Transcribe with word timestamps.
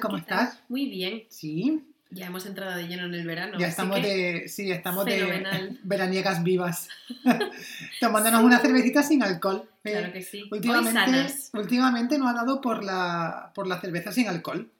tal? 0.00 0.10
¿Cómo 0.10 0.16
estás? 0.18 0.58
Muy 0.68 0.86
bien. 0.88 1.24
Sí, 1.28 1.84
Ya 2.10 2.26
hemos 2.26 2.46
entrado 2.46 2.76
de 2.76 2.86
lleno 2.88 3.04
en 3.06 3.14
el 3.14 3.26
verano. 3.26 3.58
ya 3.58 3.66
estamos 3.68 4.00
de, 4.02 4.44
sí, 4.48 4.70
estamos 4.70 5.04
de 5.04 5.44
veraniegas 5.82 6.42
vivas. 6.42 6.88
Tomándonos 8.00 8.42
una 8.42 8.58
cervecita 8.58 9.02
sin 9.02 9.22
alcohol. 9.22 9.68
Eh, 9.84 9.90
Claro 9.92 10.12
que 10.12 10.22
sí. 10.22 10.42
Hoy 10.50 10.58
últimamente, 10.58 10.92
sanas. 10.94 11.50
últimamente 11.52 12.18
nos 12.18 12.28
ha 12.28 12.34
dado 12.34 12.60
por 12.60 12.82
la, 12.84 13.52
por 13.54 13.66
la 13.66 13.80
cerveza 13.80 14.12
sin 14.12 14.28
alcohol. 14.28 14.70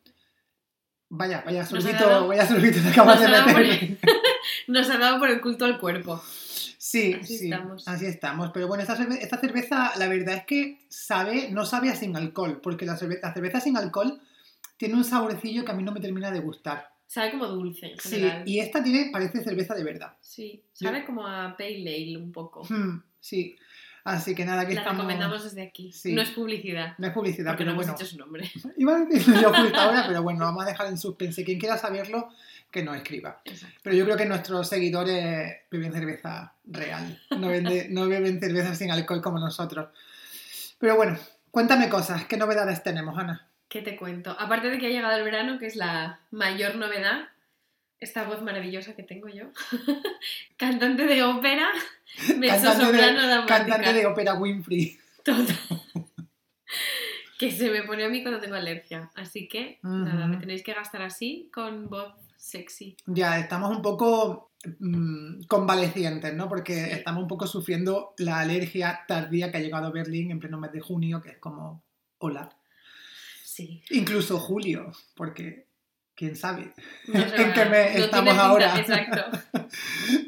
Vaya, 1.11 1.43
vaya 1.45 1.65
sorbito, 1.65 2.07
dado- 2.07 2.29
vaya 2.29 2.47
sorbito 2.47 2.81
te 2.83 2.89
acabas 2.89 3.21
de 3.21 3.29
meter. 3.29 3.99
Nos 4.67 4.91
ha 4.91 4.99
dado 4.99 5.19
por 5.19 5.31
el 5.31 5.41
culto 5.41 5.65
al 5.65 5.79
cuerpo. 5.79 6.23
Sí, 6.77 7.15
Así 7.21 7.39
sí, 7.39 7.45
estamos. 7.51 7.89
así 7.89 8.07
estamos. 8.07 8.51
Pero 8.53 8.67
bueno, 8.69 8.83
esta, 8.83 8.97
cerve- 8.97 9.19
esta 9.23 9.39
cerveza, 9.39 9.93
la 9.97 10.07
verdad 10.07 10.35
es 10.37 10.45
que 10.45 10.79
sabe, 10.89 11.49
no 11.51 11.65
sabe 11.65 11.89
a 11.91 11.97
sin 11.97 12.15
alcohol, 12.17 12.61
porque 12.63 12.85
la, 12.85 12.99
cerve- 12.99 13.21
la 13.23 13.33
cerveza 13.33 13.61
sin 13.61 13.77
alcohol 13.79 14.21
tiene 14.79 14.95
un 14.95 15.05
saborecillo 15.05 15.65
que 15.67 15.73
a 15.73 15.75
mí 15.75 15.83
no 15.83 15.93
me 15.93 16.01
termina 16.01 16.31
de 16.31 16.41
gustar. 16.41 16.91
Sabe 17.07 17.31
como 17.33 17.47
dulce 17.47 17.93
en 17.93 17.99
Sí, 18.01 18.11
general. 18.17 18.43
y 18.47 18.61
esta 18.61 18.83
tiene, 18.83 19.11
parece 19.13 19.43
cerveza 19.45 19.75
de 19.75 19.85
verdad. 19.85 20.15
Sí, 20.21 20.63
sabe 20.73 21.05
como 21.05 21.27
a 21.27 21.55
Pale 21.57 21.79
Ale 21.95 22.17
un 22.19 22.33
poco. 22.33 22.63
Hmm, 22.69 23.03
sí, 23.19 23.57
así 24.05 24.35
que 24.35 24.45
nada, 24.45 24.67
que 24.67 24.75
La 24.75 24.81
estamos... 24.81 24.99
recomendamos 25.01 25.43
desde 25.45 25.63
aquí. 25.63 25.91
Sí. 25.93 26.13
No 26.13 26.21
es 26.23 26.31
publicidad. 26.31 26.95
No 26.99 27.07
es 27.07 27.13
publicidad, 27.15 27.53
Porque 27.53 27.65
pero 27.65 27.75
no 27.75 27.83
hemos 27.83 27.87
bueno. 27.87 27.99
dicho 27.99 28.11
su 28.11 28.19
nombre. 28.19 28.51
Iba 28.77 28.97
a 28.97 29.05
decirlo 29.07 29.41
yo 29.41 29.53
justo 29.55 29.79
ahora, 29.81 30.05
pero 30.09 30.23
bueno, 30.23 30.41
lo 30.41 30.45
vamos 30.47 30.65
a 30.65 30.69
dejar 30.69 30.87
en 30.89 30.99
suspense. 30.99 31.45
Quien 31.45 31.59
quiera 31.59 31.79
saberlo, 31.79 32.29
que 32.71 32.83
nos 32.83 32.95
escriba. 32.97 33.41
Exacto. 33.47 33.81
Pero 33.83 33.97
yo 33.97 34.05
creo 34.05 34.17
que 34.19 34.27
nuestros 34.27 34.69
seguidores 34.69 35.57
beben 35.71 35.93
cerveza 35.95 36.53
real, 36.67 37.19
no, 37.31 37.49
vende- 37.49 37.89
no 37.89 38.07
beben 38.07 38.39
cerveza 38.39 38.75
sin 38.75 38.91
alcohol 38.91 39.23
como 39.23 39.39
nosotros. 39.39 39.89
Pero 40.79 40.95
bueno, 40.97 41.19
cuéntame 41.51 41.89
cosas, 41.89 42.27
¿qué 42.27 42.37
novedades 42.37 42.83
tenemos, 42.83 43.19
Ana? 43.19 43.48
¿Qué 43.69 43.83
te 43.83 43.97
cuento? 43.97 44.35
Aparte 44.39 44.71
de 44.71 44.79
que 44.79 44.87
ha 44.87 44.91
llegado 44.91 45.17
el 45.17 45.25
verano, 45.25 45.59
que 45.59 45.67
es 45.67 45.77
la 45.77 46.21
mayor 46.31 46.77
novedad, 46.77 47.29
esta 48.01 48.25
voz 48.25 48.43
maravillosa 48.43 48.95
que 48.95 49.03
tengo 49.03 49.29
yo, 49.29 49.47
cantante 50.57 51.05
de 51.05 51.23
ópera, 51.23 51.69
mezzosoprano 52.37 53.27
dramática. 53.27 53.59
cantante 53.59 53.93
de 53.93 54.07
ópera 54.07 54.35
Winfrey. 54.35 54.99
Total. 55.23 55.57
que 57.39 57.51
se 57.53 57.71
me 57.71 57.83
pone 57.83 58.05
a 58.05 58.09
mí 58.09 58.23
cuando 58.23 58.41
tengo 58.41 58.55
alergia. 58.57 59.11
Así 59.15 59.49
que, 59.49 59.79
nada, 59.83 60.27
me 60.27 60.39
tenéis 60.39 60.63
que 60.63 60.73
gastar 60.73 61.03
así 61.03 61.51
con 61.53 61.89
voz 61.91 62.15
sexy. 62.37 62.97
Ya 63.07 63.39
estamos 63.39 63.71
un 63.71 63.83
poco 63.83 64.51
mm, 64.79 65.43
convalecientes, 65.43 66.33
¿no? 66.35 66.49
Porque 66.49 66.75
Sí. 66.75 66.91
estamos 66.93 67.23
un 67.23 67.29
poco 67.29 67.47
sufriendo 67.47 68.15
la 68.19 68.41
alergia 68.41 69.01
tardía 69.07 69.51
que 69.51 69.59
ha 69.59 69.61
llegado 69.61 69.87
a 69.89 69.91
Berlín 69.91 70.31
en 70.31 70.39
pleno 70.39 70.59
mes 70.59 70.73
de 70.73 70.81
junio, 70.81 71.21
que 71.21 71.31
es 71.31 71.39
como, 71.39 71.85
hola. 72.19 72.49
Sí. 73.59 73.83
Incluso 73.91 74.39
julio, 74.39 74.93
porque 75.17 75.67
quién 76.15 76.37
sabe. 76.37 76.73
No 77.09 77.21
¿En 77.37 77.53
qué 77.53 77.65
mes 77.65 77.99
no 77.99 78.05
estamos 78.05 78.31
pinta- 78.35 78.47
ahora? 78.47 78.79
Exacto. 78.79 79.25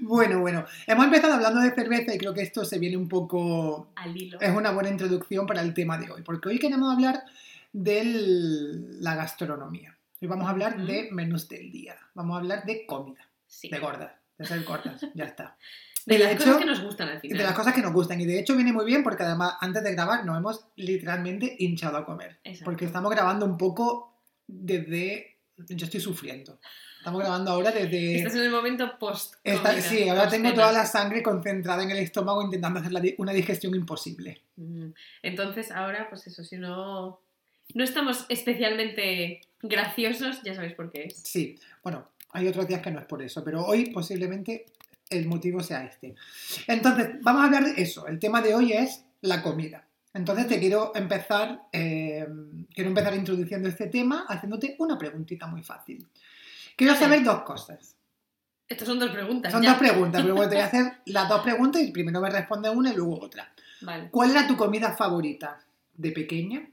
Bueno, 0.03 0.41
bueno, 0.41 0.67
hemos 0.89 1.05
empezado 1.05 1.34
hablando 1.34 1.61
de 1.61 1.70
cerveza 1.73 2.12
y 2.12 2.19
creo 2.19 2.34
que 2.34 2.42
esto 2.42 2.64
se 2.64 2.81
viene 2.81 2.97
un 2.97 3.08
poco... 3.08 3.92
Al 3.95 4.17
hilo. 4.17 4.41
Es 4.41 4.51
una 4.51 4.73
buena 4.73 4.89
introducción 4.91 5.46
para 5.46 5.63
el 5.63 5.73
tema 5.73 5.96
de 5.98 6.11
hoy, 6.11 6.23
porque 6.23 6.48
hoy 6.48 6.58
queremos 6.58 6.92
hablar 6.92 7.23
de 7.73 8.02
la 9.01 9.14
gastronomía. 9.14 9.97
Hoy 10.20 10.27
vamos 10.27 10.48
a 10.48 10.51
hablar 10.51 10.85
de 10.85 11.11
menús 11.12 11.48
del 11.48 11.70
día, 11.70 11.97
vamos 12.14 12.35
a 12.35 12.41
hablar 12.41 12.64
de 12.67 12.85
comida, 12.86 13.24
Sí. 13.47 13.68
de 13.70 13.79
gordas, 13.79 14.11
de 14.36 14.45
ser 14.47 14.64
gordas, 14.64 15.01
ya 15.14 15.24
está. 15.27 15.57
De 16.19 16.19
las 16.25 16.33
hecho- 16.33 16.45
cosas 16.45 16.57
que 16.59 16.67
nos 16.67 16.83
gustan 16.83 17.09
al 17.09 17.21
final. 17.21 17.39
de 17.39 17.45
las 17.45 17.55
cosas 17.55 17.75
que 17.75 17.83
nos 17.83 17.93
gustan. 17.93 18.21
Y 18.21 18.27
de 18.27 18.39
hecho 18.39 18.55
viene 18.57 18.73
muy 18.73 18.85
bien 18.85 19.03
porque 19.03 19.23
además 19.23 19.55
antes 19.61 19.83
de 19.83 19.93
grabar 19.93 20.25
nos 20.25 20.37
hemos 20.39 20.65
literalmente 20.77 21.57
hinchado 21.59 21.97
a 21.97 22.05
comer. 22.05 22.39
Exacto. 22.45 22.65
Porque 22.65 22.85
estamos 22.85 23.11
grabando 23.11 23.47
un 23.47 23.57
poco 23.57 24.15
desde... 24.47 25.37
Yo 25.69 25.85
estoy 25.87 26.01
sufriendo. 26.01 26.59
Estamos 26.98 27.21
grabando 27.21 27.51
ahora 27.53 27.71
desde... 27.71 28.17
Este 28.17 28.29
es 28.29 28.35
el 28.35 28.51
momento 28.51 28.98
post. 28.98 29.35
Esta- 29.45 29.81
sí, 29.81 30.09
ahora 30.09 30.29
tengo 30.29 30.53
toda 30.53 30.73
la 30.73 30.85
sangre 30.87 31.23
concentrada 31.23 31.83
en 31.83 31.91
el 31.91 31.98
estómago 31.98 32.42
intentando 32.42 32.81
hacer 32.81 32.92
di- 33.01 33.15
una 33.19 33.33
digestión 33.33 33.75
imposible. 33.75 34.42
Mm. 34.57 34.89
Entonces, 35.23 35.71
ahora, 35.71 36.09
pues 36.11 36.27
eso, 36.27 36.45
si 36.45 36.57
no, 36.59 37.21
no 37.75 37.85
estamos 37.85 38.27
especialmente 38.29 39.41
graciosos, 39.63 40.42
ya 40.42 40.55
sabéis 40.55 40.75
por 40.75 40.91
qué 40.91 41.05
es. 41.05 41.17
Sí, 41.25 41.59
bueno, 41.83 42.09
hay 42.33 42.48
otros 42.48 42.67
días 42.69 42.81
que 42.83 42.91
no 42.91 43.01
es 43.01 43.07
por 43.07 43.23
eso, 43.23 43.42
pero 43.45 43.65
hoy 43.65 43.91
posiblemente 43.91 44.67
el 45.11 45.27
motivo 45.27 45.63
sea 45.63 45.85
este. 45.85 46.15
Entonces, 46.67 47.17
vamos 47.23 47.43
a 47.43 47.47
hablar 47.47 47.65
de 47.65 47.83
eso. 47.83 48.07
El 48.07 48.19
tema 48.19 48.41
de 48.41 48.55
hoy 48.55 48.73
es 48.73 49.05
la 49.21 49.43
comida. 49.43 49.87
Entonces 50.13 50.48
te 50.48 50.59
quiero 50.59 50.93
empezar, 50.95 51.69
eh, 51.73 52.27
quiero 52.75 52.91
empezar 52.91 53.15
introduciendo 53.15 53.69
este 53.69 53.87
tema 53.87 54.25
haciéndote 54.29 54.75
una 54.79 54.98
preguntita 54.98 55.47
muy 55.47 55.63
fácil. 55.63 56.07
Quiero 56.77 56.95
saber 56.95 57.23
dos 57.23 57.43
cosas. 57.43 57.97
Estas 58.69 58.89
son 58.89 58.98
dos 58.98 59.11
preguntas. 59.11 59.53
Son 59.53 59.63
ya. 59.63 59.71
dos 59.71 59.79
preguntas, 59.79 60.23
pero 60.23 60.35
bueno, 60.35 60.48
te 60.48 60.57
voy 60.57 60.63
a 60.63 60.67
hacer 60.69 60.93
las 61.07 61.29
dos 61.29 61.42
preguntas 61.42 61.83
y 61.83 61.92
primero 61.92 62.21
me 62.21 62.31
responde 62.31 62.71
una 62.71 62.92
y 62.92 62.97
luego 62.97 63.21
otra. 63.21 63.53
Vale. 63.83 64.11
¿Cuál 64.11 64.31
era 64.31 64.47
tu 64.47 64.57
comida 64.57 64.97
favorita 64.97 65.61
de 65.95 66.13
pequeña 66.13 66.69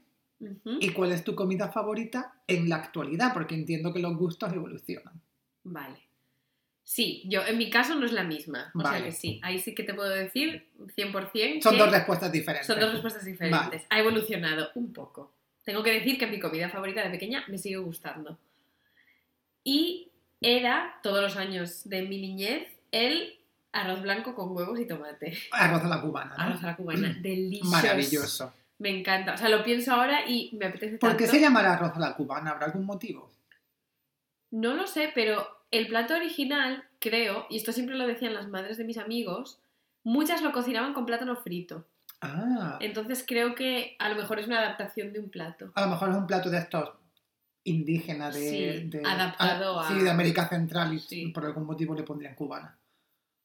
y 0.64 0.90
cuál 0.90 1.12
es 1.12 1.24
tu 1.24 1.34
comida 1.34 1.68
favorita 1.68 2.40
en 2.46 2.68
la 2.68 2.76
actualidad? 2.76 3.32
Porque 3.32 3.54
entiendo 3.54 3.92
que 3.92 4.00
los 4.00 4.16
gustos 4.16 4.52
evolucionan. 4.52 5.20
Vale. 5.64 6.07
Sí, 6.88 7.22
yo 7.26 7.44
en 7.46 7.58
mi 7.58 7.68
caso 7.68 7.96
no 7.96 8.06
es 8.06 8.12
la 8.12 8.24
misma. 8.24 8.72
O 8.74 8.80
sea 8.80 8.92
Vale. 8.92 9.04
que 9.04 9.12
sí, 9.12 9.38
ahí 9.44 9.58
sí 9.58 9.74
que 9.74 9.82
te 9.82 9.92
puedo 9.92 10.08
decir 10.08 10.70
100% 10.96 11.60
Son 11.60 11.74
que 11.74 11.78
dos 11.80 11.90
respuestas 11.90 12.32
diferentes. 12.32 12.66
son 12.66 12.80
dos 12.80 12.92
respuestas 12.92 13.26
diferentes. 13.26 13.84
Ha 13.90 13.98
evolucionado 13.98 14.70
un 14.74 14.94
poco. 14.94 15.34
Tengo 15.66 15.82
que 15.82 15.92
decir 15.92 16.18
que 16.18 16.26
mi 16.26 16.40
comida 16.40 16.70
favorita 16.70 17.04
de 17.04 17.10
pequeña 17.10 17.44
me 17.48 17.58
sigue 17.58 17.76
gustando. 17.76 18.38
Y 19.64 20.12
era, 20.40 20.98
todos 21.02 21.20
los 21.20 21.36
años 21.36 21.86
de 21.86 22.06
mi 22.06 22.22
niñez, 22.22 22.66
el 22.90 23.38
arroz 23.72 24.00
blanco 24.00 24.34
con 24.34 24.56
huevos 24.56 24.80
y 24.80 24.86
tomate. 24.86 25.36
Arroz 25.52 25.84
a 25.84 25.88
la 25.88 26.00
cubana, 26.00 26.36
¿no? 26.38 26.42
Arroz 26.42 26.64
a 26.64 26.68
la 26.68 26.76
cubana. 26.76 27.18
Delicioso. 27.20 27.70
Maravilloso. 27.70 28.54
Me 28.78 28.98
encanta. 28.98 29.34
O 29.34 29.36
sea, 29.36 29.50
lo 29.50 29.62
pienso 29.62 29.92
ahora 29.92 30.26
y 30.26 30.56
me 30.58 30.64
apetece 30.64 30.96
¿Por 30.96 31.10
tanto. 31.10 31.22
qué 31.22 31.30
se 31.30 31.38
llamará 31.38 31.74
arroz 31.74 31.92
a 31.96 32.00
la 32.00 32.16
cubana? 32.16 32.52
¿Habrá 32.52 32.64
algún 32.64 32.86
motivo? 32.86 33.30
No 34.52 34.72
lo 34.72 34.86
sé, 34.86 35.12
pero 35.14 35.57
el 35.70 35.86
plato 35.88 36.14
original, 36.14 36.84
creo, 36.98 37.46
y 37.50 37.56
esto 37.56 37.72
siempre 37.72 37.96
lo 37.96 38.06
decían 38.06 38.34
las 38.34 38.48
madres 38.48 38.76
de 38.78 38.84
mis 38.84 38.98
amigos, 38.98 39.58
muchas 40.04 40.42
lo 40.42 40.52
cocinaban 40.52 40.94
con 40.94 41.06
plátano 41.06 41.36
frito. 41.36 41.86
Ah, 42.20 42.78
Entonces 42.80 43.24
creo 43.26 43.54
que 43.54 43.94
a 43.98 44.08
lo 44.08 44.16
mejor 44.16 44.38
es 44.40 44.46
una 44.46 44.58
adaptación 44.60 45.12
de 45.12 45.20
un 45.20 45.28
plato. 45.30 45.70
a 45.74 45.82
lo 45.82 45.88
mejor 45.88 46.10
es 46.10 46.16
un 46.16 46.26
plato 46.26 46.50
de 46.50 46.58
estos 46.58 46.90
indígenas 47.64 48.34
de, 48.34 48.40
Sí, 48.40 48.88
de- 48.88 49.02
adaptado 49.06 49.78
ah, 49.78 49.86
a- 49.86 49.92
sí, 49.92 50.02
de 50.02 50.10
América 50.10 50.48
Central 50.48 50.94
y 50.94 50.98
Sí. 51.00 51.26
por 51.28 51.44
algún 51.44 51.64
motivo 51.66 51.94
le 51.94 52.02
pondrían 52.02 52.34
cubana. 52.34 52.76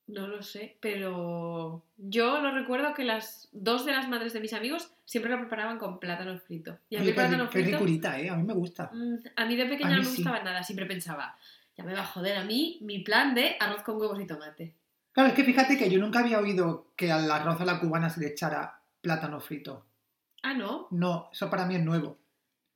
No 0.07 0.27
lo 0.27 0.43
sé, 0.43 0.75
pero 0.81 1.81
yo 1.97 2.39
lo 2.41 2.51
recuerdo 2.51 2.93
que 2.93 3.03
las 3.05 3.47
dos 3.53 3.85
de 3.85 3.93
las 3.93 4.09
madres 4.09 4.33
de 4.33 4.41
mis 4.41 4.53
amigos 4.53 4.91
siempre 5.05 5.31
lo 5.31 5.39
preparaban 5.39 5.77
con 5.79 5.99
plátano 5.99 6.37
frito. 6.39 6.77
Y 6.89 6.97
a 6.97 6.99
mí 6.99 7.05
Oye, 7.05 7.11
qué, 7.13 7.21
plátano 7.21 7.43
ri- 7.45 7.49
qué 7.49 7.61
frito, 7.63 7.77
ricurita, 7.77 8.19
¿eh? 8.19 8.29
A 8.29 8.35
mí 8.35 8.43
me 8.43 8.53
gusta. 8.53 8.89
mm, 8.93 9.15
a 9.35 9.45
mí 9.45 9.55
de 9.55 9.65
pequeña 9.65 9.91
mí 9.91 9.95
no 9.97 10.01
me 10.03 10.15
gustaba 10.15 10.41
nada. 10.43 10.61
Siempre 10.63 10.85
pensaba, 10.85 11.37
ya 11.77 11.83
me 11.83 11.93
va 11.93 12.01
a 12.01 12.05
joder 12.05 12.37
a 12.37 12.43
mí 12.43 12.77
mi 12.81 12.99
plan 12.99 13.33
de 13.35 13.55
arroz 13.59 13.81
con 13.83 13.97
huevos 13.99 14.19
y 14.21 14.27
tomate. 14.27 14.75
Claro, 15.11 15.29
es 15.29 15.35
que 15.35 15.43
fíjate 15.43 15.77
que 15.77 15.89
yo 15.89 15.99
nunca 15.99 16.19
había 16.19 16.39
oído 16.39 16.87
que 16.95 17.11
al 17.11 17.29
arroz 17.29 17.59
a 17.61 17.65
la 17.65 17.79
cubana 17.79 18.09
se 18.09 18.19
le 18.19 18.27
echara 18.27 18.79
plátano 19.01 19.39
frito. 19.39 19.85
Ah, 20.41 20.53
¿no? 20.53 20.87
No, 20.91 21.29
eso 21.31 21.49
para 21.49 21.65
mí 21.65 21.75
es 21.75 21.83
nuevo. 21.83 22.17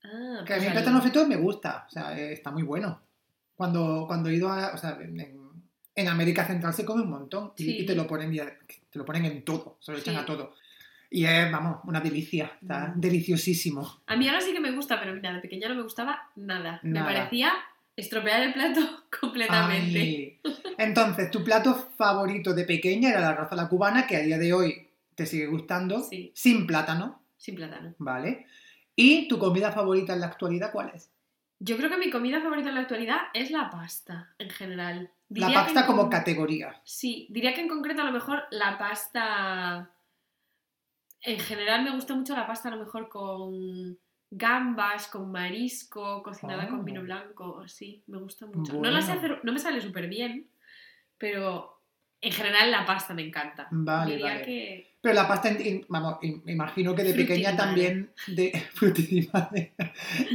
Ah, 0.03 0.43
Que 0.45 0.53
a 0.53 0.57
pues 0.57 0.59
mí 0.59 0.65
el 0.65 0.67
al- 0.67 0.73
plátano 0.73 1.01
frito 1.01 1.27
me 1.27 1.35
gusta, 1.35 1.85
o 1.87 1.91
sea, 1.91 2.17
eh, 2.17 2.33
está 2.33 2.51
muy 2.51 2.63
bueno. 2.63 3.01
Cuando, 3.55 4.05
cuando 4.07 4.29
he 4.29 4.35
ido 4.35 4.49
a, 4.51 4.73
o 4.73 4.77
sea, 4.77 4.97
en, 5.01 6.07
América 6.07 6.45
Central 6.45 6.73
se 6.75 6.85
come 6.85 7.01
un 7.01 7.09
montón 7.09 7.53
y, 7.57 7.63
Sí. 7.63 7.77
y 7.79 7.85
te 7.87 7.95
lo 7.95 8.05
ponen 8.05 8.31
te 8.31 8.99
lo 8.99 9.03
ponen 9.05 9.25
en 9.25 9.43
todo, 9.43 9.77
se 9.81 9.91
lo 9.91 9.97
echan 9.97 10.13
Sí. 10.13 10.19
a 10.21 10.25
todo. 10.25 10.53
Y 11.09 11.25
es, 11.25 11.51
vamos, 11.51 11.79
una 11.85 11.99
delicia, 12.01 12.51
está 12.61 12.89
Mm. 12.95 12.99
deliciosísimo. 13.01 14.01
A 14.05 14.15
mí 14.15 14.27
ahora 14.27 14.41
sí 14.41 14.53
que 14.53 14.59
me 14.59 14.71
gusta, 14.71 14.99
pero 14.99 15.13
mira, 15.13 15.33
de 15.33 15.39
pequeña 15.39 15.69
no 15.69 15.75
me 15.75 15.81
gustaba 15.81 16.29
nada. 16.35 16.79
Me 16.83 16.99
Nada. 16.99 17.05
parecía 17.13 17.51
estropear 17.97 18.41
el 18.43 18.53
plato 18.53 18.79
completamente. 19.21 19.99
Ay. 19.99 20.39
Entonces, 20.77 21.29
tu 21.31 21.43
plato 21.43 21.75
favorito 21.97 22.53
de 22.53 22.63
pequeña 22.63 23.09
era 23.09 23.19
el 23.19 23.25
arroz 23.25 23.51
a 23.51 23.55
la 23.55 23.67
cubana, 23.67 24.07
que 24.07 24.15
a 24.15 24.21
día 24.21 24.37
de 24.37 24.53
hoy 24.53 24.87
te 25.15 25.25
sigue 25.25 25.47
gustando, 25.47 26.01
Sí, 26.03 26.31
sin 26.33 26.65
plátano, 26.65 27.21
sin 27.35 27.55
plátano. 27.55 27.93
¿vale? 27.97 28.45
¿Y 28.95 29.27
tu 29.27 29.37
comida 29.39 29.71
favorita 29.71 30.13
en 30.13 30.21
la 30.21 30.27
actualidad 30.27 30.71
cuál 30.71 30.91
es? 30.95 31.09
Yo 31.59 31.75
creo 31.75 31.89
que 31.89 31.97
mi 31.97 32.11
comida 32.11 32.39
favorita 32.39 32.69
en 32.69 32.75
la 32.75 32.81
actualidad 32.81 33.17
es 33.33 33.49
la 33.51 33.69
pasta, 33.71 34.29
en 34.37 34.49
general. 34.51 35.09
La 35.29 35.47
Diría 35.47 35.63
pasta 35.63 35.85
como 35.87 36.03
con- 36.03 36.11
categoría. 36.11 36.79
Sí, 36.83 37.25
diría 37.31 37.53
que 37.55 37.61
en 37.61 37.67
concreto 37.67 38.01
a 38.03 38.05
lo 38.05 38.11
mejor 38.11 38.43
la 38.51 38.77
pasta... 38.77 39.89
En 41.21 41.39
general 41.39 41.83
me 41.83 41.91
gusta 41.95 42.13
mucho 42.13 42.35
la 42.35 42.45
pasta 42.45 42.69
a 42.69 42.75
lo 42.75 42.83
mejor 42.83 43.09
con 43.09 43.97
gambas, 44.29 45.07
con 45.07 45.31
marisco, 45.31 46.21
cocinada 46.23 46.67
con 46.67 46.83
vino 46.83 47.01
blanco, 47.01 47.61
así, 47.63 48.03
me 48.07 48.17
gusta 48.17 48.45
mucho. 48.45 48.73
No, 48.73 48.89
la 48.91 49.01
sé 49.01 49.13
Bueno. 49.13 49.19
hacer, 49.19 49.39
no 49.43 49.53
me 49.53 49.59
sale 49.59 49.81
súper 49.81 50.07
bien, 50.07 50.47
pero 51.17 51.73
En 52.19 52.31
general, 52.31 52.71
la 52.71 52.83
pasta 52.83 53.13
me 53.13 53.21
encanta. 53.21 53.67
Vale, 53.69 54.13
Diría 54.15 54.31
vale. 54.33 54.41
que. 54.43 54.97
Pero 55.01 55.13
la 55.13 55.27
pasta, 55.27 55.55
vamos, 55.87 56.17
imagino 56.47 56.95
que 56.95 57.03
de 57.03 57.13
pequeña 57.13 57.55
también, 57.55 58.11
de, 58.25 58.51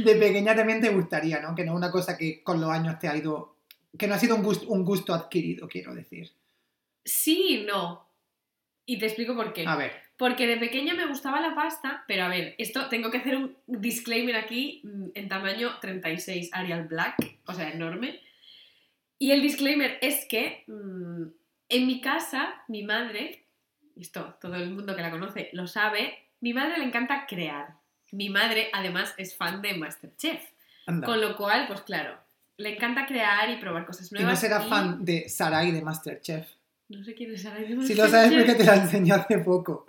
de 0.05 0.15
pequeña 0.15 0.55
también 0.55 0.79
te 0.79 0.89
gustaría, 0.89 1.41
¿no? 1.41 1.53
Que 1.53 1.65
no 1.65 1.73
es 1.73 1.77
una 1.77 1.91
cosa 1.91 2.17
que 2.17 2.41
con 2.41 2.61
los 2.61 2.69
años 2.69 2.97
te 2.99 3.09
ha 3.09 3.17
ido, 3.17 3.57
que 3.97 4.07
no 4.07 4.13
ha 4.15 4.17
sido 4.17 4.35
un 4.37 4.43
gusto, 4.43 4.67
un 4.69 4.85
gusto 4.85 5.13
adquirido, 5.13 5.67
quiero 5.67 5.93
decir. 5.93 6.31
Sí 7.03 7.65
no. 7.67 8.07
Y 8.85 8.99
te 8.99 9.05
explico 9.05 9.35
por 9.35 9.53
qué. 9.53 9.65
A 9.65 9.75
ver, 9.75 9.91
Porque 10.17 10.45
de 10.47 10.57
pequeña 10.57 10.93
me 10.93 11.05
gustaba 11.07 11.39
la 11.41 11.55
pasta, 11.55 12.03
pero 12.07 12.23
a 12.23 12.27
ver, 12.27 12.55
esto 12.57 12.87
tengo 12.89 13.09
que 13.11 13.17
hacer 13.17 13.35
un 13.37 13.55
disclaimer 13.67 14.35
aquí 14.35 14.81
mm, 14.83 15.05
en 15.15 15.27
tamaño 15.29 15.79
36 15.79 16.49
Arial 16.53 16.87
Black, 16.87 17.15
o 17.45 17.53
sea, 17.53 17.71
enorme. 17.71 18.19
Y 19.19 19.31
el 19.31 19.41
disclaimer 19.41 19.97
es 20.01 20.25
que 20.25 20.63
mm, 20.67 21.23
en 21.69 21.87
mi 21.87 22.01
casa, 22.01 22.61
mi 22.67 22.83
madre, 22.83 23.45
esto 23.99 24.37
todo 24.41 24.55
el 24.55 24.69
mundo 24.71 24.95
que 24.95 25.01
la 25.01 25.11
conoce 25.11 25.49
lo 25.53 25.65
sabe, 25.67 26.17
mi 26.41 26.53
madre 26.53 26.77
le 26.77 26.85
encanta 26.85 27.25
crear. 27.27 27.75
Mi 28.11 28.29
madre 28.29 28.69
además 28.73 29.13
es 29.17 29.35
fan 29.35 29.61
de 29.61 29.73
Masterchef, 29.75 30.41
anda. 30.85 31.07
con 31.07 31.19
lo 31.21 31.35
cual, 31.35 31.65
pues 31.67 31.81
claro, 31.81 32.15
le 32.57 32.75
encanta 32.75 33.07
crear 33.07 33.49
y 33.49 33.55
probar 33.55 33.85
cosas 33.85 34.11
Y 34.11 34.15
nuevas. 34.15 34.33
no 34.33 34.39
será 34.39 34.63
y- 34.65 34.69
fan 34.69 35.03
de 35.03 35.27
Sarai 35.29 35.71
de 35.71 35.81
Masterchef. 35.81 36.47
No 36.93 37.03
sé 37.03 37.13
quién 37.15 37.33
es 37.33 37.41
Si 37.87 37.95
lo 37.95 38.07
sabes 38.07 38.31
porque 38.33 38.55
te 38.55 38.63
la 38.63 38.75
enseñó 38.75 39.15
hace 39.15 39.39
poco. 39.39 39.87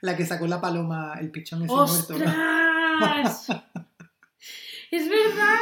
La 0.00 0.16
que 0.16 0.24
sacó 0.24 0.46
la 0.46 0.60
paloma, 0.60 1.14
el 1.20 1.30
pichón 1.30 1.62
ese 1.62 1.72
muerto. 1.74 2.14
¡Ostras! 2.14 3.48
¡Es 4.90 5.08
verdad! 5.08 5.56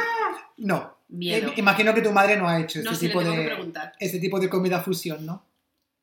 No, 0.57 0.97
Miedo. 1.09 1.49
Eh, 1.49 1.53
imagino 1.57 1.93
que 1.93 2.01
tu 2.01 2.11
madre 2.11 2.37
no 2.37 2.47
ha 2.47 2.59
hecho 2.59 2.81
No, 2.81 2.91
ese, 2.91 3.07
tipo 3.07 3.23
de, 3.23 3.57
ese 3.99 4.19
tipo 4.19 4.39
de 4.39 4.49
comida 4.49 4.81
fusión, 4.81 5.25
¿no? 5.25 5.45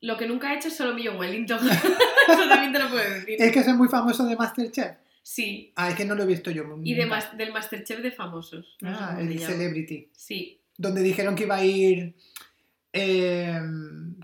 Lo 0.00 0.16
que 0.16 0.26
nunca 0.26 0.52
he 0.52 0.56
hecho 0.56 0.68
es 0.68 0.76
solo 0.76 0.94
Millo 0.94 1.16
Wellington. 1.18 1.58
Eso 2.28 2.48
también 2.48 2.72
te 2.72 2.78
lo 2.78 2.88
puedo 2.90 3.08
decir. 3.08 3.36
Es 3.40 3.52
que 3.52 3.62
soy 3.62 3.74
muy 3.74 3.88
famoso 3.88 4.26
de 4.26 4.36
Masterchef. 4.36 4.96
Sí. 5.22 5.72
Ah, 5.76 5.90
es 5.90 5.94
que 5.96 6.04
no 6.04 6.14
lo 6.16 6.24
he 6.24 6.26
visto 6.26 6.50
yo. 6.50 6.64
Y 6.82 6.94
de 6.94 7.02
nunca. 7.04 7.16
mas- 7.16 7.36
del 7.36 7.52
Masterchef 7.52 8.00
de 8.00 8.10
famosos. 8.10 8.76
No 8.80 8.90
Ah, 8.90 9.16
el. 9.18 9.38
Celebrity. 9.38 10.10
Sí. 10.16 10.60
Donde 10.76 11.02
dijeron 11.02 11.36
que 11.36 11.44
iba 11.44 11.56
a 11.56 11.64
ir. 11.64 12.14
Eh, 12.92 13.60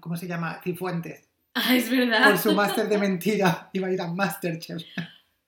¿Cómo 0.01 0.17
se 0.17 0.27
llama? 0.27 0.61
Cifuentes. 0.63 1.29
Ah, 1.55 1.75
es 1.75 1.91
verdad. 1.91 2.25
Por 2.31 2.39
su 2.39 2.53
máster 2.55 2.89
de 2.89 2.99
mentira. 2.99 3.71
Iba 3.73 3.89
a 3.89 3.93
ir 3.93 4.01
a 4.01 4.07
Masterchef. 4.09 4.83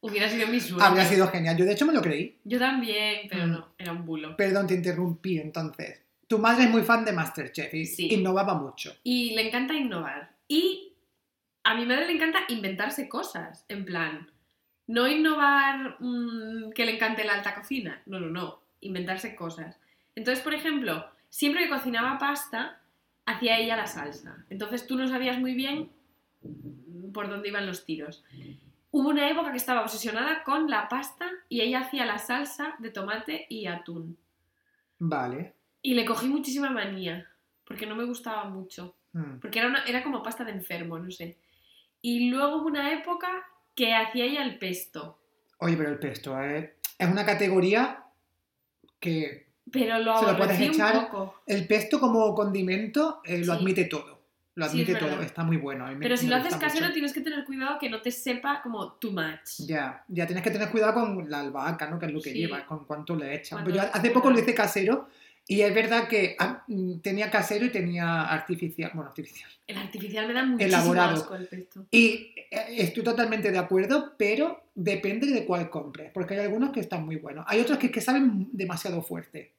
Hubiera 0.01 0.29
sido 0.29 0.49
mi 0.49 0.59
sueño. 0.61 0.83
Habría 0.83 1.05
sido 1.05 1.29
genial. 1.29 1.57
Yo, 1.57 1.65
de 1.65 1.73
hecho, 1.73 1.87
me 1.87 1.93
lo 1.93 2.01
creí. 2.01 2.39
Yo 2.45 2.59
también, 2.59 3.29
pero 3.29 3.47
Mm. 3.47 3.51
no. 3.53 3.69
Era 3.79 3.93
un 3.93 4.05
bulo. 4.07 4.37
Perdón, 4.37 4.67
te 4.67 4.75
interrumpí 4.75 5.39
entonces. 5.39 6.01
Tu 6.27 6.39
madre 6.39 6.65
es 6.65 6.71
muy 6.71 6.83
fan 6.83 7.05
de 7.05 7.13
Masterchef 7.13 7.75
y 7.75 7.87
Sí. 7.87 8.09
innovaba 8.15 8.55
mucho. 8.55 8.97
Y 9.05 9.35
le 9.35 9.49
encanta 9.49 9.75
innovar. 9.75 10.31
Y 10.49 10.95
a 11.65 11.75
mi 11.75 11.85
madre 11.85 12.07
le 12.07 12.13
encanta 12.15 12.41
inventarse 12.49 13.09
cosas. 13.09 13.65
En 13.69 13.85
plan, 13.85 14.31
no 14.87 15.07
innovar 15.07 15.97
mm, 16.01 16.71
que 16.73 16.87
le 16.87 16.95
encante 16.97 17.25
la 17.25 17.35
alta 17.35 17.55
cocina. 17.55 18.01
No, 18.07 18.19
no, 18.19 18.29
no. 18.29 18.61
Inventarse 18.81 19.35
cosas. 19.37 19.77
Entonces, 20.17 20.43
por 20.43 20.55
ejemplo, 20.55 21.05
siempre 21.29 21.65
que 21.65 21.69
cocinaba 21.71 22.19
pasta, 22.19 22.80
hacía 23.35 23.59
ella 23.59 23.77
la 23.77 23.87
salsa. 23.87 24.45
Entonces 24.51 24.87
tú 24.87 24.97
no 24.97 25.07
sabías 25.09 25.39
muy 25.39 25.55
bien 25.55 25.91
por 27.13 27.29
dónde 27.29 27.49
iban 27.49 27.67
los 27.67 27.85
tiros. 27.85 28.25
Hubo 28.93 29.09
una 29.11 29.29
época 29.31 29.51
que 29.53 29.57
estaba 29.57 29.83
obsesionada 29.83 30.43
con 30.45 30.69
la 30.69 30.89
pasta 30.89 31.29
y 31.49 31.61
ella 31.61 31.81
hacía 31.81 32.05
la 32.07 32.19
salsa 32.19 32.75
de 32.79 32.91
tomate 32.91 33.47
y 33.49 33.67
atún. 33.67 34.17
Vale. 34.99 35.55
Y 35.83 35.95
le 35.95 36.05
cogí 36.05 36.29
muchísima 36.29 36.71
manía, 36.71 37.29
porque 37.65 37.87
no 37.87 37.95
me 37.97 38.05
gustaba 38.05 38.45
mucho. 38.45 38.97
Mm. 39.13 39.39
Porque 39.41 39.59
era, 39.61 39.69
una- 39.69 39.85
era 39.85 40.03
como 40.03 40.23
pasta 40.23 40.45
de 40.45 40.53
enfermo, 40.53 40.99
no 40.99 41.11
sé. 41.11 41.37
Y 42.03 42.31
luego 42.31 42.57
hubo 42.59 42.67
una 42.67 42.93
época 42.93 43.29
que 43.75 43.95
hacía 43.95 44.25
ella 44.25 44.43
el 44.43 44.59
pesto. 44.59 45.19
Oye, 45.59 45.77
pero 45.77 45.91
el 45.91 45.99
pesto 45.99 46.41
eh, 46.43 46.77
es 46.99 47.09
una 47.09 47.25
categoría 47.25 48.05
que 48.99 49.50
Pero 49.73 49.99
lo 49.99 50.19
Se 50.19 50.27
lo 50.27 50.37
puedes 50.37 50.53
aborrecí 50.53 50.65
un 50.69 50.75
echar 50.75 51.09
poco. 51.09 51.43
el 51.47 51.67
pesto 51.67 52.01
como 52.01 52.35
condimento 52.35 53.21
eh, 53.25 53.39
lo 53.39 53.55
Sí. 53.55 53.61
admite 53.61 53.85
todo. 53.85 54.19
Lo 54.57 54.69
Sí, 54.69 54.83
es 54.83 54.89
admite 54.89 55.07
todo, 55.07 55.23
está 55.23 55.45
muy 55.45 55.57
bueno. 55.57 55.87
me- 55.87 55.97
Pero 55.97 56.17
si 56.17 56.27
lo 56.27 56.37
haces 56.37 56.57
casero 56.57 56.83
mucho. 56.87 56.93
tienes 56.95 57.13
que 57.13 57.21
tener 57.21 57.45
cuidado 57.45 57.79
que 57.79 57.89
no 57.89 58.03
te 58.03 58.11
sepa 58.11 58.61
como 58.63 58.93
too 58.95 59.13
much. 59.13 59.61
Ya, 59.67 60.05
ya 60.09 60.27
tienes 60.27 60.43
que 60.45 60.51
tener 60.51 60.69
cuidado 60.71 60.95
con 60.95 61.31
la 61.31 61.41
albahaca, 61.41 61.89
¿no? 61.89 61.99
Que 61.99 62.07
es 62.07 62.13
lo 62.13 62.21
que 62.21 62.33
Sí. 62.33 62.39
lleva, 62.41 62.67
con 62.67 62.85
cuánto 62.85 63.15
le. 63.15 63.43
Cuánto 63.49 63.71
Pues 63.71 63.77
yo 63.83 63.89
hace 63.93 64.11
poco 64.11 64.31
lo 64.31 64.39
hice 64.39 64.53
casero 64.53 65.09
y 65.47 65.61
es 65.63 65.73
verdad 65.75 66.09
que 66.09 66.37
ah, 66.39 66.65
mm, 66.67 66.99
tenía 66.99 67.31
casero 67.31 67.65
y 67.65 67.71
tenía 67.71 68.23
artificial. 68.25 68.91
Bueno, 68.93 69.09
artificial. 69.11 69.49
El 69.69 69.79
artificial 69.79 70.27
me 70.27 70.35
da 70.35 70.45
muchísimo 70.45 70.67
Elaborado. 70.77 71.15
asco 71.17 71.35
el 71.37 71.47
pesto. 71.47 71.87
Y 71.93 72.35
eh, 72.51 72.67
estoy 72.79 73.05
totalmente 73.05 73.53
de 73.53 73.59
acuerdo, 73.59 74.15
pero 74.19 74.65
depende 74.75 75.29
de 75.29 75.45
cuál 75.47 75.71
compres, 75.71 76.11
porque 76.13 76.35
hay 76.35 76.41
algunos 76.41 76.71
que 76.73 76.81
están 76.81 77.07
muy 77.07 77.17
buenos. 77.17 77.45
Hay 77.49 77.61
otros 77.61 77.79
que, 77.79 77.91
que 77.91 78.01
saben 78.01 78.49
demasiado 78.53 79.01
fuerte. 79.01 79.53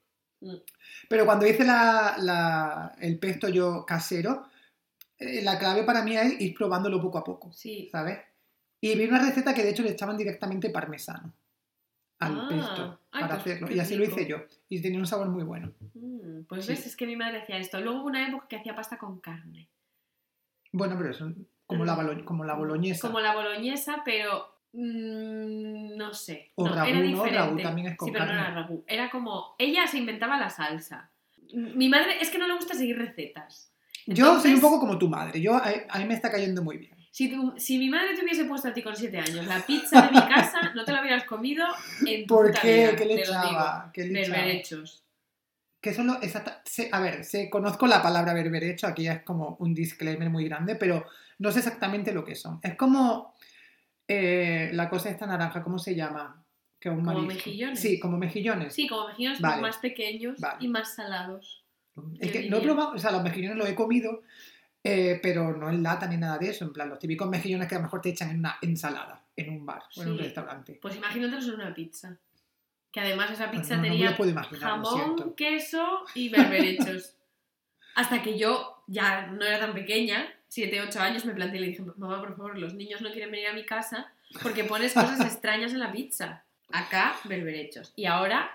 Pero 1.09 1.25
cuando 1.25 1.45
hice 1.45 1.63
la- 1.63 2.15
la- 2.19 2.95
el 2.99 3.19
pesto 3.19 3.47
yo 3.49 3.85
casero, 3.85 4.45
eh, 5.19 5.41
la 5.43 5.59
clave 5.59 5.83
para 5.83 6.03
mí 6.03 6.15
es 6.17 6.39
ir 6.41 6.53
probándolo 6.55 7.01
poco 7.01 7.17
a 7.19 7.23
poco, 7.23 7.51
Sí. 7.53 7.89
¿sabes? 7.91 8.19
Y 8.79 8.95
vi 8.97 9.05
una 9.05 9.19
receta 9.23 9.53
que 9.53 9.63
de 9.63 9.69
hecho 9.69 9.83
le 9.83 9.91
echaban 9.91 10.17
directamente 10.17 10.69
parmesano 10.71 11.31
al 12.19 12.39
Ah, 12.39 12.47
pesto 12.49 12.99
ay, 13.11 13.21
para 13.21 13.27
pues, 13.35 13.39
hacerlo. 13.55 13.71
Y 13.75 13.79
así 13.79 13.95
lo 13.95 14.03
hice 14.03 14.25
yo. 14.27 14.38
Y 14.69 14.81
tenía 14.81 14.99
un 14.99 15.05
sabor 15.07 15.27
muy 15.29 15.43
bueno. 15.43 15.71
Mm, 15.93 16.44
pues 16.47 16.65
Sí. 16.65 16.71
ves, 16.71 16.87
es 16.87 16.95
que 16.95 17.05
mi 17.05 17.15
madre 17.15 17.41
hacía 17.41 17.57
esto. 17.57 17.79
Luego 17.79 17.99
hubo 17.99 18.07
una 18.07 18.27
época 18.27 18.47
que 18.47 18.55
hacía 18.57 18.75
pasta 18.75 18.97
con 18.97 19.19
carne. 19.19 19.67
Bueno, 20.71 20.95
pero 20.97 21.11
eso, 21.11 21.31
como 21.67 21.85
la, 21.85 21.95
bolo- 21.95 22.25
como 22.25 22.44
la 22.45 22.53
boloñesa. 22.55 23.07
Como 23.07 23.19
la 23.19 23.35
boloñesa, 23.35 24.01
pero 24.05 24.55
mm, 24.73 25.97
no 25.97 26.13
sé. 26.13 26.51
O 26.56 26.68
no, 26.68 26.75
ragú, 26.75 27.25
era. 27.25 27.45
Ragú 27.45 27.59
también 27.62 27.88
es 27.88 27.97
con 27.97 28.07
sí, 28.07 28.12
pero 28.13 28.25
no 28.25 28.31
era 28.33 28.51
ragú. 28.51 28.83
Era 28.88 29.09
como 29.09 29.56
ella 29.57 29.88
se 29.88 29.97
inventaba 29.97 30.38
la 30.38 30.50
salsa. 30.50 31.09
Mi 31.53 31.89
madre 31.89 32.18
es 32.21 32.29
que 32.29 32.38
no 32.38 32.47
le 32.47 32.56
gusta 32.56 32.73
seguir 32.73 32.97
recetas. 32.97 33.71
Yo 34.06 34.40
soy 34.40 34.54
un 34.54 34.61
poco 34.61 34.80
como 34.80 34.97
tu 34.97 35.07
madre. 35.09 35.42
Yo, 35.42 35.56
a, 35.56 35.97
mí 35.99 36.06
me 36.06 36.13
está 36.13 36.31
cayendo 36.31 36.63
muy 36.63 36.78
bien. 36.78 36.95
Si, 37.11 37.30
tu- 37.30 37.54
si 37.57 37.78
mi 37.78 37.90
madre 37.90 38.16
te 38.16 38.23
hubiese 38.23 38.45
puesto 38.45 38.69
a 38.69 38.73
ti 38.73 38.81
con 38.81 38.95
7 38.95 39.18
años 39.18 39.45
la 39.45 39.59
pizza 39.66 40.01
de 40.01 40.11
mi 40.11 40.21
casa, 40.21 40.71
no 40.75 40.85
te 40.85 40.94
la 40.94 41.01
hubieras 41.01 41.25
comido 41.25 41.66
en 42.07 42.25
tu 42.25 42.33
¿Por 42.35 42.51
qué? 42.59 42.87
vida, 42.87 42.95
¿Qué 42.95 43.06
le 43.06 43.16
echaba? 43.16 43.92
Berberechos. 43.95 45.04
Que 45.81 45.90
exacta, 45.90 46.61
sé- 46.63 46.90
a 46.92 46.99
ver, 46.99 47.25
sé, 47.25 47.49
conozco 47.49 47.87
la 47.87 48.01
palabra 48.01 48.33
berberecho, 48.33 48.87
aquí 48.87 49.04
ya 49.04 49.13
es 49.13 49.23
como 49.23 49.57
un 49.59 49.73
disclaimer 49.73 50.30
muy 50.30 50.45
grande, 50.45 50.75
pero 50.75 51.06
no 51.40 51.51
sé 51.51 51.59
exactamente 51.59 52.13
lo 52.13 52.23
que 52.23 52.35
son. 52.35 52.59
Es 52.61 52.75
como 52.75 53.33
eh, 54.13 54.69
la 54.73 54.89
cosa 54.89 55.09
esta 55.09 55.25
naranja, 55.25 55.63
¿cómo 55.63 55.80
se 55.80 55.95
llama? 55.95 56.44
Que 56.80 56.89
es 56.89 56.94
un 56.95 57.06
Como 57.06 57.19
marisco. 57.21 57.33
mejillones. 57.35 57.80
Sí, 57.80 57.99
como 57.99 58.18
mejillones. 58.18 58.73
Sí, 58.73 58.87
como 58.87 59.07
mejillones 59.07 59.39
Vale. 59.39 59.61
más 59.61 59.77
pequeños 59.77 60.39
Vale. 60.39 60.57
y 60.59 60.68
más 60.68 60.95
salados. 60.95 61.63
es 62.19 62.31
que 62.31 62.49
no 62.49 62.57
he 62.57 62.61
probado, 62.61 62.91
o 62.94 62.97
sea, 62.99 63.11
los 63.11 63.23
mejillones 63.23 63.57
los 63.57 63.68
he 63.69 63.75
comido, 63.75 64.21
eh, 64.83 65.19
pero 65.21 65.56
no 65.56 65.69
en 65.69 65.83
lata 65.83 66.07
ni 66.07 66.18
nada 66.18 66.37
de 66.39 66.49
eso. 66.49 66.65
En 66.65 66.73
plan, 66.73 66.89
los 66.89 66.99
típicos 66.99 67.30
mejillones 67.30 67.68
que 67.68 67.75
a 67.75 67.77
lo 67.77 67.83
mejor 67.83 68.01
te 68.01 68.09
echan 68.09 68.31
en 68.31 68.39
una 68.39 68.57
ensalada, 68.61 69.23
en 69.35 69.49
un 69.49 69.65
bar 69.65 69.83
o 69.95 70.01
en 70.01 70.11
un 70.11 70.18
restaurante. 70.18 70.80
Pues 70.81 70.95
imagínatelos 70.95 71.47
en 71.47 71.53
una 71.56 71.73
pizza. 71.73 72.18
Que 72.91 72.99
además 72.99 73.31
esa 73.31 73.49
Pues 73.49 73.61
pizza 73.61 73.77
no, 73.77 73.83
no 73.83 73.89
tenía 73.89 74.13
jamón, 74.59 75.33
queso 75.35 76.03
y 76.15 76.27
berberechos. 76.30 77.15
Hasta 77.95 78.21
que 78.21 78.37
yo 78.37 78.83
ya 78.87 79.27
no 79.27 79.45
era 79.45 79.59
tan 79.59 79.73
pequeña, 79.73 80.25
7, 80.51 80.81
8 80.81 80.99
años, 80.99 81.23
me 81.23 81.33
planteé 81.33 81.59
y 81.59 81.61
le 81.61 81.67
dije, 81.69 81.81
mamá, 81.95 82.19
por 82.19 82.35
favor, 82.35 82.57
los 82.59 82.73
niños 82.73 82.99
no 83.01 83.09
quieren 83.09 83.31
venir 83.31 83.47
a 83.47 83.53
mi 83.53 83.65
casa 83.65 84.11
porque 84.43 84.65
pones 84.65 84.93
cosas 84.93 85.19
extrañas 85.25 85.71
en 85.71 85.79
la 85.79 85.93
pizza. 85.93 86.43
Acá, 86.73 87.15
berberechos. 87.23 87.93
Y 87.95 88.05
ahora, 88.05 88.51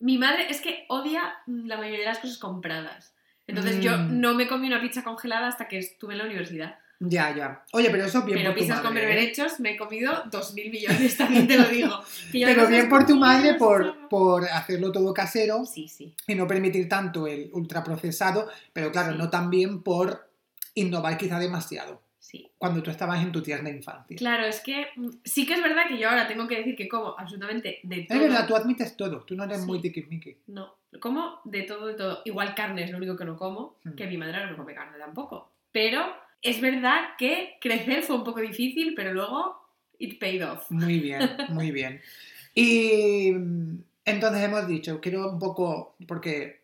mi 0.00 0.18
madre 0.18 0.46
es 0.50 0.60
que 0.60 0.86
odia 0.88 1.34
la 1.46 1.76
mayoría 1.76 2.00
de 2.00 2.06
las 2.06 2.18
cosas 2.18 2.38
compradas. 2.38 3.14
Entonces 3.46 3.80
yo 3.80 3.96
Mm. 3.96 4.20
no 4.20 4.34
me 4.34 4.48
comí 4.48 4.66
una 4.66 4.80
pizza 4.80 5.04
congelada 5.04 5.46
hasta 5.46 5.68
que 5.68 5.78
estuve 5.78 6.14
en 6.14 6.18
la 6.18 6.24
universidad. 6.24 6.78
Ya, 6.98 7.34
ya. 7.34 7.64
Oye, 7.72 7.90
pero 7.90 8.04
eso 8.06 8.22
bien 8.22 8.38
Pero 8.38 8.50
por 8.50 8.56
tu 8.58 8.60
pizzas 8.62 8.80
con 8.80 8.92
madre, 8.92 9.04
¿eh? 9.04 9.06
berberechos 9.06 9.60
me 9.60 9.70
he 9.72 9.76
comido 9.76 10.24
2.000 10.24 10.70
millones, 10.70 11.16
también 11.16 11.46
te 11.48 11.56
lo 11.56 11.64
digo. 11.68 12.02
Pero 12.32 12.66
bien 12.68 12.88
por 12.88 13.06
tu 13.06 13.16
madre 13.16 13.54
por, 13.54 14.08
por 14.08 14.44
hacerlo 14.48 14.90
todo 14.92 15.14
casero 15.14 15.64
Sí, 15.64 15.86
sí. 15.88 16.12
y 16.26 16.34
no 16.34 16.46
permitir 16.48 16.88
tanto 16.88 17.26
el 17.28 17.50
ultraprocesado, 17.52 18.48
pero 18.72 18.90
claro, 18.92 19.12
Sí. 19.12 19.18
no 19.18 19.30
también 19.30 19.82
por 19.82 20.29
innovar 20.74 21.16
quizá 21.18 21.38
demasiado 21.38 22.02
Sí. 22.18 22.50
cuando 22.58 22.82
tú 22.82 22.90
estabas 22.90 23.22
en 23.22 23.32
tu 23.32 23.42
tierna 23.42 23.70
infancia. 23.70 24.16
Claro, 24.16 24.44
es 24.44 24.60
que 24.60 24.88
mm, 24.96 25.08
sí 25.24 25.46
que 25.46 25.54
es 25.54 25.62
verdad 25.62 25.88
que 25.88 25.98
yo 25.98 26.08
ahora 26.08 26.28
tengo 26.28 26.46
que 26.46 26.58
decir 26.58 26.76
que 26.76 26.88
como 26.88 27.18
absolutamente 27.18 27.80
de 27.82 28.02
todo. 28.02 28.18
Es 28.18 28.22
verdad, 28.24 28.46
tú 28.46 28.54
admites 28.56 28.96
todo, 28.96 29.22
tú 29.24 29.34
no 29.34 29.44
eres 29.44 29.60
Sí. 29.62 29.66
muy 29.66 29.80
tiquismiqui. 29.80 30.36
No, 30.48 30.74
como 31.00 31.40
de 31.44 31.62
todo, 31.62 31.86
de 31.86 31.94
todo. 31.94 32.22
Igual 32.24 32.54
carne 32.54 32.84
es 32.84 32.90
lo 32.90 32.98
único 32.98 33.16
que 33.16 33.24
no 33.24 33.36
como, 33.36 33.76
Mm. 33.84 33.92
que 33.94 34.06
mi 34.06 34.16
madre 34.16 34.46
no 34.50 34.56
come 34.56 34.74
carne 34.74 34.98
tampoco. 34.98 35.50
Pero 35.72 36.04
es 36.42 36.60
verdad 36.60 37.00
que 37.18 37.56
crecer 37.60 38.02
fue 38.02 38.16
un 38.16 38.24
poco 38.24 38.40
difícil, 38.40 38.94
pero 38.94 39.12
luego 39.12 39.56
it 39.98 40.18
paid 40.20 40.46
off. 40.46 40.70
Muy 40.70 41.00
bien, 41.00 41.20
muy 41.48 41.70
bien. 41.72 42.00
Y 42.54 43.32
mm, 43.32 43.82
entonces 44.04 44.42
hemos 44.42 44.66
dicho, 44.68 45.00
quiero 45.00 45.30
un 45.30 45.38
poco, 45.38 45.96
porque 46.06 46.59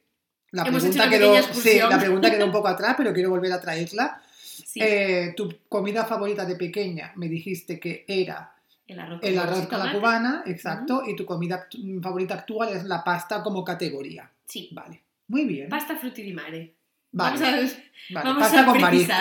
la 0.53 0.63
Hemos 0.63 0.83
pregunta, 0.83 1.11
quedó, 1.11 1.43
sí, 1.43 1.79
la 1.79 1.99
pregunta 1.99 2.31
quedó 2.31 2.47
un 2.47 2.53
poco 2.59 2.69
atrás, 2.69 2.95
pero 2.97 3.13
quiero 3.13 3.31
volver 3.31 3.53
a 3.53 3.61
traerla. 3.61 4.23
Sí, 4.41 4.81
Eh, 4.83 5.35
tu 5.37 5.49
comida 5.69 6.05
favorita 6.05 6.45
de 6.45 6.57
pequeña 6.57 7.13
me 7.17 7.29
dijiste 7.29 7.79
que 7.79 8.05
era 8.09 8.55
el 8.87 9.01
arroz, 9.01 9.21
el 9.23 9.39
arroz 9.39 9.71
la 9.71 9.93
cubana, 9.93 10.43
exacto, 10.47 11.03
y 11.07 11.17
tu 11.17 11.27
comida 11.27 11.67
favorita 12.03 12.35
actual 12.35 12.71
es 12.75 12.85
la 12.85 13.03
pasta 13.03 13.43
como 13.43 13.65
categoría. 13.65 14.31
Sí. 14.47 14.71
Vale, 14.73 15.03
muy 15.29 15.45
bien. 15.45 15.69
Pasta 15.69 15.97
frutti 15.97 16.23
di 16.23 16.33
mare. 16.33 16.75
Vale, 17.13 17.39
Vamos 17.41 17.43
a 17.43 17.51
vale, 17.51 18.29
vamos 18.29 18.43
pasta 18.43 18.61
a 18.61 18.67
con 18.67 18.81
marisco. 18.81 19.15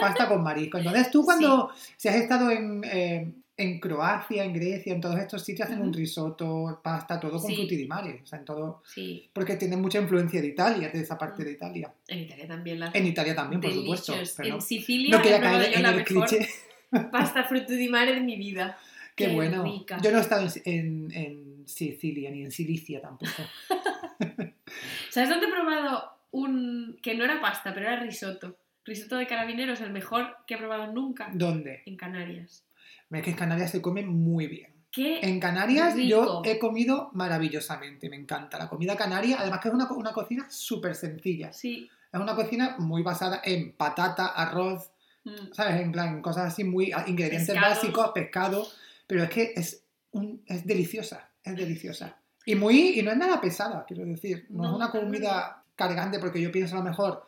Pasta 0.00 0.28
con 0.28 0.42
marisco. 0.42 0.78
Entonces 0.78 1.10
tú 1.10 1.24
cuando, 1.24 1.72
si 1.96 2.08
has 2.08 2.16
estado 2.16 2.50
en, 2.50 2.84
eh, 2.84 3.32
en 3.60 3.78
Croacia, 3.80 4.42
en 4.44 4.52
Grecia, 4.52 4.92
en 4.92 5.00
todos 5.00 5.18
estos 5.18 5.44
sitios 5.44 5.68
hacen 5.68 5.82
un 5.82 5.92
risotto, 5.92 6.80
pasta, 6.82 7.18
todo 7.20 7.32
con 7.32 7.40
Sí. 7.50 7.54
frutti 7.56 7.76
di 7.76 7.86
mare, 7.86 8.20
o 8.22 8.26
sea, 8.26 8.38
en 8.38 8.44
todo, 8.44 8.82
Sí, 8.86 9.28
porque 9.32 9.56
tienen 9.56 9.80
mucha 9.80 10.00
influencia 10.00 10.40
de 10.40 10.48
Italia, 10.48 10.88
de 10.88 11.00
esa 11.00 11.16
parte 11.18 11.42
Mm. 11.42 11.44
de 11.46 11.52
Italia. 11.52 11.94
en 12.08 12.18
Italia 12.20 12.46
también 12.48 12.80
la 12.80 12.90
En 12.94 13.06
Italia 13.06 13.34
también, 13.34 13.60
por 13.60 13.72
supuesto. 13.72 14.14
Pero 14.36 14.48
En 14.48 14.54
no, 14.56 14.60
Sicilia 14.60 15.16
no 15.16 15.22
quería 15.22 15.40
caer 15.40 15.72
en 15.74 15.84
el 15.86 15.96
mejor 15.96 16.04
cliché. 16.26 16.48
pasta 17.12 17.44
frutti 17.44 17.76
di 17.76 17.88
mare 17.88 18.14
de 18.14 18.20
mi 18.20 18.36
vida. 18.36 18.76
Qué, 19.16 19.26
Qué 19.26 19.34
bueno. 19.34 19.62
rica. 19.64 19.98
Yo 20.02 20.10
no 20.12 20.18
he 20.18 20.20
estado 20.22 20.46
en, 20.46 20.50
en- 20.64 21.12
en 21.12 21.68
Sicilia 21.68 22.30
ni 22.30 22.42
en 22.42 22.50
Silicia 22.50 23.00
tampoco. 23.02 23.42
¿Sabes 25.10 25.28
dónde 25.28 25.46
he 25.46 25.50
probado 25.50 26.10
un 26.30 26.98
que 27.02 27.14
no 27.14 27.24
era 27.24 27.40
pasta, 27.40 27.74
pero 27.74 27.86
era 27.86 28.00
risotto? 28.00 28.56
Risotto 28.84 29.16
de 29.16 29.26
carabineros, 29.26 29.80
el 29.82 29.90
mejor 29.92 30.36
que 30.46 30.54
he 30.54 30.58
probado 30.58 30.92
nunca. 30.92 31.30
¿Dónde? 31.34 31.82
En 31.86 31.96
Canarias. 31.96 32.64
Es 33.10 33.22
que 33.22 33.30
en 33.30 33.36
Canarias 33.36 33.70
se 33.70 33.82
come 33.82 34.02
muy 34.02 34.46
bien. 34.46 34.74
¿Qué? 34.92 35.20
En 35.22 35.38
Canarias 35.40 35.96
yo 35.96 36.42
he 36.44 36.58
comido 36.58 37.10
maravillosamente, 37.12 38.08
me 38.08 38.16
encanta 38.16 38.58
la 38.58 38.68
comida 38.68 38.96
canaria, 38.96 39.36
además 39.40 39.60
que 39.60 39.68
es 39.68 39.74
una, 39.74 39.90
una 39.92 40.12
cocina 40.12 40.46
súper 40.50 40.94
sencilla. 40.94 41.52
Sí. 41.52 41.88
Es 42.12 42.20
una 42.20 42.34
cocina 42.34 42.74
muy 42.78 43.02
basada 43.02 43.40
en 43.44 43.72
patata, 43.76 44.26
arroz, 44.26 44.90
Mm. 45.24 45.52
¿sabes? 45.52 45.80
En 45.82 45.92
plan, 45.92 46.22
cosas 46.22 46.46
así 46.52 46.64
muy 46.64 46.92
ingredientes 47.06 47.50
Pescados. 47.50 47.76
básicos, 47.76 48.10
pescado, 48.14 48.66
pero 49.06 49.22
es 49.22 49.28
que 49.30 49.52
es, 49.54 49.84
un, 50.12 50.42
es 50.46 50.66
deliciosa, 50.66 51.28
es 51.44 51.56
deliciosa. 51.56 52.16
Y 52.46 52.54
muy 52.54 52.98
y 52.98 53.02
no 53.02 53.10
es 53.10 53.18
nada 53.18 53.38
pesada, 53.40 53.84
quiero 53.86 54.04
decir, 54.06 54.46
no, 54.48 54.64
es 54.64 54.70
No, 54.70 54.76
una 54.76 54.90
para 54.90 55.04
comida 55.04 55.62
cargante 55.76 56.18
porque 56.18 56.40
yo 56.40 56.50
pienso 56.50 56.76
a 56.76 56.78
lo 56.78 56.84
mejor 56.86 57.26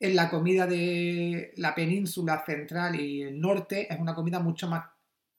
en 0.00 0.16
la 0.16 0.28
comida 0.28 0.66
de 0.66 1.52
la 1.56 1.72
península 1.74 2.42
central 2.44 2.98
y 3.00 3.22
el 3.22 3.40
norte 3.40 3.86
es 3.92 4.00
una 4.00 4.14
comida 4.14 4.40
mucho 4.40 4.66
más 4.68 4.86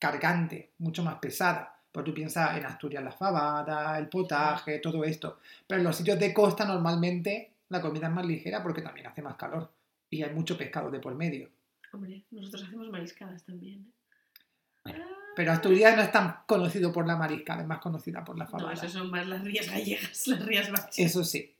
cargante, 0.02 0.72
mucho 0.78 1.04
más 1.04 1.14
pesada. 1.20 1.78
Pues 1.92 2.04
tú 2.04 2.12
piensas 2.12 2.56
en 2.56 2.66
Asturias 2.66 3.04
la 3.04 3.12
fabada, 3.12 3.96
el 3.98 4.08
potaje, 4.08 4.78
todo 4.80 5.04
esto. 5.04 5.38
Pero 5.66 5.78
en 5.78 5.84
los 5.84 5.94
sitios 5.94 6.18
de 6.18 6.34
costa 6.34 6.64
normalmente 6.64 7.52
la 7.68 7.80
comida 7.80 8.08
es 8.08 8.12
más 8.12 8.26
ligera 8.26 8.62
porque 8.64 8.82
también 8.82 9.06
hace 9.06 9.22
más 9.22 9.36
calor 9.36 9.70
y 10.10 10.22
hay 10.24 10.34
mucho 10.34 10.58
pescado 10.58 10.90
de 10.90 10.98
por 10.98 11.14
medio. 11.14 11.48
Hombre, 11.92 12.24
nosotros 12.32 12.64
hacemos 12.64 12.88
mariscadas 12.90 13.44
también. 13.44 13.92
¿eh? 14.86 14.92
Ah, 14.96 15.06
Pero 15.36 15.52
Asturias 15.52 15.94
no 15.94 16.02
es 16.02 16.10
tan 16.10 16.38
conocido 16.46 16.92
por 16.92 17.06
la 17.06 17.16
mariscada, 17.16 17.62
es 17.62 17.68
más 17.68 17.78
conocida 17.78 18.24
por 18.24 18.36
la 18.36 18.44
No, 18.44 18.50
fabada. 18.50 18.72
eso 18.72 18.88
son 18.88 19.10
más 19.10 19.26
las 19.28 19.44
rías 19.44 19.70
gallegas, 19.70 20.26
las 20.26 20.44
rías 20.44 20.70
vascas. 20.72 20.98
Eso 20.98 21.22
sí. 21.22 21.54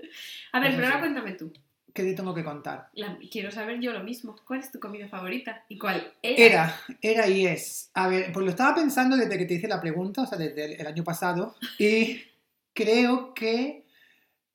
A 0.53 0.59
ver, 0.59 0.71
eso 0.71 0.77
pero 0.79 0.87
ahora 0.89 0.97
sí. 0.99 1.01
cuéntame 1.01 1.33
tú. 1.35 1.53
¿Qué 1.95 2.03
te 2.05 2.15
tengo 2.15 2.35
que 2.35 2.43
contar? 2.45 2.89
La- 2.95 3.19
quiero 3.31 3.51
saber 3.51 3.79
yo 3.81 3.93
lo 3.93 4.03
mismo. 4.03 4.35
¿Cuál 4.47 4.61
es 4.61 4.73
tu 4.73 4.81
comida 4.81 5.09
favorita? 5.09 5.65
¿Y 5.69 5.77
cuál 5.79 6.13
era? 6.23 6.45
Era, 6.45 6.81
era 7.03 7.29
y 7.29 7.47
es. 7.47 7.91
A 7.95 8.09
ver, 8.09 8.33
pues 8.33 8.45
lo 8.45 8.51
estaba 8.51 8.75
pensando 8.75 9.17
desde 9.17 9.37
que 9.37 9.45
te 9.45 9.55
hice 9.55 9.69
la 9.69 9.81
pregunta, 9.81 10.23
o 10.23 10.27
sea, 10.27 10.39
desde 10.39 10.65
el, 10.65 10.81
el 10.81 10.87
año 10.87 11.05
pasado, 11.05 11.55
y 11.79 12.23
creo 12.75 13.35
que... 13.35 13.85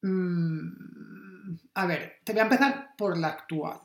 mm, 0.01 1.55
a 1.75 1.85
ver, 1.85 2.13
te 2.23 2.33
voy 2.33 2.39
a 2.39 2.43
empezar 2.43 2.89
por 2.97 3.17
la 3.17 3.27
actual 3.29 3.79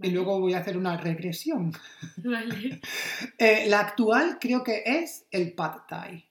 y 0.00 0.10
luego 0.10 0.40
voy 0.40 0.54
a 0.54 0.58
hacer 0.58 0.76
una 0.76 0.96
regresión. 0.96 1.72
Vale. 2.18 2.80
Eh, 3.38 3.66
la 3.68 3.80
actual 3.80 4.38
creo 4.40 4.62
que 4.64 4.82
es 4.84 5.26
el 5.30 5.52
pad 5.52 5.78
thai. 5.88 6.24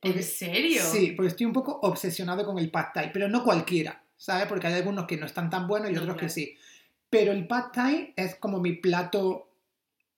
Porque- 0.00 0.18
¿En 0.18 0.24
serio? 0.24 0.82
Sí, 0.82 1.12
porque 1.12 1.28
estoy 1.28 1.44
un 1.46 1.52
poco 1.52 1.78
obsesionado 1.82 2.44
con 2.46 2.58
el 2.58 2.70
pad 2.70 2.86
thai, 2.94 3.10
pero 3.12 3.28
no 3.28 3.42
cualquiera, 3.44 3.99
¿sabes? 4.20 4.46
Porque 4.46 4.66
hay 4.66 4.74
algunos 4.74 5.06
que 5.06 5.16
no 5.16 5.24
están 5.24 5.48
tan 5.48 5.66
buenos 5.66 5.90
y 5.90 5.96
otros 5.96 6.16
que 6.18 6.28
sí. 6.28 6.56
Pero 7.08 7.32
el 7.32 7.46
pad 7.46 7.70
thai 7.72 8.12
es 8.14 8.34
como 8.36 8.60
mi 8.60 8.74
plato 8.74 9.48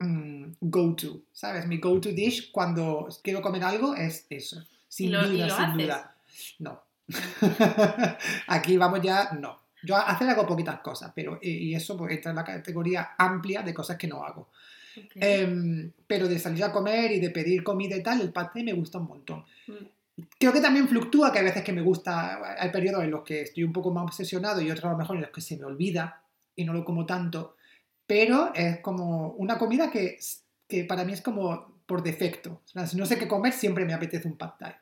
mm, 0.01 0.45
go-to, 0.61 1.21
¿sabes? 1.33 1.67
Mi 1.67 1.79
go-to 1.79 2.11
dish 2.11 2.51
cuando 2.51 3.09
quiero 3.23 3.41
comer 3.41 3.63
algo 3.63 3.95
es 3.95 4.27
eso. 4.29 4.63
Sin 4.89 5.13
lo- 5.13 5.25
y 5.27 5.33
duda, 5.37 5.47
lo 5.47 5.55
sin 5.57 5.65
haces? 5.65 5.83
duda. 5.87 6.15
No. 6.59 6.83
Aquí 8.49 8.77
vamos 8.77 9.01
ya, 9.03 9.31
no. 9.33 9.61
Yo 9.85 9.97
hacer 9.97 10.29
hago 10.29 10.47
poquitas 10.47 10.81
cosas, 10.81 11.13
pero 11.15 11.39
y 11.43 11.51
y 11.51 11.75
eso 11.75 11.97
pues, 11.97 12.13
entra 12.13 12.31
en 12.31 12.37
la 12.37 12.45
categoría 12.45 13.11
amplia 13.19 13.63
de 13.63 13.73
cosas 13.75 13.97
que 13.97 14.07
no 14.09 14.25
hago. 14.25 14.49
Ok. 14.97 15.13
Em, 15.17 15.91
pero 16.07 16.29
de 16.29 16.39
salir 16.39 16.63
a 16.65 16.73
comer 16.73 17.13
y 17.13 17.21
de 17.21 17.31
pedir 17.31 17.63
comida 17.65 17.97
y 17.97 18.03
tal, 18.03 18.21
el 18.21 18.33
pad 18.33 18.49
thai 18.53 18.63
me 18.65 18.73
gusta 18.75 18.99
un 18.99 19.07
montón. 19.09 19.45
Mm. 19.67 19.73
Creo 20.39 20.53
que 20.53 20.61
también 20.61 20.89
fluctúa, 20.89 21.33
que 21.33 21.39
hay 21.39 21.45
veces 21.45 21.63
que 21.63 21.73
me 21.73 21.83
gusta, 21.83 22.57
hay 22.61 22.71
periodos 22.71 23.05
en 23.05 23.11
los 23.11 23.23
que 23.23 23.43
estoy 23.43 23.65
un 23.65 23.73
poco 23.73 23.93
más 23.93 24.05
obsesionado 24.05 24.61
y 24.61 24.71
otros 24.71 24.87
a 24.87 24.93
lo 24.93 24.99
mejor 24.99 25.17
en 25.17 25.23
los 25.23 25.31
que 25.31 25.41
se 25.41 25.57
me 25.57 25.65
olvida 25.65 26.23
y 26.55 26.65
no 26.65 26.73
lo 26.73 26.85
como 26.85 27.07
tanto, 27.07 27.57
pero 28.07 28.53
es 28.55 28.81
como 28.81 29.31
una 29.33 29.59
comida 29.59 29.91
que, 29.91 30.19
que 30.69 30.85
para 30.85 31.05
mí 31.05 31.13
es 31.13 31.23
como 31.23 31.81
por 31.87 32.03
defecto. 32.03 32.63
O 32.65 32.69
sea, 32.69 32.87
si 32.87 32.97
no 32.97 33.07
sé 33.07 33.19
qué 33.19 33.29
comer, 33.29 33.53
siempre 33.53 33.85
me 33.85 33.95
apetece 33.95 34.29
un 34.29 34.37
pad 34.37 34.53
thai. 34.59 34.75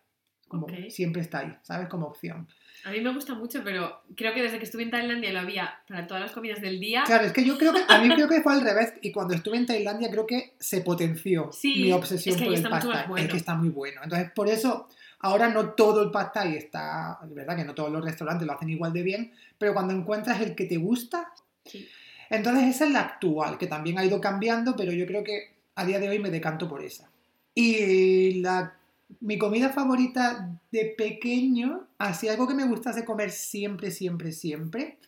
Como 0.49 0.67
Ok. 0.67 0.73
siempre 0.89 1.23
está 1.23 1.41
ahí, 1.41 1.57
¿sabes? 1.63 1.89
Como 1.89 2.07
opción. 2.07 2.49
A 2.85 2.91
mí 2.91 3.01
me 3.01 3.13
gusta 3.13 3.35
mucho, 3.35 3.63
pero 3.63 4.01
creo 4.17 4.35
que 4.35 4.43
desde 4.43 4.59
que 4.59 4.65
estuve 4.65 4.83
en 4.83 4.91
Tailandia 4.91 5.33
lo 5.33 5.41
había 5.41 5.71
para 5.87 6.07
todas 6.07 6.23
las 6.23 6.33
comidas 6.33 6.61
del 6.61 6.81
día. 6.81 7.05
Claro, 7.05 7.25
es 7.27 7.33
que 7.33 7.45
yo 7.45 7.57
creo 7.57 7.73
que, 7.73 7.83
a 7.87 8.01
mí 8.01 8.09
creo 8.15 8.27
que 8.29 8.41
fue 8.41 8.55
al 8.55 8.63
revés 8.63 8.95
y 9.03 9.13
cuando 9.13 9.35
estuve 9.35 9.59
en 9.59 9.67
Tailandia 9.67 10.11
creo 10.11 10.27
que 10.27 10.55
se 10.59 10.81
potenció 10.81 11.53
Sí, 11.53 11.83
mi 11.83 11.93
obsesión 11.93 12.35
es 12.35 12.41
que 12.41 12.69
por 12.69 12.79
el 12.79 12.91
thai. 12.93 13.07
bueno. 13.07 13.25
Es 13.27 13.31
que 13.31 13.37
está 13.37 13.55
muy 13.55 13.69
bueno. 13.69 14.01
Entonces, 14.03 14.31
por 14.35 14.49
eso, 14.49 14.89
ahora 15.21 15.49
no 15.49 15.71
todo 15.71 16.03
el 16.03 16.11
pad 16.11 16.29
thai 16.33 16.57
está, 16.57 17.19
es 17.25 17.35
verdad 17.35 17.57
que 17.57 17.65
no 17.65 17.75
todos 17.75 17.91
los 17.91 18.05
restaurantes 18.05 18.47
lo 18.47 18.53
hacen 18.55 18.71
igual 18.71 18.93
de 18.93 19.03
bien, 19.03 19.33
pero 19.59 19.73
cuando 19.75 19.95
encuentras 19.95 20.41
el 20.41 20.55
que 20.55 20.65
te 20.67 20.77
gusta, 20.77 21.33
Sí. 21.65 21.87
entonces 22.31 22.75
esa 22.75 22.87
es 22.87 22.93
la 22.93 23.01
actual, 23.01 23.59
que 23.59 23.67
también 23.67 23.99
ha 23.99 24.05
ido 24.05 24.21
cambiando, 24.21 24.75
pero 24.77 24.93
yo 24.93 25.07
creo 25.07 25.23
que 25.23 25.55
a 25.75 25.85
día 25.85 25.99
de 26.01 26.09
hoy 26.09 26.19
me 26.19 26.31
decanto 26.31 26.69
por 26.69 26.83
esa. 26.83 27.11
Y 27.55 28.41
la, 28.41 28.75
mi 29.21 29.37
comida 29.39 29.71
favorita 29.71 30.49
de 30.71 30.95
pequeño, 30.97 31.87
así 31.99 32.29
algo 32.29 32.47
que 32.49 32.55
me 32.55 32.65
gustase 32.67 33.05
comer 33.05 33.31
siempre, 33.31 33.91
siempre, 33.91 34.33
siempre, 34.33 34.99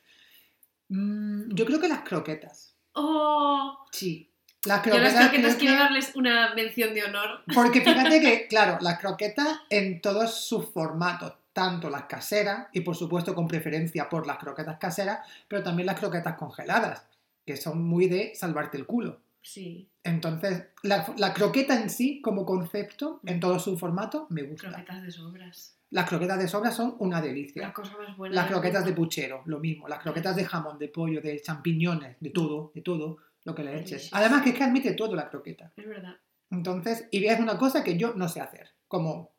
mm, 0.88 1.54
yo 1.54 1.64
creo 1.64 1.80
que 1.80 1.88
las 1.88 2.00
croquetas. 2.02 2.74
¡Oh! 2.94 3.78
Sí. 3.92 4.28
Las 4.64 4.84
Yo 4.84 4.94
a 4.94 4.98
las 4.98 5.12
croquetas, 5.12 5.28
croquetas 5.30 5.56
quiero 5.56 5.74
darles 5.76 6.12
una 6.14 6.54
mención 6.54 6.94
de 6.94 7.04
honor. 7.04 7.42
Porque 7.52 7.80
fíjate 7.84 8.20
que, 8.20 8.46
claro, 8.46 8.78
las 8.80 8.98
croquetas 9.00 9.60
en 9.70 10.00
todos 10.00 10.44
sus 10.46 10.66
formatos, 10.70 11.34
tanto 11.52 11.90
las 11.90 12.04
caseras, 12.04 12.68
y 12.72 12.80
por 12.82 12.94
supuesto 12.96 13.34
con 13.34 13.48
preferencia 13.48 14.08
por 14.08 14.26
las 14.26 14.38
croquetas 14.38 14.78
caseras, 14.78 15.26
pero 15.48 15.62
también 15.62 15.86
las 15.86 15.98
croquetas 15.98 16.36
congeladas, 16.36 17.04
que 17.44 17.56
son 17.56 17.82
muy 17.82 18.06
de 18.06 18.34
salvarte 18.34 18.76
el 18.78 18.86
culo. 18.86 19.20
Sí, 19.44 19.88
Entonces, 20.04 20.66
la, 20.84 21.12
la 21.16 21.34
croqueta 21.34 21.74
en 21.74 21.90
sí, 21.90 22.20
como 22.22 22.46
concepto, 22.46 23.20
en 23.26 23.40
todo 23.40 23.58
su 23.58 23.76
formato, 23.76 24.28
me 24.30 24.42
gusta. 24.42 24.68
croquetas 24.68 25.02
de 25.02 25.10
sobras. 25.10 25.76
Las 25.90 26.08
croquetas 26.08 26.38
de 26.38 26.46
sobra 26.46 26.70
son 26.70 26.94
una 27.00 27.20
La 27.20 27.26
delicia. 27.26 27.72
cosa 27.72 27.96
más 27.98 28.16
buena. 28.16 28.36
Las 28.36 28.46
croquetas 28.46 28.84
de 28.84 28.92
puchero, 28.92 29.42
lo 29.46 29.58
mismo. 29.58 29.88
Las 29.88 29.98
croquetas 29.98 30.36
de 30.36 30.44
jamón, 30.44 30.78
de 30.78 30.86
pollo, 30.88 31.20
de 31.20 31.40
champiñones, 31.42 32.16
de 32.20 32.30
todo, 32.30 32.70
de 32.74 32.80
todo 32.82 33.18
lo 33.44 33.54
que 33.54 33.64
le 33.64 33.78
eches. 33.78 34.08
Además 34.12 34.42
que 34.42 34.50
es 34.50 34.56
que 34.56 34.64
admite 34.64 34.92
todo 34.94 35.14
la 35.14 35.28
croqueta. 35.28 35.72
Es 35.76 35.86
verdad. 35.86 36.16
Entonces, 36.50 37.08
y 37.10 37.24
es 37.24 37.40
una 37.40 37.56
cosa 37.56 37.82
que 37.82 37.96
yo 37.96 38.14
no 38.14 38.28
sé 38.28 38.40
hacer, 38.40 38.70
como 38.88 39.32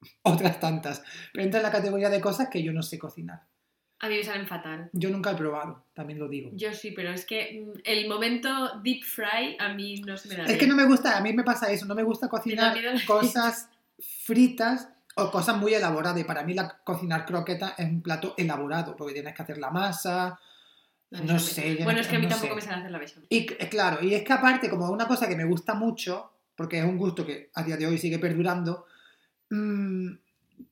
otras 0.22 0.60
tantas. 0.60 1.02
Pero 1.32 1.44
entra 1.44 1.60
en 1.60 1.64
la 1.64 1.72
categoría 1.72 2.10
de 2.10 2.20
cosas 2.20 2.48
que 2.50 2.62
yo 2.62 2.72
no 2.72 2.82
sé 2.82 2.98
cocinar. 2.98 3.42
A 4.00 4.08
mí 4.08 4.16
me 4.16 4.22
salen 4.22 4.46
fatal. 4.46 4.90
Yo 4.92 5.10
nunca 5.10 5.32
he 5.32 5.34
probado, 5.34 5.84
también 5.92 6.20
lo 6.20 6.28
digo. 6.28 6.50
Yo 6.54 6.72
sí, 6.72 6.92
pero 6.92 7.10
es 7.10 7.26
que 7.26 7.64
mm, 7.66 7.80
el 7.82 8.08
momento 8.08 8.48
deep 8.84 9.02
fry 9.02 9.56
a 9.58 9.70
mí 9.74 10.02
no 10.02 10.16
se 10.16 10.28
me 10.28 10.36
da 10.36 10.44
Es 10.44 10.52
que 10.52 10.66
bien. 10.66 10.70
no 10.70 10.76
me 10.76 10.84
gusta, 10.84 11.16
a 11.16 11.20
mí 11.20 11.32
me 11.32 11.42
pasa 11.42 11.70
eso, 11.72 11.84
no 11.86 11.96
me 11.96 12.04
gusta 12.04 12.28
cocinar 12.28 12.76
la 12.76 12.92
cosas 13.06 13.68
fritas 13.98 14.88
o 15.16 15.32
cosas 15.32 15.56
muy 15.56 15.74
elaboradas. 15.74 16.20
Y 16.20 16.24
para 16.24 16.44
mí 16.44 16.54
la, 16.54 16.78
cocinar 16.84 17.26
croquetas 17.26 17.74
es 17.76 17.86
un 17.86 18.00
plato 18.00 18.34
elaborado, 18.36 18.94
porque 18.94 19.14
tienes 19.14 19.34
que 19.34 19.42
hacer 19.42 19.58
la 19.58 19.70
masa. 19.70 20.38
La 21.10 21.20
No 21.20 21.38
sé, 21.38 21.76
yo 21.78 21.84
Bueno, 21.84 21.92
no- 21.94 22.00
es 22.00 22.06
que 22.08 22.16
a 22.16 22.18
mí 22.18 22.26
no 22.26 22.30
tampoco 22.30 22.50
sé. 22.50 22.56
me 22.56 22.62
sale 22.62 22.76
hacer 22.80 22.90
la 22.90 22.98
bechamel. 22.98 23.26
Y 23.30 23.46
claro, 23.46 24.02
y 24.04 24.14
es 24.14 24.22
que 24.24 24.32
aparte, 24.32 24.68
como 24.68 24.90
una 24.90 25.06
cosa 25.06 25.26
que 25.28 25.36
me 25.36 25.44
gusta 25.44 25.74
mucho, 25.74 26.32
porque 26.54 26.78
es 26.78 26.84
un 26.84 26.98
gusto 26.98 27.24
que 27.24 27.50
a 27.54 27.62
día 27.62 27.76
de 27.76 27.86
hoy 27.86 27.96
sigue 27.98 28.18
perdurando, 28.18 28.84
mm, 29.50 30.10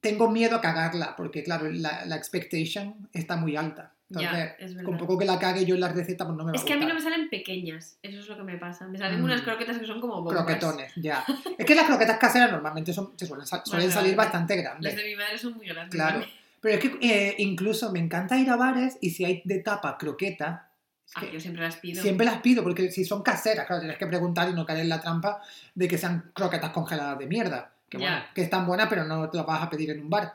tengo 0.00 0.31
miedo 0.31 0.57
a 0.57 0.61
cagarla, 0.61 1.14
porque 1.16 1.43
claro, 1.43 1.71
la, 1.71 2.05
la 2.07 2.16
expectation 2.16 3.09
está 3.12 3.37
muy 3.37 3.57
alta. 3.57 3.93
Entonces, 4.09 4.55
Ya, 4.76 4.83
con 4.85 4.99
poco 4.99 5.19
que 5.19 5.25
la 5.25 5.37
cague 5.38 5.64
yo 5.64 5.75
en 5.75 5.81
la 5.81 5.88
receta, 5.88 6.25
pues 6.25 6.37
no 6.37 6.45
me 6.45 6.52
va 6.52 6.57
Es 6.57 6.62
a 6.62 6.64
que 6.64 6.75
a 6.75 6.76
mí 6.76 6.87
no 6.87 6.95
me 6.95 7.00
salen 7.00 7.28
pequeñas, 7.28 7.99
eso 8.02 8.21
es 8.21 8.28
lo 8.28 8.37
que 8.37 8.45
me 8.45 8.57
pasa. 8.57 8.87
Me 8.87 8.99
salen 8.99 9.21
Mm. 9.21 9.25
unas 9.25 9.43
croquetas 9.43 9.78
que 9.78 9.87
son 9.87 10.00
como 10.00 10.23
bombas. 10.23 10.35
Croquetones, 10.35 10.93
ya. 10.97 11.25
Es 11.59 11.66
que 11.66 11.75
las 11.75 11.87
croquetas 11.87 12.19
caseras 12.19 12.52
normalmente 12.52 12.93
son, 12.93 13.14
se 13.19 13.26
suelen, 13.26 13.47
suelen 13.47 13.64
Más 13.64 13.95
salir 13.95 14.14
grandes. 14.14 14.16
bastante 14.16 14.57
Las 14.57 14.64
grandes. 14.64 14.97
de 14.97 15.05
mi 15.05 15.16
madre 15.16 15.38
son 15.38 15.55
muy 15.57 15.66
grandes. 15.66 15.93
Claro. 15.95 16.19
¿vale? 16.21 16.33
Pero 16.66 16.78
es 16.78 16.80
que 16.80 16.99
eh, 17.00 17.35
incluso 17.38 17.92
me 17.92 18.00
encanta 18.00 18.37
ir 18.38 18.50
a 18.50 18.56
bares 18.56 18.99
y 19.00 19.11
si 19.11 19.25
hay 19.25 19.40
de 19.44 19.61
tapa 19.61 19.96
croqueta, 19.99 20.70
Ah, 21.14 21.23
yo 21.32 21.38
siempre 21.38 21.62
las 21.62 21.76
pido. 21.76 22.02
siempre 22.02 22.26
las 22.26 22.40
pido, 22.40 22.64
porque 22.64 22.90
si 22.90 23.04
son 23.04 23.23
caseras, 23.23 23.66
claro, 23.66 23.80
tienes 23.80 23.96
que 23.99 24.06
preguntar 24.08 24.50
y 24.50 24.52
no 24.52 24.66
caer 24.66 24.80
en 24.80 24.88
la 24.88 25.00
trampa 25.00 25.40
de 25.75 25.87
que 25.87 25.96
sean 25.96 26.32
croquetas 26.35 26.70
congeladas 26.70 27.18
de 27.20 27.26
mierda. 27.26 27.73
Que 27.88 27.99
bueno, 27.99 28.16
Ya. 28.16 28.35
que 28.35 28.42
están 28.42 28.66
buenas, 28.66 28.88
pero 28.88 29.04
no 29.04 29.30
te 29.30 29.37
las 29.37 29.46
vas 29.46 29.62
a 29.62 29.70
pedir 29.70 29.90
en 29.90 30.00
un 30.00 30.11
bar. 30.11 30.32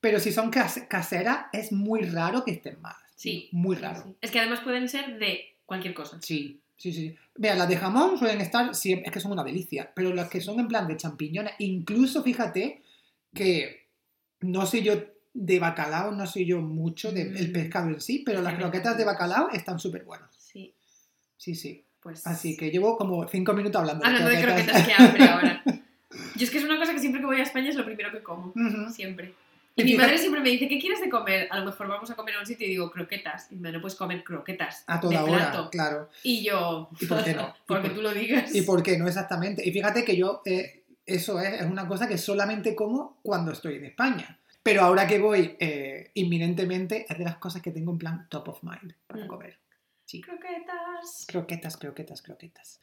Pero 0.00 0.18
si 0.20 0.32
son 0.32 0.50
cas- 0.50 0.84
caseras, 0.88 1.46
es 1.52 1.70
muy 1.72 2.00
raro 2.02 2.42
que 2.44 2.52
estén 2.52 2.80
malas. 2.80 3.02
Sí. 3.14 3.50
Muy 3.52 3.76
raro. 3.76 4.02
sí. 4.06 4.14
Es 4.22 4.30
que 4.30 4.40
además 4.40 4.60
pueden 4.60 4.88
ser 4.88 5.18
de 5.18 5.54
cualquier 5.66 5.92
cosa. 5.92 6.16
Sí, 6.22 6.58
sí, 6.78 6.92
sí. 6.94 7.14
Mira, 7.36 7.54
las 7.56 7.68
de 7.68 7.76
jamón 7.76 8.16
suelen 8.18 8.40
estar, 8.40 8.74
siempre, 8.74 9.08
es 9.08 9.12
que 9.12 9.20
son 9.20 9.32
una 9.32 9.44
delicia, 9.44 9.92
pero 9.94 10.14
las 10.14 10.30
que 10.30 10.40
son 10.40 10.58
en 10.58 10.68
plan 10.68 10.88
de 10.88 10.96
champiñones, 10.96 11.52
incluso 11.58 12.22
fíjate 12.22 12.82
que 13.34 13.86
no 14.40 14.64
soy 14.64 14.82
yo 14.82 14.94
de 15.34 15.58
bacalao, 15.58 16.12
no 16.12 16.26
soy 16.26 16.46
yo 16.46 16.60
mucho 16.60 17.12
del 17.12 17.48
Mm. 17.48 17.52
pescado 17.52 17.88
en 17.88 18.00
sí, 18.00 18.22
pero 18.24 18.42
las 18.42 18.54
croquetas 18.54 18.96
de 18.98 19.04
bacalao 19.04 19.50
están 19.50 19.78
súper 19.78 20.04
buenas. 20.04 20.28
Sí, 20.36 20.74
Sí, 21.36 21.54
sí. 21.54 21.84
pues. 22.00 22.26
Así 22.26 22.56
que 22.56 22.70
llevo 22.70 22.96
como 22.96 23.26
cinco 23.28 23.52
minutos 23.52 23.80
hablando 23.80 24.04
Hablando 24.04 24.30
de 24.30 24.42
croquetas. 24.42 24.86
que 24.86 24.92
hambre 24.92 25.24
ahora. 25.28 25.62
Yo 26.36 26.44
es 26.44 26.50
que 26.50 26.58
es 26.58 26.64
una 26.64 26.78
cosa 26.78 26.92
que 26.94 26.98
siempre 27.00 27.20
que 27.20 27.26
voy 27.26 27.38
a 27.38 27.42
España 27.42 27.68
es 27.68 27.76
lo 27.76 27.84
primero 27.84 28.10
que 28.10 28.22
como. 28.22 28.48
Ujú. 28.56 28.90
Siempre. 28.92 29.34
Y 29.76 29.82
Y 29.82 29.84
mi 29.84 29.90
fíjate- 29.92 30.06
madre 30.08 30.18
siempre 30.18 30.40
me 30.40 30.48
dice, 30.50 30.66
¿qué 30.68 30.78
quieres 30.80 31.00
de 31.00 31.08
comer? 31.08 31.46
A 31.52 31.58
lo 31.60 31.66
mejor 31.66 31.86
vamos 31.86 32.10
a 32.10 32.16
comer 32.16 32.34
a 32.34 32.40
un 32.40 32.46
sitio 32.46 32.66
y 32.66 32.70
digo, 32.70 32.90
croquetas. 32.90 33.52
Y 33.52 33.56
me 33.56 33.70
no 33.70 33.80
puedes 33.80 33.96
comer 33.96 34.24
croquetas. 34.24 34.82
A 34.88 34.98
toda 34.98 35.22
de 35.22 35.30
hora, 35.30 35.50
plato. 35.52 35.70
claro. 35.70 36.08
Y 36.24 36.42
yo, 36.42 36.88
¿Y 37.00 37.06
por 37.06 37.22
qué 37.22 37.34
no? 37.34 37.48
¿Y 37.56 37.66
porque 37.66 37.88
por- 37.88 37.96
tú 37.96 38.02
lo 38.02 38.12
digas. 38.12 38.52
¿Y 38.54 38.62
por 38.62 38.82
qué 38.82 38.98
no 38.98 39.06
exactamente? 39.06 39.62
Y 39.68 39.70
fíjate 39.70 40.04
que 40.04 40.16
yo, 40.16 40.42
eh, 40.46 40.82
eso 41.06 41.38
es, 41.40 41.60
es 41.60 41.66
una 41.66 41.86
cosa 41.86 42.08
que 42.08 42.18
solamente 42.18 42.74
como 42.74 43.18
cuando 43.22 43.52
estoy 43.52 43.76
en 43.76 43.84
España. 43.84 44.38
Pero 44.68 44.82
ahora 44.82 45.06
que 45.06 45.18
voy 45.18 45.56
eh, 45.60 46.10
inminentemente, 46.12 47.06
es 47.08 47.16
de 47.16 47.24
las 47.24 47.36
cosas 47.38 47.62
que 47.62 47.70
tengo 47.70 47.90
en 47.92 47.96
plan 47.98 48.26
top 48.28 48.48
of 48.50 48.62
mind 48.62 48.92
para 49.06 49.24
Mm. 49.24 49.28
comer. 49.28 49.58
Sí. 50.04 50.20
Croquetas. 50.20 51.24
Croquetas, 51.26 51.76
croquetas, 51.78 52.20
croquetas. 52.20 52.80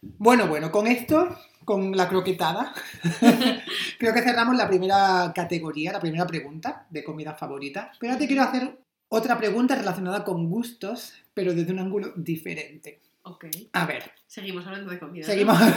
Bueno, 0.00 0.46
bueno, 0.46 0.70
con 0.70 0.86
esto, 0.86 1.36
con 1.64 1.96
la 1.96 2.08
croquetada, 2.08 2.72
creo 3.98 4.14
que 4.14 4.22
cerramos 4.22 4.56
la 4.56 4.68
primera 4.68 5.32
categoría, 5.34 5.90
la 5.92 5.98
primera 6.00 6.24
pregunta 6.24 6.86
de 6.88 7.02
comida 7.02 7.34
favorita. 7.34 7.90
Pero 7.98 8.12
ahora 8.12 8.20
te 8.20 8.28
quiero 8.28 8.42
hacer 8.44 8.78
otra 9.08 9.36
pregunta 9.36 9.74
relacionada 9.74 10.22
con 10.22 10.48
gustos, 10.48 11.14
pero 11.34 11.52
desde 11.52 11.72
un 11.72 11.80
ángulo 11.80 12.12
diferente. 12.14 13.00
Ok. 13.22 13.46
A 13.72 13.86
ver, 13.86 14.12
Seguimos 14.28 14.64
hablando 14.66 14.92
de 14.92 15.00
comida. 15.00 15.26
Seguimos. 15.26 15.58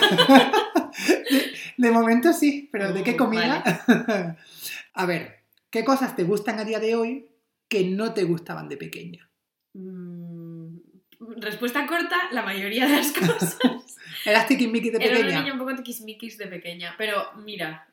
de 1.82 1.92
momento 1.92 2.32
sí, 2.34 2.70
pero 2.72 2.94
¿de 2.94 3.04
qué 3.04 3.12
Oh, 3.12 3.18
comida? 3.18 3.64
a 4.94 5.06
ver, 5.06 5.40
¿qué 5.70 5.84
cosas 5.84 6.16
te 6.16 6.24
gustan 6.24 6.60
a 6.60 6.66
día 6.66 6.80
de 6.80 6.96
hoy 6.96 7.28
que 7.68 7.84
no 7.86 8.14
te 8.14 8.24
gustaban 8.24 8.70
de 8.70 8.78
pequeña? 8.78 9.30
Mm, 9.74 10.78
respuesta 11.38 11.88
corta, 11.88 12.16
la 12.32 12.44
mayoría 12.44 12.86
de 12.88 12.96
las 12.98 13.12
cosas. 13.20 13.58
¿Eras 14.26 14.48
tiquismiqui 14.48 14.92
de 14.92 14.98
Era 14.98 15.08
una 15.08 15.16
pequeña? 15.20 15.40
niña 15.42 15.54
un 15.54 15.60
poco 15.60 15.76
tiquismiquis 15.76 16.38
de 16.38 16.48
pequeña. 16.48 16.94
Pero 16.98 17.34
mira, 17.44 17.88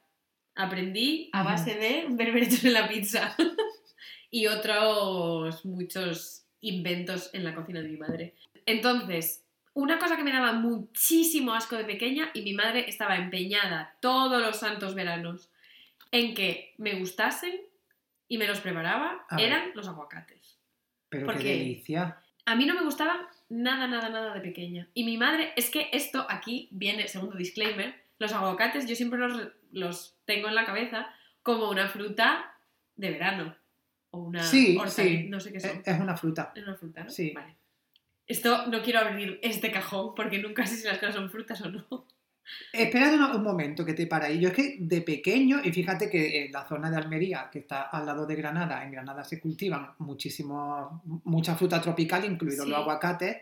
aprendí 0.55 1.31
a 1.33 1.43
base 1.43 1.75
de 1.75 2.07
berberechos 2.11 2.65
en 2.65 2.75
la 2.75 2.89
pizza. 2.89 3.35
y 4.31 4.47
otros 4.49 5.65
muchos 5.65 6.45
inventos 6.61 7.31
en 7.33 7.45
la 7.45 7.55
cocina 7.55 7.81
de 7.81 7.89
mi 7.89 7.97
madre. 7.97 8.35
Entonces, 8.67 9.45
una 9.79 9.99
cosa 9.99 10.17
que 10.17 10.25
me 10.25 10.33
daba 10.33 10.53
muchísimo 10.55 11.55
asco 11.55 11.77
de 11.77 11.85
pequeña 11.85 12.31
y 12.35 12.43
mi 12.43 12.53
madre 12.53 12.89
estaba 12.89 13.17
empeñada 13.17 13.97
todos 14.01 14.41
los 14.43 14.57
santos 14.59 14.95
veranos 14.95 15.51
en 16.11 16.35
que 16.35 16.75
me 16.79 16.95
gustasen 16.99 17.61
y 18.29 18.39
me 18.39 18.47
los 18.49 18.61
preparaba, 18.61 19.25
A 19.29 19.37
ver. 19.37 19.47
eran 19.47 19.71
los 19.75 19.87
aguacates. 19.87 20.59
Pero 21.09 21.27
¿por 21.27 21.39
qué 21.39 21.51
delicia. 21.59 22.19
A 22.45 22.57
mí 22.57 22.67
no 22.67 22.75
me 22.75 22.83
gustaban 22.83 23.19
nada, 23.49 23.87
nada, 23.87 24.09
nada 24.09 24.35
de 24.35 24.41
pequeña. 24.41 24.89
Y 24.95 25.05
mi 25.05 25.17
madre, 25.17 25.53
es 25.57 25.71
que 25.71 25.89
esto 25.93 26.27
aquí 26.29 26.69
viene, 26.73 27.07
segundo 27.09 27.37
disclaimer, 27.37 27.95
los 28.19 28.33
aguacates 28.33 28.87
yo 28.89 28.97
siempre 28.97 29.19
los, 29.21 29.49
los 29.71 30.17
tengo 30.25 30.49
en 30.49 30.55
la 30.57 30.65
cabeza 30.65 31.09
como 31.43 31.71
una 31.71 31.89
fruta 31.89 32.55
de 32.97 33.11
verano. 33.11 33.55
O 34.11 34.19
una 34.23 34.43
Sí, 34.43 34.77
sí. 34.89 35.27
no 35.29 35.39
sé 35.39 35.53
qué 35.53 35.59
Es, 35.59 35.63
son. 35.65 35.83
es 35.85 36.01
una 36.01 36.17
fruta. 36.17 36.53
Es 36.57 36.65
una 36.65 36.75
fruta, 36.75 37.05
¿no? 37.05 37.11
Sí. 37.11 37.31
Vale. 37.33 37.58
Esto 38.29 38.67
no 38.67 38.83
quiero 38.83 39.01
abrir 39.01 39.41
este 39.43 39.73
cajón 39.73 40.15
porque 40.15 40.39
nunca 40.39 40.67
sé 40.67 40.77
si 40.77 40.87
las 40.87 40.99
cosas 40.99 41.15
son 41.15 41.31
frutas 41.31 41.61
o 41.63 41.71
no. 41.71 42.07
Espérate 42.73 43.17
un, 43.17 43.43
momento 43.43 43.85
que 43.85 43.95
te 43.95 44.07
para 44.07 44.27
ahí. 44.27 44.39
Yo 44.41 44.49
es 44.49 44.55
que 44.55 44.77
de 44.81 45.03
pequeño, 45.03 45.61
y 45.63 45.73
fíjate 45.73 46.09
que 46.09 46.45
en 46.47 46.53
la 46.53 46.67
zona 46.67 46.91
de 46.91 46.97
Almería, 46.97 47.49
que 47.51 47.61
está 47.61 47.83
al 47.83 48.07
lado 48.07 48.27
de 48.27 48.37
Granada, 48.37 48.85
en 48.85 48.93
Granada 48.93 49.25
se 49.25 49.41
cultivan 49.41 49.93
muchísimo, 49.99 51.03
mucha 51.25 51.57
fruta 51.57 51.81
tropical, 51.81 52.25
incluidos 52.25 52.65
Sí. 52.65 52.71
los 52.71 52.81
aguacates, 52.81 53.37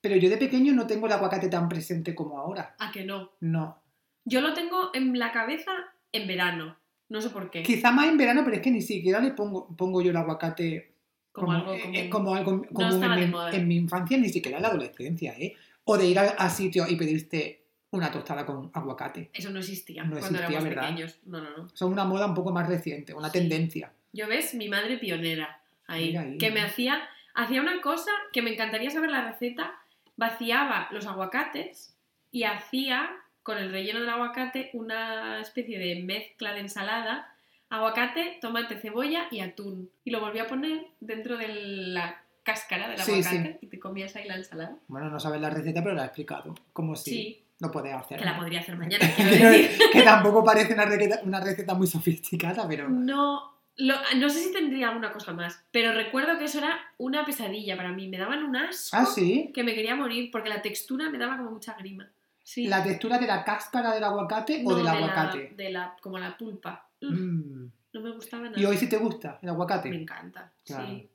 pero 0.00 0.16
yo 0.16 0.28
de 0.28 0.36
pequeño 0.36 0.72
no 0.72 0.86
tengo 0.86 1.06
el 1.06 1.12
aguacate 1.12 1.48
tan 1.48 1.68
presente 1.68 2.14
como 2.14 2.38
ahora. 2.38 2.74
¿A 2.78 2.90
que 2.90 3.04
no? 3.04 3.32
No. 3.40 3.82
Yo 4.24 4.40
lo 4.40 4.54
tengo 4.54 4.90
en 4.94 5.18
la 5.18 5.32
cabeza 5.32 5.72
en 6.12 6.26
verano. 6.26 6.76
No 7.08 7.20
sé 7.20 7.30
por 7.30 7.50
qué. 7.50 7.62
Quizá 7.62 7.90
más 7.90 8.08
en 8.08 8.16
verano, 8.16 8.42
pero 8.44 8.56
es 8.56 8.62
que 8.62 8.70
ni 8.70 8.82
siquiera 8.82 9.20
le 9.20 9.32
pongo, 9.32 9.74
pongo 9.76 10.00
yo 10.00 10.10
el 10.10 10.16
aguacate 10.16 10.89
Como, 11.32 11.52
algo 11.52 11.72
eh, 11.74 11.80
como... 11.82 11.94
eh, 11.96 12.10
como 12.10 12.34
algo 12.34 12.62
común 12.72 13.04
en, 13.04 13.20
mi, 13.20 13.26
moda. 13.26 13.50
en 13.54 13.68
mi 13.68 13.76
infancia, 13.76 14.18
ni 14.18 14.28
siquiera 14.28 14.58
en 14.58 14.62
la 14.62 14.68
adolescencia, 14.70 15.34
¿eh? 15.38 15.54
O 15.84 15.96
de 15.96 16.06
ir 16.06 16.18
a, 16.18 16.22
a 16.30 16.50
sitio 16.50 16.86
y 16.88 16.96
pedirte 16.96 17.64
una 17.92 18.10
tostada 18.12 18.44
con 18.46 18.70
aguacate. 18.72 19.30
Eso 19.32 19.50
no 19.50 19.58
existía 19.58 20.04
No 20.04 20.10
cuando 20.10 20.26
existía, 20.28 20.46
éramos 20.48 20.64
¿verdad? 20.64 20.82
pequeños. 20.88 21.18
No, 21.26 21.40
no, 21.40 21.50
no. 21.56 21.68
Son 21.74 21.92
una 21.92 22.04
moda 22.04 22.26
un 22.26 22.34
poco 22.34 22.52
más 22.52 22.68
reciente, 22.68 23.14
una 23.14 23.28
Sí. 23.30 23.38
tendencia. 23.38 23.92
Yo 24.12 24.26
ves, 24.28 24.54
mi 24.54 24.68
madre 24.68 24.98
pionera 24.98 25.60
ahí, 25.86 26.16
ahí. 26.16 26.38
que 26.38 26.50
me 26.50 26.60
hacía, 26.60 27.00
hacía 27.34 27.60
una 27.60 27.80
cosa 27.80 28.10
que 28.32 28.42
me 28.42 28.52
encantaría 28.52 28.90
saber 28.90 29.10
la 29.10 29.28
receta, 29.30 29.72
vaciaba 30.16 30.88
los 30.92 31.06
aguacates 31.06 31.96
y 32.30 32.44
hacía 32.44 33.10
con 33.42 33.58
el 33.58 33.70
relleno 33.72 34.00
del 34.00 34.08
aguacate 34.10 34.70
una 34.74 35.40
especie 35.40 35.78
de 35.78 36.02
mezcla 36.02 36.52
de 36.52 36.60
ensalada, 36.60 37.34
aguacate, 37.70 38.38
tomate, 38.40 38.76
cebolla 38.78 39.26
y 39.30 39.40
atún. 39.40 39.90
Y 40.04 40.10
lo 40.10 40.20
volví 40.20 40.38
a 40.38 40.46
poner 40.46 40.86
dentro 41.00 41.36
de 41.38 41.48
la 41.48 42.22
cáscara 42.42 42.88
del 42.88 42.98
Sí, 43.00 43.12
aguacate 43.12 43.58
y 43.62 43.66
te 43.68 43.78
comías 43.78 44.14
ahí 44.16 44.26
la 44.28 44.36
ensalada. 44.36 44.76
Bueno, 44.88 45.08
no 45.08 45.20
sabes 45.20 45.40
la 45.40 45.50
receta, 45.50 45.82
pero 45.82 45.94
la 45.94 46.02
he 46.02 46.06
explicado. 46.06 46.54
Como 46.72 46.96
si 46.96 47.10
Sí, 47.10 47.44
lo 47.60 47.70
puedes 47.70 47.94
hacer. 47.94 48.18
que 48.18 48.24
la 48.24 48.36
podría 48.36 48.60
hacer 48.60 48.76
mañana, 48.78 49.06
decir. 49.06 49.70
que 49.92 50.02
tampoco 50.02 50.44
parece 50.44 50.74
una 50.74 50.84
receta, 50.84 51.20
una 51.24 51.40
receta 51.40 51.74
muy 51.74 51.86
sofisticada, 51.86 52.66
pero... 52.68 52.88
No, 52.88 53.54
lo- 53.76 53.94
no 54.16 54.28
sé 54.28 54.40
si 54.40 54.52
tendría 54.52 54.88
alguna 54.88 55.12
cosa 55.12 55.32
más, 55.32 55.62
pero 55.70 55.92
recuerdo 55.92 56.38
que 56.38 56.44
eso 56.46 56.58
era 56.58 56.78
una 56.98 57.24
pesadilla 57.24 57.76
para 57.76 57.92
mí. 57.92 58.08
Me 58.08 58.18
daban 58.18 58.42
un 58.42 58.56
asco 58.56 58.96
Ah, 58.96 59.06
sí. 59.06 59.50
que 59.54 59.62
me 59.62 59.74
quería 59.74 59.94
morir 59.94 60.30
porque 60.32 60.48
la 60.48 60.60
textura 60.62 61.08
me 61.10 61.18
daba 61.18 61.36
como 61.36 61.50
mucha 61.52 61.74
grima. 61.74 62.08
Sí. 62.42 62.66
¿La 62.66 62.82
textura 62.82 63.18
de 63.18 63.26
la 63.28 63.44
cáscara 63.44 63.94
del 63.94 64.02
aguacate 64.02 64.62
o 64.66 64.70
del 64.74 64.78
de 64.78 64.82
la- 64.84 64.92
aguacate? 64.96 65.52
de 65.56 65.70
la, 65.70 65.94
como 66.00 66.18
la 66.18 66.36
pulpa. 66.36 66.86
Mm. 67.00 67.66
No 67.92 68.00
me 68.00 68.10
gustaba 68.12 68.44
nada. 68.44 68.60
¿Y 68.60 68.64
hoy 68.64 68.76
sí 68.76 68.88
te 68.88 68.96
gusta 68.98 69.38
el 69.42 69.48
aguacate? 69.48 69.90
Me 69.90 70.02
encanta, 70.02 70.52
Claro. 70.64 70.86
sí. 70.86 71.10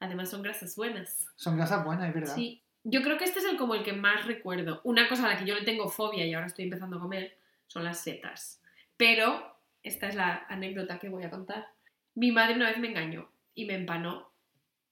Además 0.00 0.30
son 0.30 0.42
grasas 0.42 0.76
buenas. 0.76 1.26
Son 1.36 1.56
grasas 1.56 1.84
buenas, 1.84 2.08
es 2.08 2.14
verdad. 2.14 2.34
Sí. 2.34 2.62
Yo 2.84 3.02
creo 3.02 3.18
que 3.18 3.24
este 3.24 3.40
es 3.40 3.44
el 3.46 3.56
como 3.56 3.74
el 3.74 3.82
que 3.82 3.92
más 3.92 4.26
recuerdo. 4.26 4.80
Una 4.84 5.08
cosa 5.08 5.26
a 5.26 5.28
la 5.34 5.38
que 5.38 5.44
yo 5.44 5.54
le 5.54 5.64
tengo 5.64 5.88
fobia 5.88 6.24
y 6.26 6.32
ahora 6.34 6.46
estoy 6.46 6.64
empezando 6.64 6.96
a 6.96 7.00
comer 7.00 7.36
son 7.66 7.84
las 7.84 7.98
setas. 8.00 8.62
Pero 8.96 9.56
esta 9.82 10.08
es 10.08 10.14
la 10.14 10.46
anécdota 10.48 10.98
que 10.98 11.08
voy 11.08 11.24
a 11.24 11.30
contar. 11.30 11.68
Mi 12.14 12.30
madre 12.32 12.54
una 12.54 12.68
vez 12.68 12.78
me 12.78 12.88
engañó 12.88 13.28
y 13.54 13.64
me 13.64 13.74
empanó 13.74 14.30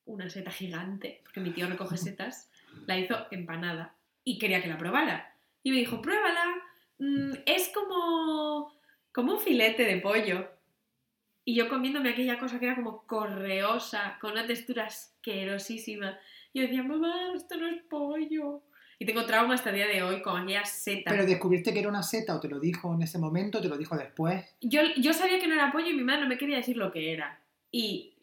una 0.04 0.28
seta 0.30 0.50
gigante, 0.50 1.20
porque 1.24 1.40
mi 1.40 1.50
tío 1.52 1.68
recoge 1.68 1.96
setas, 1.96 2.50
la 2.86 2.98
hizo 2.98 3.26
empanada 3.30 3.94
y 4.24 4.38
quería 4.38 4.62
que 4.62 4.68
la 4.68 4.78
probara. 4.78 5.34
Y 5.62 5.70
me 5.70 5.78
dijo, 5.78 6.02
pruébala, 6.02 6.44
mm, 6.98 7.32
es 7.46 7.70
como, 7.72 8.72
como 9.16 9.32
un 9.32 9.40
filete 9.40 9.84
de 9.84 9.96
pollo. 9.96 10.46
Y 11.42 11.54
yo 11.54 11.70
comiéndome 11.70 12.10
aquella 12.10 12.38
cosa 12.38 12.58
que 12.60 12.66
era 12.66 12.74
como 12.76 13.06
correosa, 13.06 14.18
con 14.20 14.32
una 14.32 14.46
textura 14.46 14.84
asquerosísima. 14.84 16.18
Y 16.52 16.60
yo 16.60 16.66
decía, 16.66 16.82
mamá, 16.82 17.32
esto 17.34 17.56
no 17.56 17.66
es 17.66 17.82
pollo. 17.84 18.60
Y 18.98 19.06
tengo 19.06 19.24
trauma 19.24 19.54
hasta 19.54 19.70
el 19.70 19.76
día 19.76 19.86
de 19.86 20.02
hoy 20.02 20.20
con 20.20 20.42
aquella 20.42 20.66
seta. 20.66 21.10
Pero 21.12 21.24
descubriste 21.24 21.72
que 21.72 21.78
era 21.80 21.88
una 21.88 22.02
seta 22.02 22.36
o 22.36 22.40
te 22.40 22.48
lo 22.50 22.60
dijo 22.60 22.92
en 22.92 23.00
ese 23.00 23.18
momento, 23.18 23.62
te 23.62 23.68
lo 23.70 23.78
dijo 23.78 23.96
después. 23.96 24.44
Yo, 24.60 24.82
yo 24.98 25.14
sabía 25.14 25.38
que 25.40 25.46
no 25.48 25.54
era 25.54 25.72
pollo 25.72 25.88
y 25.88 25.94
mi 25.94 26.04
madre 26.04 26.20
no 26.20 26.28
me 26.28 26.36
quería 26.36 26.56
decir 26.58 26.76
lo 26.76 26.92
que 26.92 27.14
era. 27.14 27.40
Y 27.72 28.18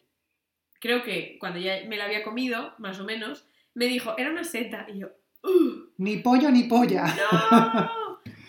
creo 0.78 1.02
que 1.02 1.38
cuando 1.40 1.58
ya 1.58 1.74
me 1.88 1.96
la 1.96 2.04
había 2.04 2.22
comido, 2.22 2.74
más 2.78 3.00
o 3.00 3.04
menos, 3.04 3.48
me 3.74 3.86
dijo, 3.86 4.14
era 4.16 4.30
una 4.30 4.44
seta. 4.44 4.86
Y 4.94 5.00
yo, 5.00 5.08
"Ugh, 5.42 5.90
Ni 5.98 6.18
pollo 6.18 6.52
ni 6.52 6.64
polla. 6.64 7.04
¡no! 7.06 8.03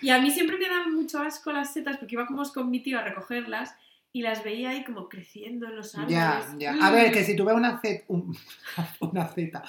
Y 0.05 0.11
a 0.11 0.19
mí 0.19 0.29
siempre 0.29 0.59
me 0.59 0.69
daban 0.69 0.93
mucho 0.93 1.19
asco 1.19 1.51
las 1.51 1.73
setas 1.73 1.97
porque 1.97 2.13
íbamos 2.13 2.51
con 2.51 2.69
mi 2.69 2.79
tío 2.79 2.99
a 2.99 3.01
recogerlas 3.01 3.75
y 4.13 4.21
las 4.21 4.43
veía 4.43 4.69
ahí 4.69 4.83
como 4.83 5.09
creciendo 5.09 5.65
en 5.65 5.75
los 5.75 5.95
árboles. 5.95 6.15
Ya, 6.15 6.55
ya. 6.59 6.75
A 6.79 6.91
ver, 6.91 7.11
que 7.11 7.23
si 7.23 7.35
tú 7.35 7.43
ves 7.43 7.55
una 7.55 7.81
seta. 7.81 8.05
una 8.99 9.27
seta. 9.33 9.63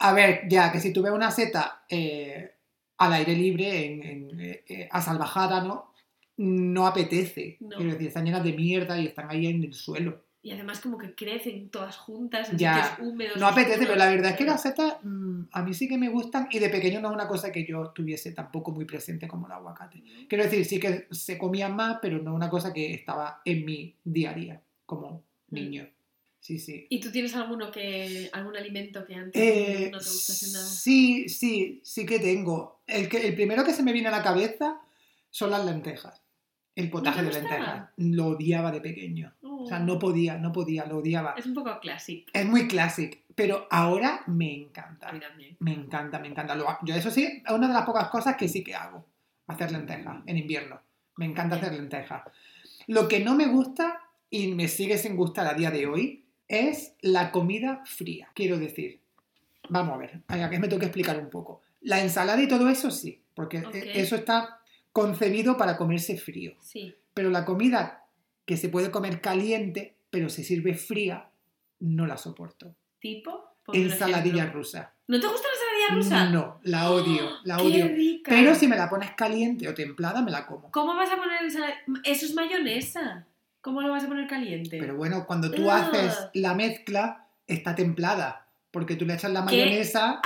A 0.00 0.12
ver, 0.12 0.48
ya, 0.48 0.72
que 0.72 0.80
si 0.80 0.92
tú 0.92 1.02
ves 1.02 1.12
una 1.12 1.30
seta 1.30 1.84
eh, 1.88 2.52
al 2.98 3.12
aire 3.12 3.36
libre, 3.36 3.86
en, 3.86 4.02
en, 4.02 4.40
eh, 4.40 4.88
a 4.90 5.00
salvajada, 5.00 5.62
¿no? 5.62 5.94
No 6.38 6.88
apetece. 6.88 7.56
No. 7.60 7.76
Quiero 7.76 7.92
decir, 7.92 8.08
están 8.08 8.24
llenas 8.24 8.42
de 8.42 8.54
mierda 8.54 8.98
y 8.98 9.06
están 9.06 9.30
ahí 9.30 9.46
en 9.46 9.62
el 9.62 9.72
suelo. 9.72 10.24
Y 10.42 10.52
además 10.52 10.80
como 10.80 10.96
que 10.96 11.14
crecen 11.14 11.68
todas 11.68 11.96
juntas 11.98 12.48
en 12.50 12.56
Ya. 12.56 12.74
sitios 12.82 13.08
húmedos. 13.08 13.36
No 13.36 13.46
apetece, 13.46 13.80
pero 13.80 13.96
la 13.96 14.08
verdad 14.08 14.30
es 14.30 14.36
que 14.38 14.44
las 14.44 14.62
setas 14.62 14.94
mm, 15.02 15.42
a 15.52 15.62
mí 15.62 15.74
sí 15.74 15.86
que 15.86 15.98
me 15.98 16.08
gustan 16.08 16.48
y 16.50 16.58
de 16.58 16.70
pequeño 16.70 17.00
no 17.00 17.08
es 17.08 17.14
una 17.14 17.28
cosa 17.28 17.52
que 17.52 17.66
yo 17.66 17.90
tuviese 17.90 18.32
tampoco 18.32 18.70
muy 18.72 18.86
presente 18.86 19.28
como 19.28 19.46
el 19.46 19.52
aguacate. 19.52 20.02
Quiero 20.28 20.44
decir, 20.44 20.64
sí 20.64 20.80
que 20.80 21.06
se 21.10 21.36
comían 21.36 21.76
más, 21.76 21.98
pero 22.00 22.18
no 22.22 22.34
una 22.34 22.48
cosa 22.48 22.72
que 22.72 22.94
estaba 22.94 23.42
en 23.44 23.64
mi 23.66 23.96
día 24.02 24.30
a 24.30 24.34
día 24.34 24.62
como 24.86 25.22
niño. 25.50 25.86
Sí, 26.40 26.58
sí. 26.58 26.86
¿Y 26.88 27.00
tú 27.00 27.12
tienes 27.12 27.36
alguno 27.36 27.70
que, 27.70 28.30
algún 28.32 28.56
alimento 28.56 29.04
que 29.04 29.14
antes 29.14 29.42
Eh, 29.42 29.90
no 29.92 29.98
te 29.98 30.04
gustase 30.06 30.52
nada? 30.52 30.64
sí, 30.64 31.28
sí, 31.28 31.82
sí 31.84 32.06
que 32.06 32.18
tengo. 32.18 32.80
El, 32.86 33.10
que, 33.10 33.28
el 33.28 33.34
primero 33.34 33.62
que 33.62 33.74
se 33.74 33.82
me 33.82 33.92
viene 33.92 34.08
a 34.08 34.12
la 34.12 34.22
cabeza 34.22 34.80
son 35.28 35.50
las 35.50 35.66
lentejas. 35.66 36.22
El 36.74 36.90
potaje 36.90 37.22
de 37.22 37.32
lentejas. 37.32 37.90
Lo 37.96 38.28
odiaba 38.28 38.70
de 38.70 38.80
pequeño. 38.80 39.32
O 39.42 39.66
sea, 39.66 39.78
no 39.78 39.98
podía, 39.98 40.38
no 40.38 40.52
podía, 40.52 40.86
lo 40.86 40.98
odiaba. 40.98 41.34
Es 41.36 41.46
un 41.46 41.54
poco 41.54 41.78
clásico. 41.80 42.30
Es 42.32 42.46
muy 42.46 42.68
clásico, 42.68 43.18
pero 43.34 43.66
ahora 43.70 44.22
me 44.26 44.54
encanta. 44.54 45.08
A 45.08 45.12
mí 45.12 45.20
también. 45.20 45.56
Me 45.58 45.72
encanta, 45.72 46.18
me 46.18 46.28
encanta. 46.28 46.54
Lo 46.54 46.66
yo 46.82 46.94
eso 46.94 47.10
sí, 47.10 47.42
es 47.44 47.52
una 47.52 47.68
de 47.68 47.74
las 47.74 47.84
pocas 47.84 48.08
cosas 48.08 48.36
que 48.36 48.48
sí 48.48 48.64
que 48.64 48.74
hago. 48.74 49.04
Hacer 49.46 49.72
lentejas 49.72 50.22
en 50.26 50.38
invierno. 50.38 50.80
Me 51.16 51.26
encanta 51.26 51.56
hacer 51.56 51.72
lentejas. 51.72 52.22
Lo 52.86 53.08
que 53.08 53.20
no 53.20 53.34
me 53.34 53.46
gusta 53.46 54.00
y 54.30 54.48
me 54.48 54.68
sigue 54.68 54.96
sin 54.96 55.16
gustar 55.16 55.46
a 55.46 55.54
día 55.54 55.70
de 55.70 55.86
hoy 55.86 56.24
es 56.48 56.94
la 57.00 57.30
comida 57.30 57.82
fría. 57.84 58.28
Quiero 58.34 58.58
decir, 58.58 59.00
vamos 59.68 59.94
a 59.94 59.98
ver, 59.98 60.22
aquí 60.28 60.58
me 60.58 60.68
tengo 60.68 60.80
que 60.80 60.86
explicar 60.86 61.18
un 61.18 61.30
poco. 61.30 61.62
La 61.82 62.00
ensalada 62.00 62.40
y 62.42 62.48
todo 62.48 62.68
eso 62.68 62.90
sí, 62.90 63.20
porque 63.34 63.62
eso 63.94 64.16
está 64.16 64.59
concebido 64.92 65.56
para 65.56 65.76
comerse 65.76 66.16
frío. 66.16 66.54
Sí. 66.60 66.94
Pero 67.14 67.30
la 67.30 67.44
comida 67.44 68.04
que 68.44 68.56
se 68.56 68.68
puede 68.68 68.90
comer 68.90 69.20
caliente, 69.20 69.96
pero 70.10 70.28
se 70.28 70.42
sirve 70.44 70.74
fría, 70.74 71.28
no 71.80 72.06
la 72.06 72.16
soporto. 72.16 72.74
¿Tipo? 72.98 73.48
Ensaladilla 73.72 74.38
ejemplo. 74.42 74.60
rusa. 74.60 74.92
¿No 75.06 75.20
te 75.20 75.26
gusta 75.26 75.46
la 75.48 75.54
ensaladilla 75.54 75.94
rusa? 75.94 76.30
No, 76.30 76.60
la 76.64 76.90
odio, 76.90 77.30
la 77.44 77.56
¡Qué 77.56 77.62
odio. 77.62 77.88
rica! 77.88 78.30
Pero 78.30 78.54
si 78.54 78.66
me 78.66 78.76
la 78.76 78.88
pones 78.90 79.12
caliente 79.12 79.68
o 79.68 79.74
templada, 79.74 80.22
me 80.22 80.30
la 80.30 80.46
como. 80.46 80.70
¿Cómo 80.72 80.94
vas 80.96 81.10
a 81.10 81.16
poner 81.16 81.42
ensalada? 81.42 81.74
Eso 82.04 82.26
es 82.26 82.34
mayonesa. 82.34 83.26
¿Cómo 83.60 83.82
lo 83.82 83.90
vas 83.90 84.04
a 84.04 84.08
poner 84.08 84.26
caliente? 84.26 84.78
Pero 84.80 84.96
bueno, 84.96 85.26
cuando 85.26 85.50
tú 85.50 85.64
Ugh. 85.64 85.70
haces 85.70 86.18
la 86.34 86.54
mezcla, 86.54 87.26
está 87.46 87.74
templada. 87.74 88.46
Porque 88.70 88.94
tú 88.96 89.04
le 89.04 89.14
echas 89.14 89.32
la 89.32 89.44
¡Qué 89.46 89.56
mayonesa 89.64 90.20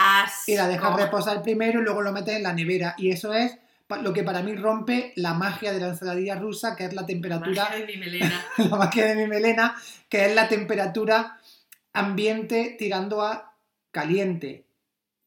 y 0.47 0.55
la 0.55 0.69
dejas 0.69 0.97
reposar 0.97 1.43
primero 1.43 1.81
y 1.81 1.83
luego 1.85 2.03
lo 2.03 2.13
metes 2.13 2.37
en 2.37 2.43
la 2.43 2.53
nevera. 2.53 2.95
Y 2.99 3.11
eso 3.11 3.33
es 3.33 3.59
lo 4.03 4.13
que 4.13 4.23
para 4.25 4.43
mí 4.43 4.55
rompe 4.55 5.13
la 5.17 5.35
magia 5.35 5.73
de 5.73 5.81
la 5.81 5.89
ensaladilla 5.89 6.37
rusa, 6.37 6.75
que 6.77 6.85
es 6.87 6.95
la 6.95 7.05
temperatura, 7.07 7.65
Magia 7.65 7.79
de 7.87 7.93
mi 7.93 7.97
melena. 7.99 8.45
la 8.59 8.77
magia 8.77 9.07
de 9.07 9.15
mi 9.17 9.27
melena, 9.27 9.75
que 10.09 10.27
es 10.27 10.35
la 10.35 10.49
temperatura 10.49 11.39
ambiente 11.93 12.77
tirando 12.79 13.23
a 13.23 13.55
caliente. 13.91 14.67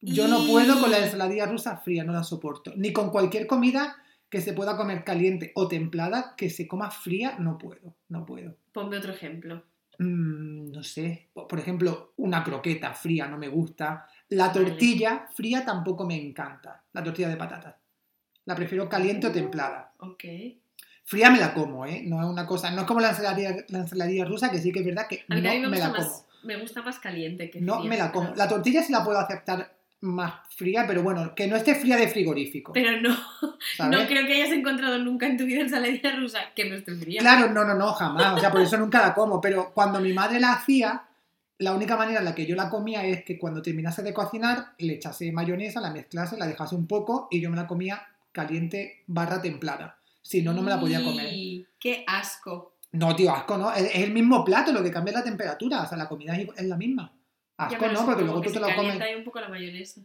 Yo 0.00 0.28
no 0.28 0.44
puedo 0.46 0.80
con 0.80 0.90
la 0.90 0.98
ensaladilla 0.98 1.46
rusa 1.46 1.76
fría, 1.78 2.04
no 2.04 2.12
la 2.12 2.22
soporto. 2.22 2.72
Ni 2.76 2.92
con 2.92 3.10
cualquier 3.10 3.46
comida 3.46 3.96
que 4.28 4.40
se 4.40 4.52
pueda 4.52 4.76
comer 4.76 5.04
caliente 5.04 5.52
o 5.54 5.66
templada, 5.68 6.34
que 6.36 6.50
se 6.50 6.68
coma 6.68 6.90
fría, 6.90 7.36
no 7.38 7.56
puedo, 7.58 7.94
no 8.08 8.24
puedo. 8.26 8.54
Ponme 8.72 8.98
otro 8.98 9.12
ejemplo. 9.12 9.64
Mm, 9.98 10.70
no 10.70 10.82
sé, 10.84 11.30
po- 11.32 11.48
por 11.48 11.58
ejemplo, 11.58 12.12
una 12.18 12.44
croqueta 12.44 12.92
fría 12.92 13.26
no 13.26 13.38
me 13.38 13.48
gusta. 13.48 14.06
La 14.28 14.48
Vale. 14.48 14.60
tortilla 14.66 15.26
fría 15.34 15.64
tampoco 15.64 16.06
me 16.06 16.14
encanta, 16.20 16.84
la 16.92 17.02
tortilla 17.02 17.28
de 17.30 17.36
patatas. 17.36 17.74
La 18.48 18.54
prefiero 18.54 18.88
caliente 18.88 19.26
o 19.26 19.30
templada. 19.30 19.92
Ok. 19.98 20.24
Fría 21.04 21.28
me 21.28 21.38
la 21.38 21.52
como, 21.52 21.84
¿eh? 21.84 22.00
No 22.06 22.18
es 22.18 22.26
una 22.26 22.46
cosa, 22.46 22.70
no 22.70 22.80
es 22.80 22.86
como 22.86 22.98
la 23.00 23.10
ensaladilla, 23.10 23.56
la 23.68 23.80
ensaladilla 23.80 24.24
rusa, 24.24 24.50
que 24.50 24.58
sí 24.58 24.72
que 24.72 24.78
es 24.78 24.86
verdad 24.86 25.06
que 25.06 25.22
A 25.28 25.34
mí 25.34 25.42
no 25.42 25.50
también 25.50 25.62
me, 25.64 25.68
me 25.68 25.76
gusta 25.76 25.88
la 25.88 25.94
como. 25.94 26.08
más, 26.08 26.26
me 26.44 26.56
gusta 26.56 26.82
más 26.82 26.98
caliente 26.98 27.50
que 27.50 27.60
No 27.60 27.76
fría, 27.76 27.90
me 27.90 27.98
la 27.98 28.10
como. 28.10 28.34
La 28.36 28.48
tortilla 28.48 28.82
sí 28.82 28.90
la 28.90 29.04
puedo 29.04 29.18
aceptar 29.18 29.76
más 30.00 30.32
fría, 30.56 30.86
pero 30.86 31.02
bueno, 31.02 31.34
que 31.34 31.46
no 31.46 31.56
esté 31.56 31.74
fría 31.74 31.98
de 31.98 32.08
frigorífico. 32.08 32.72
Pero 32.72 32.98
no, 33.02 33.14
¿sabes? 33.76 33.98
no 33.98 34.06
creo 34.06 34.26
que 34.26 34.32
hayas 34.32 34.56
encontrado 34.56 34.96
nunca 34.98 35.26
en 35.26 35.36
tu 35.36 35.44
vida 35.44 35.60
ensaladilla 35.60 36.16
rusa 36.16 36.38
que 36.56 36.70
no 36.70 36.74
esté 36.74 36.96
fría. 36.96 37.20
Claro, 37.20 37.52
no, 37.52 37.66
no, 37.66 37.74
no, 37.74 37.92
jamás. 37.92 38.34
O 38.34 38.40
sea, 38.40 38.50
por 38.50 38.62
eso 38.62 38.78
nunca 38.78 39.02
la 39.02 39.12
como. 39.12 39.42
Pero 39.42 39.72
cuando 39.74 40.00
mi 40.00 40.14
madre 40.14 40.40
la 40.40 40.54
hacía, 40.54 41.02
la 41.58 41.74
única 41.74 41.98
manera 41.98 42.20
en 42.20 42.24
la 42.24 42.34
que 42.34 42.46
yo 42.46 42.56
la 42.56 42.70
comía 42.70 43.04
es 43.04 43.24
que 43.24 43.38
cuando 43.38 43.60
terminase 43.60 44.02
de 44.02 44.14
cocinar, 44.14 44.72
le 44.78 44.94
echase 44.94 45.32
mayonesa, 45.32 45.82
la 45.82 45.90
mezclase, 45.90 46.38
la 46.38 46.46
dejase 46.46 46.74
un 46.74 46.86
poco 46.86 47.28
y 47.30 47.42
yo 47.42 47.50
me 47.50 47.56
la 47.56 47.66
comía 47.66 48.06
caliente 48.46 49.04
barra 49.06 49.40
templada. 49.42 49.98
Si 50.22 50.42
no, 50.42 50.52
no 50.52 50.62
me 50.62 50.70
la 50.70 50.78
podía 50.80 51.02
comer. 51.02 51.32
¡Qué 51.78 52.04
asco! 52.06 52.76
No, 52.92 53.14
tío, 53.16 53.32
asco, 53.32 53.56
¿no? 53.58 53.72
Es, 53.72 53.82
es 53.94 54.02
el 54.04 54.12
mismo 54.12 54.44
plato, 54.44 54.72
lo 54.72 54.82
que 54.82 54.90
cambia 54.90 55.12
es 55.12 55.18
la 55.18 55.24
temperatura. 55.24 55.82
O 55.82 55.86
sea, 55.88 55.98
la 55.98 56.08
comida 56.08 56.36
es, 56.36 56.48
es 56.56 56.64
la 56.66 56.76
misma. 56.76 57.12
Asco 57.56 57.86
no, 57.88 58.04
porque 58.06 58.24
luego 58.24 58.40
tú 58.40 58.50
te 58.52 58.60
lo 58.60 58.66
comes. 58.66 58.76
calienta 58.76 59.04
ahí 59.04 59.14
un 59.16 59.24
poco 59.24 59.40
la 59.40 59.48
mayonesa. 59.48 60.00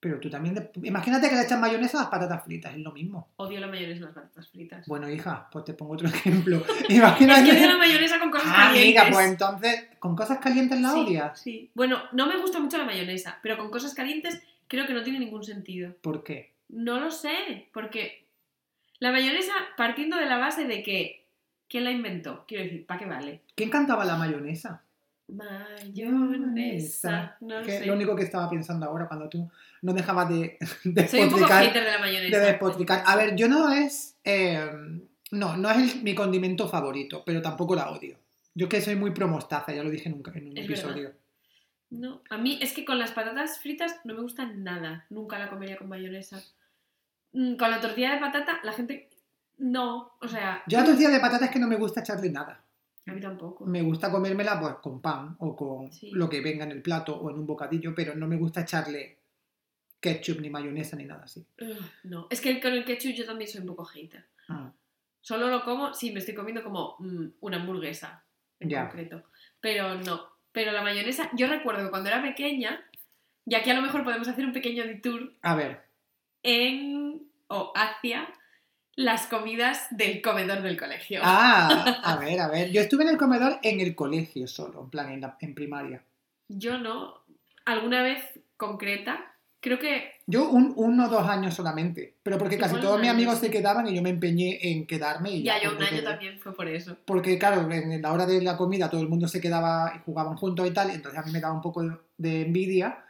Pero 0.00 0.20
tú 0.20 0.30
también. 0.30 0.70
Imagínate 0.84 1.28
que 1.28 1.34
le 1.34 1.42
echas 1.42 1.58
mayonesa 1.58 1.98
a 1.98 2.02
las 2.02 2.10
patatas 2.10 2.44
fritas, 2.44 2.72
es 2.72 2.78
lo 2.80 2.92
mismo. 2.92 3.32
Odio 3.36 3.58
la 3.60 3.66
mayonesa 3.66 3.98
en 3.98 4.04
las 4.06 4.14
patatas 4.14 4.48
fritas. 4.48 4.86
Bueno, 4.86 5.10
hija, 5.10 5.48
pues 5.50 5.64
te 5.64 5.74
pongo 5.74 5.94
otro 5.94 6.06
ejemplo. 6.14 6.62
es 6.88 6.90
Imagínate. 6.96 7.44
que 7.50 7.56
odio 7.56 7.66
la 7.68 7.76
mayonesa 7.78 8.18
con 8.20 8.30
cosas 8.30 8.46
Ah, 8.48 8.68
calientes. 8.68 9.00
amiga, 9.02 9.14
pues 9.16 9.26
entonces, 9.28 9.86
¿con 9.98 10.14
cosas 10.16 10.38
calientes 10.38 10.80
la 10.80 10.92
sí, 10.92 10.98
odias? 11.00 11.40
Sí. 11.40 11.70
Bueno, 11.74 11.98
no 12.12 12.26
me 12.26 12.36
gusta 12.38 12.60
mucho 12.60 12.78
la 12.78 12.84
mayonesa, 12.84 13.38
pero 13.42 13.58
con 13.58 13.70
cosas 13.70 13.92
calientes 13.94 14.40
creo 14.68 14.86
que 14.86 14.94
no 14.94 15.02
tiene 15.02 15.18
ningún 15.18 15.42
sentido. 15.42 15.94
¿Por 16.00 16.22
qué? 16.22 16.54
No 16.68 17.00
lo 17.00 17.10
sé, 17.10 17.68
porque 17.72 18.26
la 18.98 19.12
mayonesa 19.12 19.52
partiendo 19.76 20.16
de 20.16 20.26
la 20.26 20.38
base 20.38 20.66
de 20.66 20.82
que 20.82 21.24
¿quién 21.68 21.84
la 21.84 21.90
inventó? 21.90 22.44
Quiero 22.46 22.64
decir, 22.64 22.86
¿para 22.86 23.00
qué 23.00 23.06
vale? 23.06 23.40
¿Quién 23.54 23.70
cantaba 23.70 24.04
la 24.04 24.16
mayonesa? 24.16 24.82
Mayonesa, 25.28 27.36
no 27.40 27.60
lo 27.60 27.66
Que 27.66 27.78
sé. 27.80 27.86
lo 27.86 27.94
único 27.94 28.16
que 28.16 28.22
estaba 28.22 28.48
pensando 28.48 28.86
ahora 28.86 29.06
cuando 29.06 29.28
tú 29.28 29.50
no 29.82 29.92
dejabas 29.92 30.28
de, 30.28 30.58
Soy 31.08 31.20
un 31.20 31.30
poco 31.30 31.46
hater 31.46 31.84
de 31.84 31.90
la 31.90 31.98
mayonesa. 31.98 32.38
De 32.38 32.46
despotricar. 32.46 33.02
A 33.06 33.16
ver, 33.16 33.36
yo 33.36 33.48
no 33.48 33.72
es. 33.72 34.16
eh, 34.24 34.70
no, 35.30 35.56
no 35.56 35.70
es 35.70 35.94
el- 35.96 36.02
mi 36.02 36.14
condimento 36.14 36.68
favorito, 36.68 37.22
pero 37.24 37.42
tampoco 37.42 37.74
la 37.74 37.90
odio. 37.90 38.16
Yo 38.54 38.68
que 38.68 38.80
soy 38.80 38.96
muy 38.96 39.12
promostaza, 39.12 39.72
ya 39.72 39.84
lo 39.84 39.90
dije 39.90 40.08
nunca 40.08 40.32
en 40.34 40.48
un 40.50 40.58
Es 40.58 40.64
episodio. 40.64 41.12
No, 41.90 42.22
a 42.30 42.38
mí 42.38 42.58
es 42.60 42.72
que 42.72 42.84
con 42.84 42.98
las 42.98 43.12
patatas 43.12 43.60
fritas 43.60 44.00
no 44.04 44.14
me 44.14 44.22
gusta 44.22 44.46
nada. 44.46 45.06
Nunca 45.10 45.38
la 45.38 45.48
comería 45.48 45.76
con 45.76 45.88
mayonesa. 45.88 46.42
Mm, 47.32 47.56
Con 47.56 47.70
la 47.70 47.80
tortilla 47.80 48.14
de 48.14 48.20
patata, 48.20 48.60
la 48.62 48.72
gente. 48.72 49.08
No, 49.58 50.12
o 50.20 50.28
sea. 50.28 50.62
Yo 50.66 50.78
a 50.78 50.84
tortilla 50.84 51.10
de 51.10 51.20
patata 51.20 51.46
es 51.46 51.50
que 51.50 51.58
no 51.58 51.66
me 51.66 51.76
gusta 51.76 52.00
echarle 52.00 52.30
nada. 52.30 52.62
A 53.06 53.12
mí 53.12 53.20
tampoco. 53.20 53.64
Me 53.66 53.82
gusta 53.82 54.10
comérmela 54.10 54.60
pues 54.60 54.74
con 54.76 55.00
pan 55.00 55.34
o 55.38 55.56
con 55.56 55.90
Sí. 55.92 56.10
lo 56.12 56.28
que 56.28 56.40
venga 56.40 56.64
en 56.64 56.72
el 56.72 56.82
plato 56.82 57.16
o 57.16 57.30
en 57.30 57.38
un 57.38 57.46
bocadillo, 57.46 57.94
pero 57.94 58.14
no 58.14 58.26
me 58.26 58.36
gusta 58.36 58.60
echarle 58.62 59.18
ketchup 60.00 60.40
ni 60.40 60.50
mayonesa 60.50 60.94
ni 60.96 61.04
nada 61.06 61.24
así. 61.24 61.44
No, 62.04 62.26
es 62.30 62.40
que 62.40 62.60
con 62.60 62.72
el 62.72 62.84
ketchup 62.84 63.12
yo 63.14 63.24
también 63.26 63.50
soy 63.50 63.62
un 63.62 63.66
poco 63.68 63.84
hater. 63.84 64.24
Ah, 64.48 64.70
Solo 65.20 65.48
lo 65.48 65.64
como 65.64 65.92
si 65.94 66.12
me 66.12 66.20
estoy 66.20 66.34
comiendo 66.34 66.62
como 66.62 66.96
mm, 67.00 67.26
una 67.40 67.56
hamburguesa 67.56 68.22
en 68.60 68.68
Ya. 68.70 68.82
concreto. 68.88 69.24
Pero 69.60 69.94
no. 69.96 70.22
Pero 70.52 70.72
la 70.72 70.82
mayonesa, 70.82 71.30
yo 71.34 71.46
recuerdo 71.48 71.84
que 71.84 71.90
cuando 71.90 72.08
era 72.10 72.22
pequeña, 72.22 72.84
y 73.44 73.54
aquí 73.54 73.70
a 73.70 73.74
lo 73.74 73.82
mejor 73.82 74.04
podemos 74.04 74.28
hacer 74.28 74.44
un 74.44 74.52
pequeño 74.52 74.84
detour 74.84 75.32
A 75.42 75.54
ver, 75.56 75.82
en 76.42 77.07
o 77.48 77.72
hacia 77.74 78.28
las 78.96 79.26
comidas 79.26 79.86
del 79.90 80.22
comedor 80.22 80.62
del 80.62 80.76
colegio. 80.78 81.20
ah, 81.22 82.00
a 82.04 82.16
ver, 82.16 82.40
a 82.40 82.48
ver. 82.48 82.70
Yo 82.72 82.80
estuve 82.80 83.04
en 83.04 83.10
el 83.10 83.16
comedor 83.16 83.58
en 83.62 83.80
el 83.80 83.94
colegio 83.94 84.46
solo, 84.48 84.82
en 84.82 84.90
plan 84.90 85.10
en, 85.12 85.20
la- 85.20 85.36
en 85.40 85.54
primaria. 85.54 86.02
Yo 86.48 86.78
no. 86.78 87.14
Alguna 87.64 88.02
vez 88.02 88.18
concreta, 88.56 89.34
creo 89.60 89.78
que 89.78 90.12
Yo 90.26 90.48
un, 90.50 90.72
uno 90.76 91.06
o 91.06 91.08
dos 91.08 91.28
años 91.28 91.54
solamente, 91.54 92.14
pero 92.22 92.38
porque 92.38 92.56
casi 92.58 92.76
todos 92.80 92.98
mis 93.00 93.10
amigos 93.10 93.38
se 93.38 93.50
quedaban 93.50 93.86
y 93.86 93.94
yo 93.94 94.02
me 94.02 94.10
empeñé 94.10 94.58
en 94.70 94.86
quedarme. 94.86 95.30
Y 95.32 95.42
ya 95.42 95.60
yo 95.62 95.72
un 95.76 95.82
año 95.82 96.02
también 96.02 96.38
fue 96.40 96.54
por 96.54 96.66
eso. 96.66 96.96
Porque 97.04 97.38
claro, 97.38 97.70
en 97.70 98.00
la 98.02 98.12
hora 98.12 98.24
de 98.26 98.40
la 98.42 98.56
comida 98.56 98.88
todo 98.90 99.00
el 99.02 99.08
mundo 99.08 99.28
se 99.28 99.40
quedaba 99.40 99.92
y 99.94 99.98
jugaban 100.00 100.36
juntos 100.36 100.66
y 100.66 100.72
tal, 100.72 100.90
entonces 100.90 101.20
a 101.20 101.22
mí 101.24 101.30
me 101.30 101.40
daba 101.40 101.54
un 101.54 101.60
poco 101.62 101.82
de, 101.82 101.92
de 102.16 102.42
envidia 102.42 103.04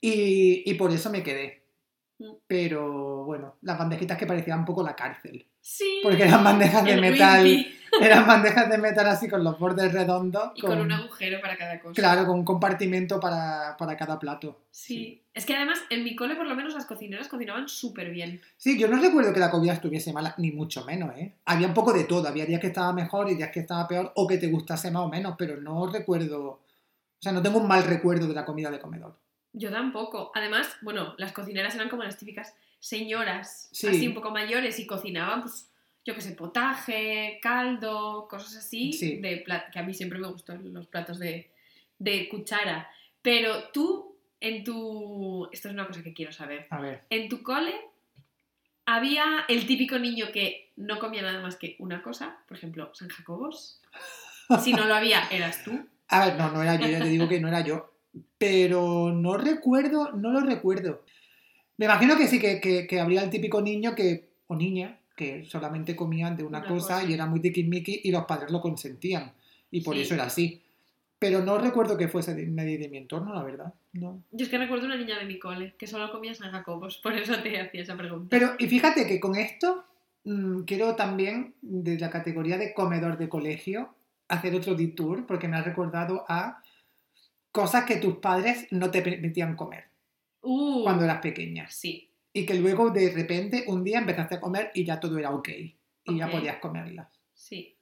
y, 0.00 0.62
y 0.68 0.74
por 0.74 0.90
eso 0.92 1.10
me 1.10 1.22
quedé. 1.22 1.59
Pero 2.46 3.24
bueno, 3.24 3.56
las 3.62 3.78
bandejitas 3.78 4.18
que 4.18 4.26
parecían 4.26 4.60
un 4.60 4.64
poco 4.64 4.82
la 4.82 4.94
cárcel, 4.96 5.46
Sí. 5.62 6.00
porque 6.02 6.22
eran 6.24 6.42
bandejas 6.42 6.84
de 6.84 6.96
metal, 7.00 7.44
Wimpy. 7.44 7.74
eran 8.00 8.26
bandejas 8.26 8.70
de 8.70 8.78
metal 8.78 9.06
así 9.08 9.28
con 9.28 9.44
los 9.44 9.58
bordes 9.58 9.92
redondos, 9.92 10.52
Y 10.54 10.60
con 10.62 10.80
un 10.80 10.90
agujero 10.90 11.40
para 11.40 11.56
cada 11.56 11.78
cosa. 11.80 11.94
claro, 11.94 12.26
con 12.26 12.38
un 12.38 12.44
compartimento 12.44 13.20
para, 13.20 13.76
para 13.78 13.96
cada 13.96 14.18
plato. 14.18 14.62
Sí. 14.70 15.22
Es 15.34 15.46
que 15.46 15.54
además 15.54 15.78
en 15.90 16.02
mi 16.02 16.16
cole 16.16 16.34
por 16.34 16.46
lo 16.46 16.54
menos 16.56 16.74
las 16.74 16.86
cocineras 16.86 17.28
cocinaban 17.28 17.68
súper 17.68 18.10
bien. 18.10 18.40
Sí, 18.56 18.78
yo 18.78 18.88
no 18.88 19.00
recuerdo 19.00 19.32
que 19.32 19.40
la 19.40 19.50
comida 19.50 19.74
estuviese 19.74 20.12
mala, 20.12 20.34
ni 20.38 20.50
mucho 20.50 20.84
menos, 20.84 21.16
¿eh? 21.16 21.34
Había 21.44 21.66
un 21.68 21.74
poco 21.74 21.92
de 21.92 22.04
todo, 22.04 22.26
había 22.26 22.46
días 22.46 22.60
que 22.60 22.66
estaba 22.68 22.92
mejor 22.92 23.30
y 23.30 23.34
días 23.36 23.50
que 23.50 23.60
estaba 23.60 23.86
peor, 23.86 24.12
o 24.16 24.26
que 24.26 24.38
te 24.38 24.48
gustase 24.48 24.90
más 24.90 25.02
o 25.02 25.08
menos, 25.08 25.34
pero 25.38 25.60
no 25.60 25.86
recuerdo, 25.86 26.42
o 26.42 26.60
sea, 27.22 27.32
no 27.32 27.42
tengo 27.42 27.58
un 27.58 27.68
mal 27.68 27.84
recuerdo 27.84 28.26
de 28.26 28.34
la 28.34 28.44
comida 28.44 28.70
de 28.70 28.80
comedor. 28.80 29.14
Yo 29.52 29.70
tampoco. 29.70 30.30
Además, 30.34 30.76
bueno, 30.82 31.14
las 31.18 31.32
cocineras 31.32 31.74
eran 31.74 31.88
como 31.88 32.02
las 32.04 32.16
típicas 32.18 32.54
señoras, 32.78 33.68
Sí. 33.72 33.88
así 33.88 34.06
un 34.08 34.14
poco 34.14 34.30
mayores 34.30 34.78
y 34.78 34.86
cocinaban, 34.86 35.42
pues, 35.42 35.68
yo 36.04 36.14
qué 36.14 36.20
sé, 36.22 36.32
potaje, 36.32 37.38
caldo, 37.42 38.26
cosas 38.28 38.56
así, 38.56 38.92
Sí. 38.92 39.16
de 39.16 39.44
que 39.72 39.78
a 39.78 39.82
mí 39.82 39.92
siempre 39.92 40.18
me 40.18 40.28
gustan 40.28 40.72
los 40.72 40.86
platos 40.86 41.18
de, 41.18 41.50
de 41.98 42.28
cuchara. 42.28 42.88
Pero 43.22 43.64
tú, 43.70 44.16
en 44.40 44.64
tu... 44.64 45.48
Esto 45.52 45.68
es 45.68 45.74
una 45.74 45.86
cosa 45.86 46.02
que 46.02 46.14
quiero 46.14 46.32
saber. 46.32 46.66
A 46.70 46.80
ver. 46.80 47.02
En 47.10 47.28
tu 47.28 47.42
cole 47.42 47.74
había 48.86 49.44
el 49.48 49.66
típico 49.66 49.98
niño 49.98 50.26
que 50.32 50.70
no 50.76 50.98
comía 50.98 51.22
nada 51.22 51.40
más 51.42 51.56
que 51.56 51.76
una 51.78 52.02
cosa, 52.02 52.38
por 52.48 52.56
ejemplo, 52.56 52.90
San 52.94 53.08
Jacobos. 53.08 53.80
Si 54.62 54.72
no 54.72 54.86
lo 54.86 54.94
había, 54.94 55.28
eras 55.30 55.62
tú. 55.62 55.86
A 56.08 56.24
ver, 56.26 56.36
no, 56.36 56.50
no 56.50 56.62
era 56.62 56.74
yo, 56.76 56.88
ya 56.88 56.98
te 57.00 57.08
digo 57.08 57.28
que 57.28 57.38
no 57.40 57.48
era 57.48 57.60
yo. 57.60 57.89
Pero 58.38 59.12
no 59.12 59.36
recuerdo, 59.36 60.12
no 60.12 60.30
lo 60.32 60.40
recuerdo. 60.40 61.04
Me 61.76 61.86
imagino 61.86 62.16
que 62.16 62.26
sí, 62.28 62.38
que, 62.38 62.60
que, 62.60 62.86
que 62.86 63.00
habría 63.00 63.22
el 63.22 63.30
típico 63.30 63.60
niño 63.60 63.94
que, 63.94 64.30
o 64.46 64.56
niña 64.56 64.98
que 65.16 65.44
solamente 65.44 65.94
comían 65.94 66.36
de 66.36 66.44
una, 66.44 66.58
Una 66.60 66.68
cosa, 66.68 66.94
cosa. 67.00 67.04
y 67.10 67.12
era 67.12 67.26
muy 67.26 67.40
tiquismiqui 67.40 68.00
y 68.04 68.10
los 68.10 68.24
padres 68.24 68.50
lo 68.50 68.60
consentían. 68.60 69.32
Y 69.70 69.82
por 69.82 69.94
Sí. 69.94 70.02
eso 70.02 70.14
era 70.14 70.24
así. 70.24 70.62
Pero 71.18 71.42
no 71.44 71.58
recuerdo 71.58 71.98
que 71.98 72.08
fuese 72.08 72.34
de 72.34 72.46
nadie 72.46 72.78
de 72.78 72.88
mi 72.88 72.96
entorno, 72.96 73.34
la 73.34 73.42
verdad. 73.42 73.74
No. 73.92 74.22
Yo 74.32 74.44
es 74.44 74.50
que 74.50 74.56
recuerdo 74.56 74.86
una 74.86 74.96
niña 74.96 75.18
de 75.18 75.26
mi 75.26 75.38
cole 75.38 75.74
que 75.78 75.86
solo 75.86 76.10
comía 76.10 76.34
San 76.34 76.50
Jacobos, 76.50 76.96
por 77.02 77.12
eso 77.12 77.36
te 77.42 77.60
hacía 77.60 77.82
esa 77.82 77.96
pregunta. 77.96 78.28
Pero, 78.30 78.52
y 78.58 78.66
fíjate 78.66 79.06
que 79.06 79.20
con 79.20 79.36
esto 79.36 79.84
mm, 80.24 80.62
quiero 80.62 80.96
también, 80.96 81.54
de 81.60 81.98
la 81.98 82.08
categoría 82.08 82.56
de 82.56 82.72
comedor 82.72 83.18
de 83.18 83.28
colegio, 83.28 83.94
hacer 84.28 84.54
otro 84.54 84.74
detour, 84.74 85.26
porque 85.26 85.48
me 85.48 85.58
ha 85.58 85.62
recordado 85.62 86.24
a 86.28 86.62
cosas 87.52 87.84
que 87.84 87.96
tus 87.96 88.16
padres 88.18 88.66
no 88.70 88.90
te 88.90 89.02
permitían 89.02 89.56
comer 89.56 89.84
Uh, 90.42 90.82
cuando 90.84 91.04
eras 91.04 91.20
pequeña. 91.20 91.68
Sí, 91.70 92.10
Y 92.32 92.46
que 92.46 92.54
luego 92.54 92.88
de 92.90 93.10
repente 93.12 93.64
un 93.66 93.84
día 93.84 93.98
empezaste 93.98 94.36
a 94.36 94.40
comer 94.40 94.70
y 94.74 94.84
ya 94.84 94.98
todo 94.98 95.18
era 95.18 95.30
ok. 95.32 95.48
Y 96.04 96.16
ya 96.18 96.30
podías 96.30 96.56
comerlas. 96.56 97.08
sí, 97.34 97.76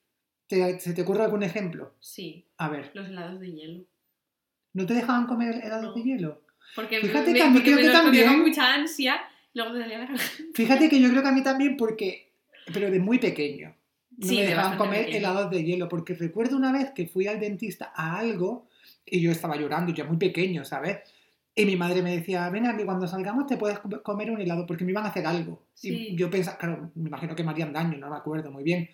¿Te- 0.48 0.81
¿Se 0.81 0.92
te 0.94 1.02
ocurre 1.02 1.22
algún 1.24 1.42
ejemplo? 1.44 1.94
sí. 2.00 2.46
A 2.57 2.68
ver, 2.68 2.90
Los 2.94 3.09
helados 3.09 3.38
de 3.38 3.52
hielo. 3.52 3.85
¿no 4.72 4.87
te 4.87 4.94
dejaban 4.94 5.26
comer 5.26 5.61
helados 5.62 5.85
No. 5.85 5.94
de 5.94 6.02
hielo? 6.02 6.42
Porque 6.74 6.98
Fíjate 7.00 7.31
me, 7.33 7.38
que 7.38 7.42
a 7.44 7.50
mí 7.50 7.61
creo 7.62 7.76
me 7.76 7.83
que 7.83 7.88
comía 7.92 8.02
con 8.02 8.02
también. 8.04 8.40
mucha 8.40 8.74
ansia 8.74 9.20
luego 9.54 9.72
me 9.74 9.87
la 9.87 10.09
Fíjate 10.54 10.88
que 10.88 11.00
yo 11.00 11.11
creo 11.11 11.22
que 11.22 11.28
a 11.28 11.33
mí 11.33 11.42
también 11.42 11.76
porque, 11.76 12.33
pero 12.72 12.90
de 12.90 12.98
muy 12.98 13.18
pequeño, 13.18 13.74
no 14.16 14.26
Sí, 14.26 14.35
me 14.37 14.42
de 14.42 14.48
dejaban 14.48 14.76
comer 14.78 15.00
pequeño. 15.07 15.18
helados 15.18 15.50
de 15.50 15.62
hielo, 15.64 15.88
porque 15.88 16.14
recuerdo 16.14 16.57
una 16.57 16.72
vez 16.72 16.90
que 16.90 17.07
fui 17.07 17.26
al 17.28 17.38
dentista 17.40 17.92
a 17.94 18.18
algo 18.18 18.68
y 19.11 19.21
yo 19.21 19.31
estaba 19.31 19.57
llorando, 19.57 19.92
ya 19.92 20.05
muy 20.05 20.16
pequeño, 20.16 20.64
¿sabes? 20.64 20.99
Y 21.55 21.64
mi 21.64 21.75
madre 21.77 22.03
me 22.03 22.16
decía, 22.16 22.49
ven 22.51 22.66
aquí, 22.66 22.85
cuando 22.85 23.07
salgamos 23.09 23.47
te 23.47 23.57
puedes 23.57 23.79
com- 23.81 24.01
comer 24.03 24.31
un 24.31 24.40
helado, 24.40 24.64
porque 24.66 24.85
me 24.85 24.92
iban 24.92 25.05
a 25.05 25.09
hacer 25.09 25.27
algo. 25.27 25.64
Sí. 25.75 26.11
Y 26.11 26.16
yo 26.16 26.31
pensaba, 26.31 26.57
claro, 26.57 26.90
me 26.94 27.09
imagino 27.09 27.35
que 27.35 27.42
me 27.42 27.51
harían 27.51 27.73
daño, 27.73 27.99
no 27.99 28.09
me 28.11 28.16
acuerdo 28.16 28.51
muy 28.53 28.62
bien. 28.62 28.88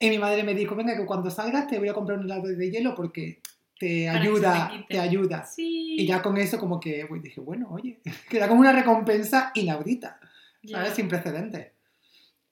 Y 0.00 0.08
mi 0.10 0.18
madre 0.18 0.42
me 0.42 0.54
dijo, 0.54 0.74
venga, 0.74 0.96
que 0.96 1.04
cuando 1.04 1.30
salgas 1.30 1.66
te 1.66 1.78
voy 1.78 1.88
a 1.88 1.94
comprar 1.94 2.18
un 2.18 2.24
helado 2.24 2.48
de 2.48 2.70
hielo 2.70 2.94
porque 2.94 3.40
te 3.78 4.06
Para 4.06 4.20
ayuda, 4.20 4.70
te 4.88 4.98
ayuda. 4.98 5.44
Sí. 5.44 5.96
Y 5.98 6.06
ya 6.06 6.22
con 6.22 6.36
eso 6.38 6.58
como 6.58 6.80
que 6.80 7.04
pues, 7.06 7.22
dije, 7.22 7.40
bueno, 7.40 7.68
oye, 7.70 8.00
que 8.30 8.36
era 8.38 8.48
como 8.48 8.60
una 8.60 8.72
recompensa 8.72 9.50
inaudita. 9.54 10.18
¿sabes? 10.66 10.94
Sin 10.94 11.08
precedentes. 11.08 11.68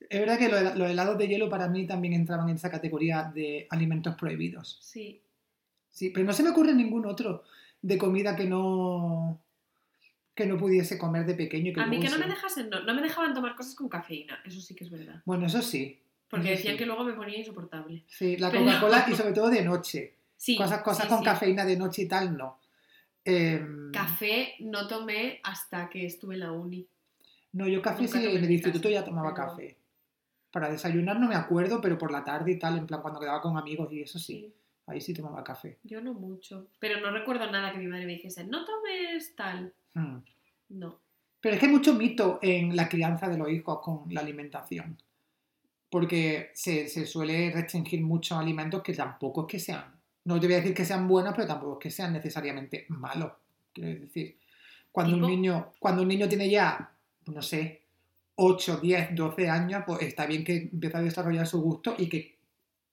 Es 0.08 0.20
verdad 0.20 0.38
que 0.38 0.48
lo- 0.48 0.74
los 0.74 0.90
helados 0.90 1.18
de 1.18 1.26
hielo 1.28 1.48
para 1.48 1.66
mí 1.68 1.86
también 1.86 2.14
entraban 2.14 2.48
en 2.48 2.56
esa 2.56 2.70
categoría 2.70 3.32
de 3.34 3.66
alimentos 3.70 4.14
prohibidos. 4.16 4.78
Sí. 4.82 5.20
Sí, 5.96 6.10
pero 6.10 6.26
no 6.26 6.32
se 6.34 6.42
me 6.42 6.50
ocurre 6.50 6.74
ningún 6.74 7.06
otro 7.06 7.42
de 7.80 7.96
comida 7.96 8.36
que 8.36 8.44
no 8.44 9.40
que 10.34 10.44
no 10.44 10.58
pudiese 10.58 10.98
comer 10.98 11.24
de 11.24 11.34
pequeño. 11.34 11.70
y 11.70 11.72
Que 11.72 11.80
A 11.80 11.86
mí 11.86 11.98
que 11.98 12.10
no 12.10 12.18
me 12.18 12.26
dejasen, 12.26 12.68
no, 12.68 12.82
no 12.82 12.94
me 12.94 13.00
dejaban 13.00 13.32
tomar 13.32 13.56
cosas 13.56 13.74
con 13.74 13.88
cafeína, 13.88 14.38
eso 14.44 14.60
sí 14.60 14.74
que 14.74 14.84
es 14.84 14.90
verdad. 14.90 15.22
Bueno, 15.24 15.46
eso 15.46 15.62
sí. 15.62 15.98
Porque 16.28 16.48
Eso 16.52 16.56
decían 16.58 16.74
sí. 16.74 16.78
que 16.80 16.84
luego 16.84 17.02
me 17.04 17.14
ponía 17.14 17.38
insoportable. 17.38 18.04
Sí, 18.08 18.36
la 18.36 18.50
Pero- 18.50 18.64
Coca-Cola 18.66 19.06
y 19.10 19.14
sobre 19.14 19.32
todo 19.32 19.48
de 19.48 19.64
noche. 19.64 20.12
Sí. 20.36 20.54
cosas 20.58 20.82
cosas 20.82 21.04
sí, 21.04 21.08
con 21.08 21.20
sí. 21.20 21.24
cafeína 21.24 21.64
de 21.64 21.76
noche 21.78 22.02
y 22.02 22.08
tal, 22.08 22.36
no. 22.36 22.58
Em, 23.24 23.90
Café 23.92 24.54
no 24.60 24.86
tomé 24.86 25.40
hasta 25.42 25.88
que 25.88 26.04
estuve 26.04 26.34
en 26.34 26.40
la 26.40 26.52
uni. 26.52 26.86
No, 27.52 27.66
yo 27.66 27.80
café 27.80 28.06
sí, 28.06 28.18
en 28.22 28.44
el 28.44 28.50
instituto 28.50 28.90
ya 28.90 29.02
tomaba 29.02 29.32
pero- 29.32 29.46
café. 29.48 29.76
Para 30.50 30.68
desayunar 30.70 31.18
no 31.18 31.28
me 31.28 31.34
acuerdo, 31.34 31.80
pero 31.80 31.96
por 31.96 32.10
la 32.12 32.22
tarde 32.24 32.52
y 32.52 32.58
tal, 32.58 32.76
en 32.76 32.86
plan 32.86 33.00
cuando 33.00 33.18
quedaba 33.20 33.40
con 33.40 33.56
amigos 33.56 33.90
y 33.92 34.02
eso 34.02 34.18
Sí. 34.18 34.52
Ahí 34.86 35.00
sí 35.00 35.12
tomaba 35.12 35.42
café. 35.44 35.78
Yo 35.84 36.00
no 36.00 36.14
mucho. 36.14 36.68
Pero 36.78 37.00
no 37.00 37.10
recuerdo 37.10 37.50
nada 37.50 37.72
que 37.72 37.78
mi 37.78 37.86
madre 37.86 38.06
me 38.06 38.12
dijese, 38.12 38.44
no 38.44 38.64
tomes 38.64 39.34
tal. 39.34 39.72
Mm. 39.94 40.18
No. 40.70 41.00
Pero 41.40 41.54
es 41.54 41.60
que 41.60 41.66
hay 41.66 41.72
mucho 41.72 41.94
mito 41.94 42.38
en 42.42 42.74
la 42.74 42.88
crianza 42.88 43.28
de 43.28 43.38
los 43.38 43.50
hijos 43.50 43.80
con 43.80 44.04
la 44.10 44.20
alimentación. 44.20 45.00
Porque 45.90 46.50
se, 46.54 46.88
se 46.88 47.06
suele 47.06 47.50
restringir 47.52 48.02
muchos 48.02 48.38
alimentos 48.38 48.82
que 48.82 48.94
tampoco 48.94 49.42
es 49.42 49.46
que 49.46 49.58
sean. 49.60 49.94
No 50.24 50.40
te 50.40 50.46
voy 50.46 50.54
a 50.54 50.58
decir 50.58 50.74
que 50.74 50.84
sean 50.84 51.06
buenos, 51.06 51.34
pero 51.34 51.46
tampoco 51.46 51.74
es 51.74 51.82
que 51.82 51.90
sean 51.90 52.12
necesariamente 52.12 52.86
malos. 52.88 53.32
Quiero 53.72 54.00
decir, 54.00 54.38
cuando 54.90 55.16
un, 55.16 55.22
niño, 55.22 55.72
cuando 55.78 56.02
un 56.02 56.08
niño 56.08 56.28
tiene 56.28 56.50
ya, 56.50 56.90
no 57.26 57.42
sé, 57.42 57.82
8, 58.36 58.78
10, 58.78 59.14
12 59.14 59.48
años, 59.48 59.84
pues 59.86 60.02
está 60.02 60.26
bien 60.26 60.42
que 60.42 60.56
empiece 60.72 60.96
a 60.96 61.02
desarrollar 61.02 61.46
su 61.46 61.60
gusto 61.60 61.94
y 61.98 62.08
que 62.08 62.35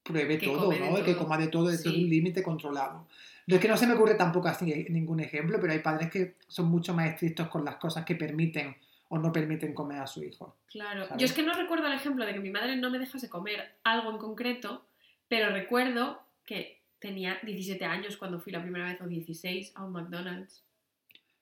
pruebe 0.03 0.37
Que 0.37 0.47
todo, 0.47 0.69
de 0.69 0.79
¿no? 0.79 0.99
Y 0.99 1.03
que 1.03 1.13
todo. 1.13 1.23
coma 1.23 1.37
de 1.37 1.47
todo 1.47 1.67
desde 1.69 1.89
Sí. 1.89 2.03
un 2.03 2.09
límite 2.09 2.43
controlado. 2.43 3.07
No 3.47 3.55
es 3.55 3.61
que 3.61 3.67
no 3.67 3.75
se 3.77 3.87
me 3.87 3.93
ocurre 3.93 4.15
tampoco 4.15 4.47
así 4.47 4.85
ningún 4.89 5.19
ejemplo, 5.19 5.59
pero 5.59 5.73
hay 5.73 5.79
padres 5.79 6.09
que 6.09 6.35
son 6.47 6.67
mucho 6.67 6.93
más 6.93 7.09
estrictos 7.09 7.47
con 7.49 7.65
las 7.65 7.75
cosas 7.75 8.05
que 8.05 8.15
permiten 8.15 8.75
o 9.09 9.17
no 9.17 9.31
permiten 9.31 9.73
comer 9.73 9.99
a 9.99 10.07
su 10.07 10.23
hijo. 10.23 10.55
Claro. 10.67 11.05
¿Sabes? 11.05 11.19
Yo 11.19 11.25
es 11.25 11.33
que 11.33 11.43
no 11.43 11.53
recuerdo 11.53 11.87
el 11.87 11.93
ejemplo 11.93 12.25
de 12.25 12.33
que 12.33 12.39
mi 12.39 12.49
madre 12.51 12.75
no 12.77 12.89
me 12.89 12.99
dejase 12.99 13.29
comer 13.29 13.75
algo 13.83 14.11
en 14.11 14.17
concreto, 14.17 14.85
pero 15.27 15.49
recuerdo 15.51 16.21
que 16.45 16.81
tenía 16.99 17.37
17 17.43 17.83
años 17.85 18.15
cuando 18.17 18.39
fui 18.39 18.51
la 18.53 18.61
primera 18.61 18.85
vez 18.85 19.01
o 19.01 19.07
16 19.07 19.73
a 19.75 19.83
un 19.83 19.91
McDonald's. 19.91 20.63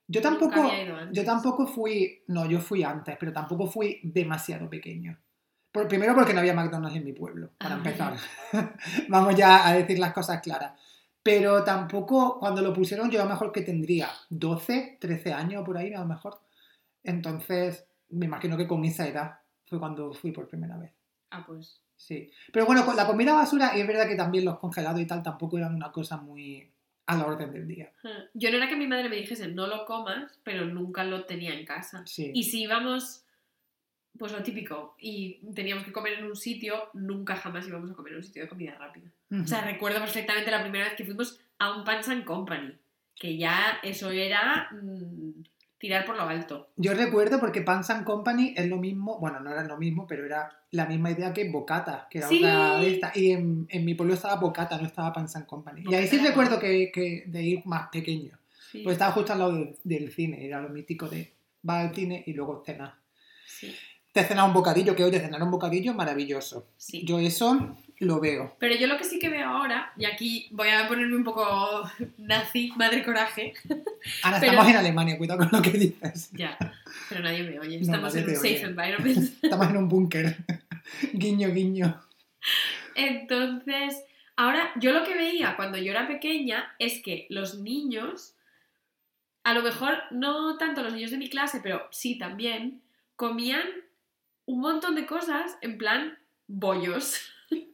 Yo 0.08 0.22
tampoco, 0.22 0.70
yo 1.14 1.24
tampoco 1.24 1.68
fui, 1.68 2.22
no, 2.28 2.46
yo 2.50 2.60
fui 2.60 2.84
antes, 2.84 3.16
pero 3.18 3.32
tampoco 3.32 3.68
fui 3.68 4.00
demasiado 4.04 4.70
pequeño. 4.70 5.18
Por, 5.72 5.88
primero 5.88 6.14
porque 6.14 6.34
no 6.34 6.40
había 6.40 6.54
McDonald's 6.54 6.98
en 6.98 7.06
mi 7.06 7.14
pueblo, 7.14 7.52
para 7.58 7.76
Ah. 7.76 7.78
empezar. 7.78 8.16
Vamos 9.10 9.36
ya 9.36 9.68
a 9.68 9.74
decir 9.74 10.00
las 10.00 10.14
cosas 10.14 10.42
claras. 10.42 10.74
Pero 11.24 11.64
tampoco, 11.64 12.40
cuando 12.40 12.62
lo 12.62 12.74
pusieron, 12.74 13.10
yo 13.12 13.22
a 13.22 13.26
lo 13.26 13.30
mejor 13.30 13.52
que 13.52 13.62
tendría 13.62 14.10
12, 14.30 14.98
13 15.00 15.34
años 15.34 15.64
por 15.64 15.78
ahí, 15.78 15.94
a 15.94 16.00
lo 16.00 16.06
mejor. 16.08 16.40
Entonces, 17.04 17.86
me 18.10 18.26
imagino 18.26 18.58
que 18.58 18.68
con 18.68 18.84
esa 18.86 19.08
edad 19.08 19.40
fue 19.66 19.80
cuando 19.80 20.14
fui 20.14 20.32
por 20.32 20.48
primera 20.48 20.78
vez. 20.78 20.92
Ah, 21.32 21.44
pues. 21.46 21.80
Sí. 21.96 22.32
Pero 22.52 22.66
bueno, 22.66 22.86
con 22.86 22.96
la 22.96 23.06
comida 23.06 23.34
basura, 23.34 23.70
es 23.76 23.86
verdad 23.86 24.08
que 24.08 24.16
también 24.16 24.46
los 24.46 24.58
congelados 24.60 25.00
y 25.00 25.06
tal 25.06 25.22
tampoco 25.24 25.58
eran 25.58 25.76
una 25.76 25.92
cosa 25.92 26.18
muy 26.18 26.68
a 27.06 27.16
la 27.16 27.26
orden 27.26 27.52
del 27.52 27.68
día. 27.68 27.92
ah. 28.04 28.24
Yo 28.34 28.50
no 28.52 28.58
era 28.58 28.68
que 28.68 28.76
mi 28.76 28.88
madre 28.88 29.10
me 29.10 29.16
dijese 29.18 29.48
no 29.48 29.68
lo 29.68 29.86
comas, 29.86 30.40
pero 30.44 30.66
nunca 30.66 31.04
lo 31.04 31.26
tenía 31.26 31.54
en 31.54 31.66
casa. 31.66 32.04
Sí. 32.06 32.32
Y 32.34 32.44
si 32.46 32.64
íbamos, 32.64 33.24
pues 34.18 34.32
lo 34.32 34.44
típico, 34.44 34.96
y 35.00 35.40
teníamos 35.54 35.84
que 35.84 35.92
comer 35.92 36.14
en 36.14 36.26
un 36.26 36.36
sitio, 36.36 36.90
nunca 36.94 37.36
jamás 37.36 37.68
íbamos 37.68 37.92
a 37.92 37.94
comer 37.94 38.14
en 38.14 38.18
un 38.18 38.24
sitio 38.24 38.44
de 38.44 38.50
comida 38.50 38.76
rápida. 38.78 39.10
O 39.32 39.48
sea, 39.48 39.62
recuerdo 39.62 40.00
perfectamente 40.00 40.52
la 40.52 40.62
primera 40.62 40.86
vez 40.86 40.96
que 40.96 41.06
fuimos 41.06 41.40
a 41.60 41.76
un 41.76 41.88
and 41.88 42.26
Company, 42.26 42.78
que 43.16 43.38
ya 43.38 43.80
eso 43.84 44.12
era 44.12 44.70
mm, 44.72 45.44
tirar 45.78 46.06
por 46.06 46.16
lo 46.18 46.24
alto. 46.24 46.70
Yo 46.76 46.94
recuerdo 46.94 47.40
porque 47.40 47.64
and 47.66 48.04
Company 48.04 48.54
es 48.58 48.68
lo 48.68 48.78
mismo, 48.78 49.20
bueno, 49.20 49.40
no 49.40 49.52
era 49.52 49.64
lo 49.64 49.78
mismo, 49.78 50.06
pero 50.06 50.26
era 50.26 50.52
la 50.72 50.86
misma 50.86 51.12
idea 51.12 51.34
que 51.34 51.50
Bocata, 51.50 52.08
que 52.10 52.20
era 52.20 52.28
Sí. 52.28 52.38
otra 52.40 52.80
de 52.80 52.94
estas. 52.94 53.16
Y 53.18 53.32
en, 53.32 53.66
en 53.70 53.86
mi 53.86 53.96
pueblo 53.96 54.14
estaba 54.14 54.36
Bocata, 54.36 54.78
no 54.78 54.88
estaba 54.88 55.14
and 55.16 55.46
Company. 55.46 55.84
y 55.90 55.96
ahí 55.96 56.08
sí 56.08 56.18
recuerdo 56.18 56.60
que, 56.60 56.92
que 56.94 57.24
de 57.28 57.44
ir 57.44 57.62
más 57.66 57.90
pequeño. 57.90 58.38
Sí, 58.72 58.82
Pues 58.84 58.94
estaba 58.94 59.12
justo 59.12 59.34
al 59.34 59.40
lado 59.40 59.54
del, 59.54 59.76
del 59.84 60.12
cine, 60.12 60.46
era 60.46 60.62
lo 60.62 60.70
mítico 60.70 61.08
de 61.10 61.34
va 61.68 61.82
al 61.82 61.94
cine 61.96 62.24
y 62.26 62.34
luego 62.34 62.64
cenar. 62.66 62.96
sí, 63.46 63.76
Te 64.12 64.24
cenas 64.26 64.46
un 64.48 64.54
bocadillo, 64.54 64.96
que 64.96 65.04
hoy 65.06 65.12
te 65.12 65.20
cenar 65.22 65.42
un 65.42 65.52
bocadillo 65.52 65.94
maravilloso. 65.94 66.68
sí. 66.78 67.04
Yo 67.06 67.18
eso 67.20 67.76
lo 68.00 68.20
veo. 68.20 68.56
Pero 68.60 68.76
yo 68.76 68.88
lo 68.88 68.98
que 68.98 69.04
sí 69.04 69.20
que 69.20 69.30
veo 69.30 69.48
ahora, 69.48 69.94
y 69.96 70.06
aquí 70.06 70.48
voy 70.52 70.70
a 70.70 70.88
ponerme 70.88 71.16
un 71.16 71.24
poco 71.24 71.90
nazi, 72.18 72.72
madre 72.76 73.04
coraje, 73.04 73.54
Ahora 74.24 74.40
Pero- 74.40 74.52
estamos 74.54 74.68
en 74.72 74.76
Alemania, 74.78 75.18
cuidado 75.18 75.40
con 75.48 75.50
lo 75.52 75.62
que 75.62 75.78
dices. 75.78 76.30
ya, 76.34 76.58
pero 77.10 77.22
nadie 77.22 77.44
me 77.44 77.60
oye, 77.60 77.80
estamos 77.80 78.14
en 78.16 78.28
un 78.28 78.36
safe 78.36 78.48
oye. 78.56 78.62
environment. 78.64 79.18
Estamos 79.44 79.70
en 79.70 79.78
un 79.78 79.88
búnker. 79.88 80.36
guiño, 81.14 81.50
guiño. 81.54 82.02
Entonces, 82.96 84.04
ahora 84.36 84.72
yo 84.76 84.92
lo 84.92 85.04
que 85.06 85.14
veía 85.16 85.56
cuando 85.56 85.78
yo 85.78 85.92
era 85.92 86.08
pequeña 86.08 86.74
es 86.80 87.02
que 87.02 87.28
los 87.30 87.60
niños, 87.60 88.36
a 89.44 89.54
lo 89.54 89.62
mejor 89.62 89.94
no 90.12 90.58
tanto 90.58 90.82
los 90.84 90.94
niños 90.94 91.12
de 91.12 91.18
mi 91.18 91.30
clase, 91.30 91.60
pero 91.64 91.88
sí 91.92 92.18
también, 92.18 92.82
comían 93.16 93.62
un 94.46 94.60
montón 94.62 94.96
de 94.96 95.06
cosas 95.06 95.58
en 95.62 95.78
plan 95.78 96.18
bollos. 96.48 97.16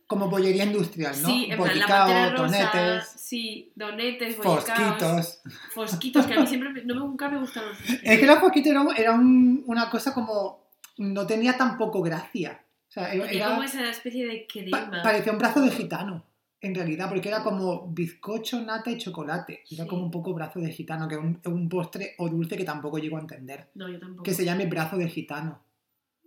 Como 0.08 0.30
bollería 0.30 0.64
industrial, 0.64 1.14
¿no? 1.22 1.28
Sí, 1.28 1.48
en 1.52 1.62
plan 1.62 1.80
la 1.80 2.30
rosa, 2.32 2.72
tonetes, 2.72 3.08
sí, 3.10 3.72
donetes, 3.76 4.38
bollicaos, 4.38 4.64
fosquitos. 4.66 5.42
fosquitos, 5.74 6.26
que 6.26 6.34
a 6.34 6.40
mí 6.40 6.48
siempre, 6.48 6.70
me- 6.70 6.84
no, 6.84 6.96
nunca 6.96 7.28
me 7.30 7.40
gustaron 7.40 7.70
los 7.70 7.78
fosquitos. 7.80 8.04
Es 8.04 8.20
que 8.20 8.26
los 8.26 8.40
fosquitos 8.40 8.72
eran 8.72 8.88
era 8.98 9.12
un- 9.14 9.64
una 9.68 9.90
cosa 9.90 10.14
como... 10.14 10.66
No 10.98 11.28
tenía 11.28 11.58
tampoco 11.58 12.02
gracia. 12.02 12.64
O 12.88 12.92
sea, 12.92 13.10
Porque 13.18 13.36
era, 13.38 13.50
como 13.50 13.64
esa 13.64 13.88
especie 13.90 14.26
de 14.26 14.48
pa- 14.72 14.80
crema. 14.90 15.04
parecía 15.04 15.32
un 15.34 15.38
brazo 15.38 15.62
de 15.62 15.70
gitano, 15.72 16.24
en 16.62 16.74
realidad, 16.74 17.08
porque 17.10 17.28
era 17.28 17.44
como 17.44 17.88
bizcocho, 17.90 18.60
nata 18.62 18.90
y 18.90 18.98
chocolate. 18.98 19.64
Era 19.70 19.84
Sí. 19.84 19.90
como 19.90 20.04
un 20.06 20.10
poco 20.12 20.34
brazo 20.34 20.60
de 20.60 20.72
gitano, 20.72 21.08
que 21.08 21.16
es 21.16 21.22
un, 21.22 21.40
un 21.46 21.70
postre 21.70 22.16
o 22.18 22.30
dulce 22.30 22.58
que 22.58 22.64
tampoco 22.64 22.98
llego 22.98 23.18
a 23.18 23.22
entender. 23.22 23.70
No, 23.76 23.88
yo 23.90 24.00
tampoco. 24.00 24.24
Que 24.24 24.34
se 24.34 24.44
llame 24.46 24.66
brazo 24.66 24.98
de 24.98 25.08
gitano. 25.10 25.60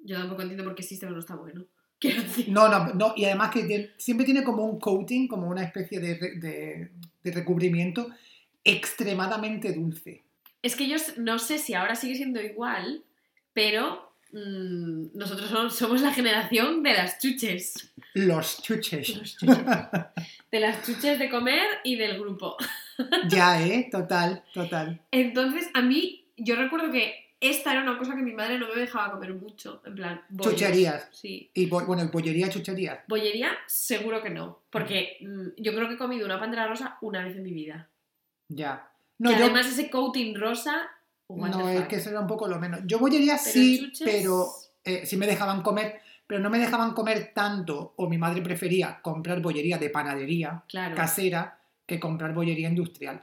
Yo 0.04 0.18
tampoco 0.18 0.42
entiendo 0.42 0.64
por 0.64 0.74
qué 0.74 0.82
existe, 0.82 1.06
pero 1.06 1.14
no 1.14 1.20
está 1.20 1.34
bueno. 1.36 1.64
Quiero 2.00 2.22
decir. 2.22 2.48
No, 2.48 2.68
no, 2.68 2.94
no, 2.94 3.12
y 3.16 3.24
además 3.26 3.50
que 3.50 3.64
tiene- 3.64 3.90
siempre 3.98 4.24
tiene 4.24 4.42
como 4.42 4.64
un 4.64 4.78
coating, 4.80 5.28
como 5.28 5.48
una 5.48 5.62
especie 5.62 6.00
de, 6.00 6.14
de- 6.14 6.90
de 7.22 7.30
recubrimiento 7.32 8.08
extremadamente 8.64 9.72
dulce. 9.72 10.24
Es 10.62 10.76
que 10.76 10.88
yo 10.88 10.96
no 11.18 11.38
sé 11.38 11.58
si 11.58 11.74
ahora 11.74 11.94
sigue 11.94 12.14
siendo 12.16 12.40
igual, 12.40 13.04
pero 13.52 14.12
mm, 14.32 15.08
nosotros 15.16 15.48
somos, 15.50 15.76
somos 15.76 16.00
la 16.00 16.12
generación 16.12 16.82
de 16.82 16.92
las 16.94 17.18
chuches. 17.18 17.92
Los 18.14 18.62
chuches. 18.62 19.16
Los 19.16 19.36
chuches. 19.38 19.56
De 20.50 20.60
las 20.60 20.84
chuches 20.86 21.18
de 21.18 21.28
comer 21.30 21.66
y 21.84 21.96
del 21.96 22.18
grupo. 22.18 22.56
Ya, 23.28 23.62
¿eh? 23.66 23.88
Total, 23.90 24.42
total. 24.52 25.00
Entonces, 25.10 25.68
a 25.74 25.82
mí, 25.82 26.26
yo 26.36 26.56
recuerdo 26.56 26.90
que 26.90 27.29
esta 27.40 27.72
era 27.72 27.82
una 27.82 27.96
cosa 27.98 28.14
que 28.14 28.22
mi 28.22 28.32
madre 28.32 28.58
no 28.58 28.68
me 28.68 28.74
dejaba 28.80 29.12
comer 29.12 29.32
mucho. 29.34 29.82
En 29.86 29.94
plan, 29.94 30.20
bollos. 30.28 30.52
Chucherías. 30.52 31.08
Sí. 31.12 31.50
Y 31.54 31.66
bueno, 31.66 32.08
bollería, 32.12 32.48
chucherías. 32.50 33.00
Bollería, 33.08 33.50
seguro 33.66 34.22
que 34.22 34.30
no. 34.30 34.60
Porque 34.70 35.16
mm, 35.20 35.48
yo 35.62 35.74
creo 35.74 35.88
que 35.88 35.94
he 35.94 35.98
comido 35.98 36.26
una 36.26 36.38
pantera 36.38 36.66
rosa 36.68 36.98
una 37.00 37.24
vez 37.24 37.36
en 37.36 37.42
mi 37.42 37.52
vida. 37.52 37.88
Ya. 38.48 38.88
No, 39.18 39.30
que 39.30 39.36
yo, 39.38 39.44
además 39.44 39.66
ese 39.66 39.90
coating 39.90 40.34
rosa. 40.38 40.88
no 41.28 41.68
es 41.68 41.86
que 41.88 41.96
eso 41.96 42.10
era 42.10 42.20
un 42.20 42.26
poco 42.26 42.46
lo 42.48 42.58
menos. 42.58 42.80
Yo 42.84 42.98
bollería 42.98 43.38
Pero 43.42 43.52
sí, 43.52 43.90
chuches- 43.92 44.04
pero 44.04 44.46
eh, 44.84 45.06
sí 45.06 45.16
me 45.16 45.26
dejaban 45.26 45.62
comer, 45.62 46.00
pero 46.26 46.40
no 46.40 46.50
me 46.50 46.58
dejaban 46.58 46.92
comer 46.92 47.32
tanto, 47.34 47.94
o 47.96 48.08
mi 48.08 48.18
madre 48.18 48.42
prefería 48.42 49.00
comprar 49.02 49.40
bollería 49.40 49.78
de 49.78 49.90
panadería 49.90 50.62
Claro. 50.68 50.94
casera 50.96 51.58
que 51.86 51.98
comprar 52.00 52.32
bollería 52.34 52.68
industrial. 52.68 53.22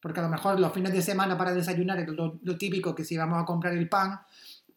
Porque 0.00 0.20
a 0.20 0.22
lo 0.22 0.28
mejor 0.28 0.60
los 0.60 0.72
fines 0.72 0.92
de 0.92 1.02
semana 1.02 1.36
para 1.36 1.52
desayunar, 1.52 1.98
es 1.98 2.08
lo, 2.08 2.38
lo 2.42 2.56
típico 2.58 2.94
que 2.94 3.04
si 3.04 3.14
íbamos 3.14 3.42
a 3.42 3.44
comprar 3.44 3.74
el 3.74 3.88
pan, 3.88 4.20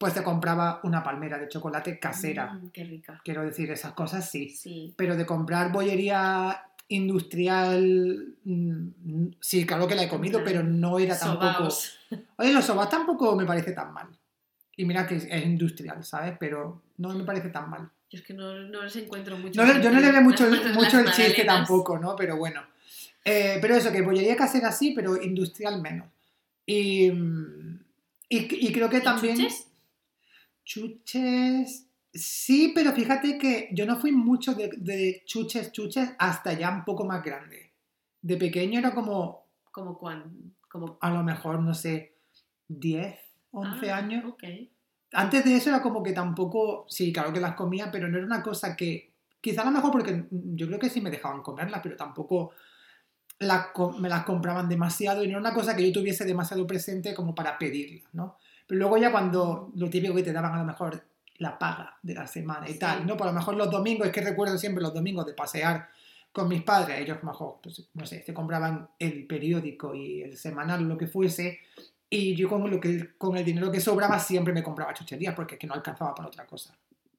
pues 0.00 0.14
se 0.14 0.22
compraba 0.22 0.80
una 0.84 1.02
palmera 1.02 1.38
de 1.38 1.48
chocolate 1.48 1.98
casera. 1.98 2.54
Mm, 2.54 2.70
qué 2.70 2.84
rica. 2.84 3.20
Quiero 3.22 3.42
decir, 3.42 3.70
esas 3.70 3.92
cosas 3.92 4.30
sí. 4.30 4.48
Sí. 4.48 4.94
Pero 4.96 5.14
de 5.14 5.26
comprar 5.26 5.70
bollería 5.70 6.58
industrial, 6.88 8.34
mm, 8.42 9.26
sí, 9.38 9.66
claro 9.66 9.86
que 9.86 9.94
la 9.94 10.04
he 10.04 10.08
comido, 10.08 10.42
pero 10.42 10.62
no 10.62 10.98
era 10.98 11.18
tampoco... 11.18 11.70
Sobaos. 11.70 11.98
Oye, 12.36 12.52
los 12.52 12.64
sobas 12.64 12.88
tampoco 12.88 13.36
me 13.36 13.44
parece 13.44 13.72
tan 13.72 13.92
mal. 13.92 14.08
Y 14.74 14.86
mira 14.86 15.06
que 15.06 15.16
es, 15.16 15.24
es 15.30 15.44
industrial, 15.44 16.02
¿sabes? 16.02 16.34
Pero 16.40 16.82
no 16.96 17.10
me 17.10 17.24
parece 17.24 17.50
tan 17.50 17.68
mal. 17.68 17.90
Yo 18.10 18.18
es 18.18 18.24
que 18.24 18.32
no, 18.32 18.54
no 18.54 18.82
les 18.82 18.96
encuentro 18.96 19.36
mucho. 19.36 19.62
No, 19.62 19.80
yo 19.80 19.90
no 19.90 20.00
le 20.00 20.10
veo 20.10 20.22
mucho, 20.22 20.44
mucho 20.74 20.98
el 20.98 21.12
chiste 21.12 21.44
tampoco, 21.44 21.98
¿no? 21.98 22.16
Pero 22.16 22.38
bueno. 22.38 22.62
Eh, 23.24 23.58
pero 23.60 23.74
eso, 23.74 23.92
que 23.92 24.02
bollería 24.02 24.36
casera 24.36 24.72
sí, 24.72 24.92
pero 24.94 25.20
industrial 25.22 25.80
menos. 25.82 26.08
Y, 26.66 27.10
mm, 27.10 27.80
y, 28.28 28.66
y 28.68 28.72
creo 28.72 28.88
que 28.88 28.98
¿Y 28.98 29.02
también... 29.02 29.36
chuches? 29.36 29.66
Chuches. 30.64 31.86
Sí, 32.12 32.72
pero 32.74 32.92
fíjate 32.92 33.38
que 33.38 33.68
yo 33.72 33.86
no 33.86 33.96
fui 33.98 34.10
mucho 34.12 34.54
de, 34.54 34.70
de 34.78 35.22
chuches, 35.26 35.70
chuches, 35.72 36.10
hasta 36.18 36.52
ya 36.54 36.70
un 36.70 36.84
poco 36.84 37.04
más 37.04 37.22
grande. 37.22 37.72
De 38.22 38.36
pequeño 38.36 38.78
era 38.78 38.94
como, 38.94 39.46
Como 39.70 39.96
cuán. 39.98 40.54
Como. 40.68 40.98
a 41.00 41.10
lo 41.10 41.22
mejor, 41.22 41.60
no 41.60 41.74
sé, 41.74 42.14
10, 42.68 43.16
11 43.50 43.90
Ah, 43.90 43.96
años. 43.96 44.34
Antes 45.12 45.44
de 45.44 45.56
eso 45.56 45.70
era 45.70 45.82
como 45.82 46.02
que 46.02 46.12
tampoco, 46.12 46.86
sí, 46.88 47.12
claro 47.12 47.32
que 47.32 47.40
las 47.40 47.54
comía, 47.56 47.90
pero 47.90 48.08
no 48.08 48.16
era 48.16 48.26
una 48.26 48.42
cosa 48.42 48.76
que, 48.76 49.12
quizá 49.40 49.62
a 49.62 49.64
lo 49.64 49.72
mejor 49.72 49.90
porque 49.90 50.26
yo 50.30 50.66
creo 50.68 50.78
que 50.78 50.90
sí 50.90 51.00
me 51.00 51.10
dejaban 51.10 51.42
comerlas, 51.42 51.80
pero 51.82 51.96
tampoco 51.96 52.52
co- 53.72 53.92
me 53.92 54.08
las 54.08 54.24
compraban 54.24 54.68
demasiado 54.68 55.22
y 55.22 55.26
no 55.26 55.32
era 55.32 55.40
una 55.40 55.54
cosa 55.54 55.74
que 55.74 55.86
yo 55.86 55.92
tuviese 55.92 56.24
demasiado 56.24 56.66
presente 56.66 57.14
como 57.14 57.34
para 57.34 57.58
pedirla, 57.58 58.08
¿no? 58.12 58.36
Pero 58.66 58.78
luego 58.80 58.98
ya 58.98 59.10
cuando 59.10 59.70
lo 59.74 59.88
típico 59.88 60.14
que 60.14 60.22
te 60.22 60.32
daban 60.32 60.52
a 60.54 60.58
lo 60.58 60.64
mejor 60.64 61.02
la 61.38 61.58
paga 61.58 61.96
de 62.02 62.14
la 62.14 62.26
semana 62.26 62.68
y 62.68 62.74
Sí. 62.74 62.78
tal, 62.78 63.06
¿no? 63.06 63.16
Por 63.16 63.26
lo 63.26 63.32
mejor 63.32 63.56
los 63.56 63.70
domingos, 63.70 64.06
es 64.06 64.12
que 64.12 64.20
recuerdo 64.20 64.58
siempre 64.58 64.82
los 64.82 64.92
domingos 64.92 65.24
de 65.26 65.32
pasear 65.32 65.88
con 66.32 66.48
mis 66.48 66.62
padres, 66.62 67.00
ellos 67.00 67.22
mejor, 67.24 67.58
pues, 67.62 67.88
no 67.94 68.06
sé, 68.06 68.22
se 68.22 68.34
compraban 68.34 68.88
el 68.98 69.26
periódico 69.26 69.94
y 69.94 70.22
el 70.22 70.36
semanal 70.36 70.86
lo 70.86 70.96
que 70.98 71.06
fuese, 71.08 71.58
y 72.10 72.34
yo 72.36 72.48
con, 72.48 72.70
lo 72.70 72.78
que, 72.78 73.14
con 73.16 73.36
el 73.36 73.44
dinero 73.44 73.72
que 73.72 73.80
sobraba 73.80 74.18
siempre 74.18 74.52
me 74.52 74.62
compraba 74.62 74.92
chucherías 74.94 75.34
porque 75.34 75.54
es 75.54 75.58
que 75.58 75.66
no 75.66 75.74
alcanzaba 75.74 76.14
para 76.14 76.28
otra 76.28 76.44
cosa, 76.46 76.76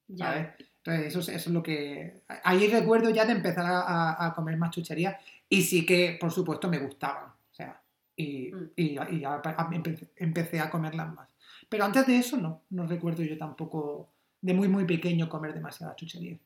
Ya. 0.08 0.26
¿sabes? 0.28 0.48
Entonces 0.78 1.06
eso, 1.08 1.20
es- 1.20 1.30
eso 1.30 1.50
es 1.50 1.54
lo 1.54 1.62
que... 1.64 2.22
Ahí 2.44 2.68
recuerdo 2.68 3.10
ya 3.10 3.26
de 3.26 3.34
empezar 3.34 3.66
a, 3.66 3.82
a- 3.82 4.26
a 4.28 4.34
comer 4.36 4.56
más 4.58 4.72
chucherías 4.72 5.16
y 5.52 5.62
sí 5.64 5.86
que, 5.86 6.18
por 6.20 6.32
supuesto, 6.32 6.68
me 6.70 6.80
gustaban. 6.80 7.26
O 7.30 7.54
sea, 7.54 7.80
y, 8.16 8.52
Mm. 8.52 8.70
y, 8.76 8.84
y 9.16 9.20
ya 9.20 9.42
empecé, 9.72 10.10
empecé 10.16 10.60
a 10.60 10.70
comerlas 10.70 11.14
más. 11.14 11.30
Pero 11.70 11.86
antes 11.86 12.06
de 12.08 12.18
eso 12.18 12.38
no, 12.38 12.64
no 12.70 12.88
recuerdo 12.88 13.22
yo 13.24 13.38
tampoco 13.38 14.10
de 14.42 14.54
muy 14.54 14.68
muy 14.68 14.86
pequeño 14.86 15.30
comer 15.30 15.54
demasiadas 15.54 15.96
chucherías. 15.96 16.40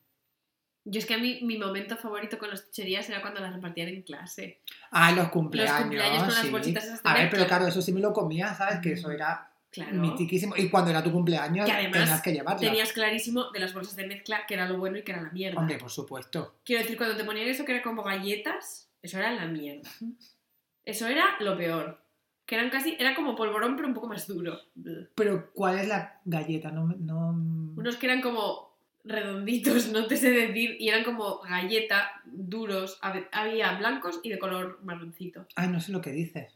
Yo 0.88 0.98
es 1.00 1.06
que 1.06 1.14
a 1.14 1.18
mí 1.18 1.40
mi 1.42 1.58
momento 1.58 1.96
favorito 1.96 2.38
con 2.38 2.50
las 2.50 2.66
chucherías 2.66 3.08
era 3.08 3.20
cuando 3.20 3.40
las 3.40 3.52
repartían 3.54 3.88
en 3.88 4.02
clase. 4.02 4.60
Ah, 4.90 5.10
los 5.12 5.28
cumpleaños. 5.30 5.80
cumpleaños 5.80 6.18
con 6.24 6.28
las 6.34 6.42
sí. 6.42 6.50
bolsitas 6.50 6.84
esas 6.84 7.02
de 7.02 7.08
A 7.08 7.14
ver, 7.14 7.28
pero 7.30 7.46
claro, 7.46 7.66
eso 7.66 7.80
sí 7.82 7.92
me 7.92 8.00
lo 8.00 8.12
comía, 8.12 8.54
¿sabes? 8.54 8.78
Que 8.80 8.92
eso 8.92 9.08
Mm. 9.08 9.12
era 9.12 9.50
Claro. 9.70 9.94
mitiquísimo. 9.96 10.54
Y 10.56 10.68
cuando 10.70 10.90
era 10.90 11.02
tu 11.02 11.10
cumpleaños 11.12 11.66
Que 11.66 11.72
además 11.72 11.92
tenías 12.00 12.22
que 12.22 12.32
llevarla. 12.32 12.60
Tenías 12.60 12.92
clarísimo 12.92 13.50
de 13.50 13.58
las 13.60 13.74
bolsas 13.74 13.96
de 13.96 14.06
mezcla 14.06 14.46
que 14.46 14.54
era 14.54 14.66
lo 14.68 14.78
bueno 14.78 14.96
y 14.98 15.02
que 15.02 15.12
era 15.12 15.22
la 15.22 15.30
mierda. 15.30 15.58
Hombre, 15.60 15.76
por 15.78 15.90
supuesto. 15.90 16.54
Quiero 16.64 16.82
decir, 16.82 16.96
cuando 16.96 17.16
te 17.16 17.24
ponían 17.24 17.48
eso 17.48 17.64
que 17.64 17.72
era 17.74 17.82
como 17.82 18.02
galletas, 18.04 18.88
eso 19.02 19.18
era 19.18 19.32
la 19.32 19.46
mierda. 19.46 19.88
Eso 20.84 21.06
era 21.06 21.36
lo 21.40 21.56
peor. 21.56 22.02
Que 22.44 22.54
eran 22.54 22.70
casi, 22.70 22.96
era 22.98 23.14
como 23.16 23.34
polvorón, 23.34 23.74
pero 23.76 23.88
un 23.88 23.94
poco 23.94 24.06
más 24.08 24.26
duro. 24.28 24.58
Pero, 25.16 25.50
¿cuál 25.52 25.78
es 25.80 25.88
la 25.88 26.20
galleta? 26.24 26.70
No, 26.70 26.86
me- 26.86 26.96
no... 26.96 27.30
Unos 27.76 27.96
que 27.96 28.06
eran 28.06 28.20
como 28.22 28.76
redonditos, 29.02 29.88
no 29.92 30.06
te 30.06 30.16
sé 30.16 30.30
decir, 30.30 30.76
y 30.78 30.88
eran 30.88 31.02
como 31.04 31.40
galleta, 31.40 32.22
duros. 32.24 33.00
Hab- 33.02 33.28
Había 33.32 33.72
blancos 33.78 34.20
y 34.22 34.30
de 34.30 34.38
color 34.38 34.78
marroncito. 34.84 35.46
Ay, 35.56 35.68
no 35.68 35.80
sé 35.80 35.90
lo 35.92 36.00
que 36.00 36.12
dices. 36.12 36.55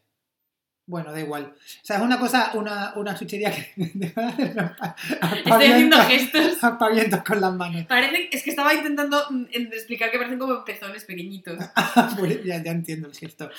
Bueno, 0.87 1.12
da 1.12 1.21
igual. 1.21 1.45
O 1.55 1.85
sea, 1.85 1.97
es 1.99 2.03
una 2.03 2.19
cosa, 2.19 2.51
una, 2.55 2.95
una 2.97 3.14
chuchería 3.14 3.53
que... 3.53 3.73
Estoy 5.37 5.66
haciendo 5.66 5.97
gestos. 5.99 6.59
Aspavientos 6.64 7.23
con 7.23 7.40
las 7.40 7.55
manos. 7.55 7.85
Parecen, 7.87 8.23
es 8.33 8.43
que 8.43 8.51
estaba 8.51 8.75
intentando 8.75 9.23
mm, 9.31 9.45
explicar 9.53 10.11
que 10.11 10.19
parecen 10.19 10.38
como 10.38 10.64
pezones 10.64 11.05
pequeñitos. 11.05 11.59
Pues 12.19 12.43
ya, 12.45 12.62
ya 12.62 12.73
entiendo 12.73 13.09
el 13.09 13.14
gesto. 13.14 13.51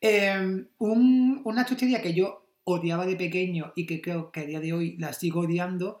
Eh, 0.00 0.64
un- 0.78 1.40
una 1.44 1.64
chuchería 1.66 2.00
que 2.02 2.14
yo 2.14 2.46
odiaba 2.64 3.06
de 3.06 3.16
pequeño 3.16 3.72
y 3.76 3.86
que 3.86 4.00
creo 4.00 4.30
que 4.30 4.40
a 4.40 4.44
día 4.44 4.60
de 4.60 4.72
hoy 4.72 4.96
la 4.98 5.12
sigo 5.12 5.40
odiando 5.40 6.00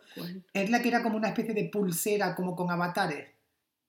es 0.54 0.70
la 0.70 0.80
que 0.80 0.88
era 0.88 1.02
como 1.02 1.16
una 1.16 1.28
especie 1.28 1.54
de 1.54 1.64
pulsera 1.64 2.34
como 2.36 2.54
con 2.54 2.70
avatares 2.70 3.28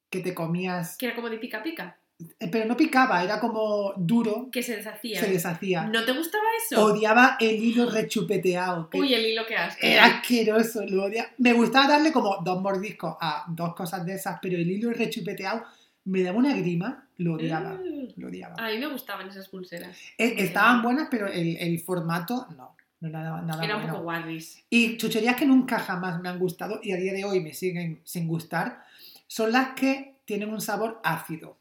que 0.10 0.20
te 0.22 0.34
comías, 0.34 0.98
Que 0.98 1.08
era 1.08 1.16
como 1.16 1.30
de 1.30 1.38
pica 1.38 1.62
pica. 1.64 1.98
Eh, 2.40 2.48
pero 2.52 2.66
no 2.66 2.76
picaba, 2.78 3.24
era 3.24 3.40
como 3.40 3.94
duro, 3.98 4.50
Que 4.52 4.62
se 4.64 4.78
deshacía. 4.78 5.20
se 5.20 5.30
deshacía. 5.32 5.84
¿No 5.86 6.04
te 6.06 6.12
gustaba 6.14 6.44
eso? 6.66 6.84
Odiaba 6.86 7.38
el 7.40 7.56
hilo 7.64 7.90
rechupeteado. 7.90 8.90
que 8.90 9.00
Uy, 9.00 9.14
el 9.14 9.26
hilo 9.26 9.46
que 9.46 9.56
asco. 9.56 9.80
era 9.86 10.06
asqueroso, 10.06 10.86
lo 10.86 11.06
odiaba. 11.06 11.30
Me 11.38 11.54
gustaba 11.54 11.88
darle 11.88 12.12
como 12.12 12.38
dos 12.44 12.62
mordiscos 12.62 13.16
a 13.20 13.46
dos 13.50 13.74
cosas 13.76 14.06
de 14.06 14.16
esas, 14.16 14.40
pero 14.42 14.58
el 14.58 14.70
hilo 14.70 14.92
rechupeteado 14.92 15.64
me 16.06 16.22
daba 16.24 16.38
una 16.38 16.56
grima, 16.56 17.08
lo 17.18 17.36
odiaba, 17.36 17.72
Mm. 17.76 18.20
lo 18.20 18.28
odiaba. 18.28 18.56
A 18.58 18.70
mí 18.70 18.78
me 18.78 18.88
gustaban 18.88 19.30
esas 19.30 19.48
pulseras. 19.50 19.96
Eh, 20.18 20.36
Estaban 20.38 20.82
buenas, 20.82 21.08
pero 21.10 21.28
el, 21.28 21.56
el 21.58 21.80
formato 21.80 22.48
no, 22.58 22.76
no 23.00 23.08
era 23.08 23.20
nada, 23.24 23.42
nada 23.42 23.64
Era 23.64 23.76
un 23.76 23.82
bueno. 23.84 23.94
poco 23.94 24.04
guarris. 24.06 24.64
Y 24.70 24.98
chucherías 24.98 25.36
que 25.36 25.46
nunca 25.46 25.80
jamás 25.80 26.20
me 26.22 26.30
han 26.30 26.40
gustado 26.40 26.80
y 26.84 26.92
a 26.92 26.98
día 26.98 27.14
de 27.14 27.24
hoy 27.24 27.40
me 27.40 27.54
siguen 27.54 28.02
sin 28.04 28.28
gustar 28.28 28.84
son 29.28 29.52
las 29.52 29.70
que 29.76 30.16
tienen 30.26 30.50
un 30.50 30.62
sabor 30.62 31.00
ácido. 31.04 31.58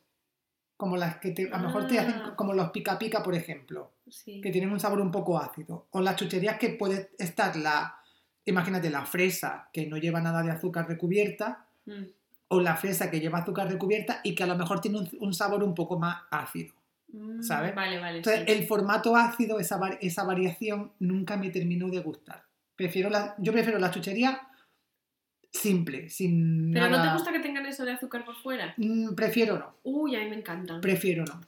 Como 0.82 0.96
las 0.96 1.18
que 1.18 1.30
te- 1.30 1.48
a 1.52 1.58
lo 1.58 1.66
mejor 1.68 1.86
te 1.86 1.96
hacen 2.00 2.14
Ah. 2.24 2.34
como 2.34 2.54
los 2.54 2.70
pica 2.70 2.98
pica, 2.98 3.22
por 3.22 3.36
ejemplo, 3.36 3.92
Sí. 4.08 4.40
que 4.40 4.50
tienen 4.50 4.72
un 4.72 4.80
sabor 4.80 5.00
un 5.00 5.12
poco 5.12 5.38
ácido. 5.38 5.86
O 5.92 6.00
las 6.00 6.16
chucherías 6.16 6.58
que 6.58 6.70
puede 6.70 7.12
estar 7.20 7.54
la, 7.54 7.98
imagínate, 8.46 8.90
la 8.90 9.06
fresa 9.06 9.68
que 9.72 9.86
no 9.86 9.96
lleva 9.96 10.20
nada 10.20 10.42
de 10.42 10.50
azúcar 10.50 10.88
recubierta, 10.88 11.66
Mm. 11.86 12.02
o 12.48 12.60
la 12.60 12.74
fresa 12.74 13.12
que 13.12 13.20
lleva 13.20 13.38
azúcar 13.38 13.68
recubierta 13.70 14.20
y 14.24 14.34
que 14.34 14.42
a 14.42 14.46
lo 14.48 14.56
mejor 14.56 14.80
tiene 14.80 14.98
un, 14.98 15.08
un 15.20 15.32
sabor 15.34 15.62
un 15.62 15.72
poco 15.76 16.00
más 16.00 16.22
ácido. 16.32 16.74
Mm, 17.12 17.42
¿Sabes? 17.42 17.76
Vale, 17.76 18.00
vale. 18.00 18.16
Entonces, 18.18 18.42
sí. 18.44 18.52
el 18.52 18.66
formato 18.66 19.14
ácido, 19.14 19.60
esa, 19.60 19.78
esa 20.00 20.24
variación, 20.24 20.90
nunca 20.98 21.36
me 21.36 21.50
terminó 21.50 21.88
de 21.90 22.00
gustar. 22.00 22.42
Prefiero 22.74 23.08
la, 23.08 23.36
yo 23.38 23.52
prefiero 23.52 23.78
la 23.78 23.92
chuchería 23.92 24.40
simple, 25.52 26.08
sin 26.08 26.72
Pero 26.72 26.88
¿no 26.88 27.02
te 27.02 27.12
gusta 27.12 27.30
que 27.32 27.40
tengan 27.40 27.66
eso 27.66 27.84
de 27.84 27.92
azúcar 27.92 28.24
por 28.24 28.34
fuera? 28.36 28.74
Mm, 28.76 29.14
prefiero 29.14 29.58
no, 29.58 29.74
Uy, 29.84 30.16
a 30.16 30.20
mí 30.20 30.28
me 30.30 30.36
encantan. 30.36 30.80
prefiero 30.80 31.24
no. 31.24 31.40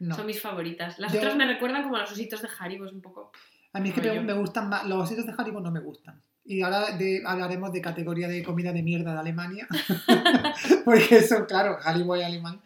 No. 0.00 0.14
Son 0.14 0.26
mis 0.26 0.40
favoritas. 0.40 0.98
Las 1.00 1.12
Yo- 1.12 1.18
otras 1.18 1.34
me 1.34 1.44
recuerdan 1.46 1.82
como 1.82 1.96
a 1.96 2.00
los 2.00 2.12
ositos 2.12 2.40
de 2.42 2.48
Haribo, 2.58 2.86
es 2.86 2.92
un 2.92 3.00
poco... 3.00 3.32
A 3.72 3.80
mí 3.80 3.88
es 3.88 3.94
que 3.96 4.20
me, 4.20 4.32
gustan 4.34 4.68
más, 4.68 4.86
los 4.86 5.02
ositos 5.02 5.26
de 5.26 5.34
Haribo 5.36 5.60
no 5.60 5.70
me 5.72 5.80
gustan. 5.80 6.20
Y 6.44 6.62
ahora 6.62 6.92
de- 6.96 7.22
hablaremos 7.26 7.72
de 7.72 7.80
categoría 7.80 8.28
de 8.28 8.42
comida 8.44 8.72
de 8.72 8.82
mierda 8.82 9.12
de 9.14 9.18
Alemania, 9.18 9.66
porque 10.84 11.16
eso, 11.16 11.46
claro, 11.46 11.78
Haribo 11.82 12.14
es 12.16 12.24
alemán. 12.24 12.60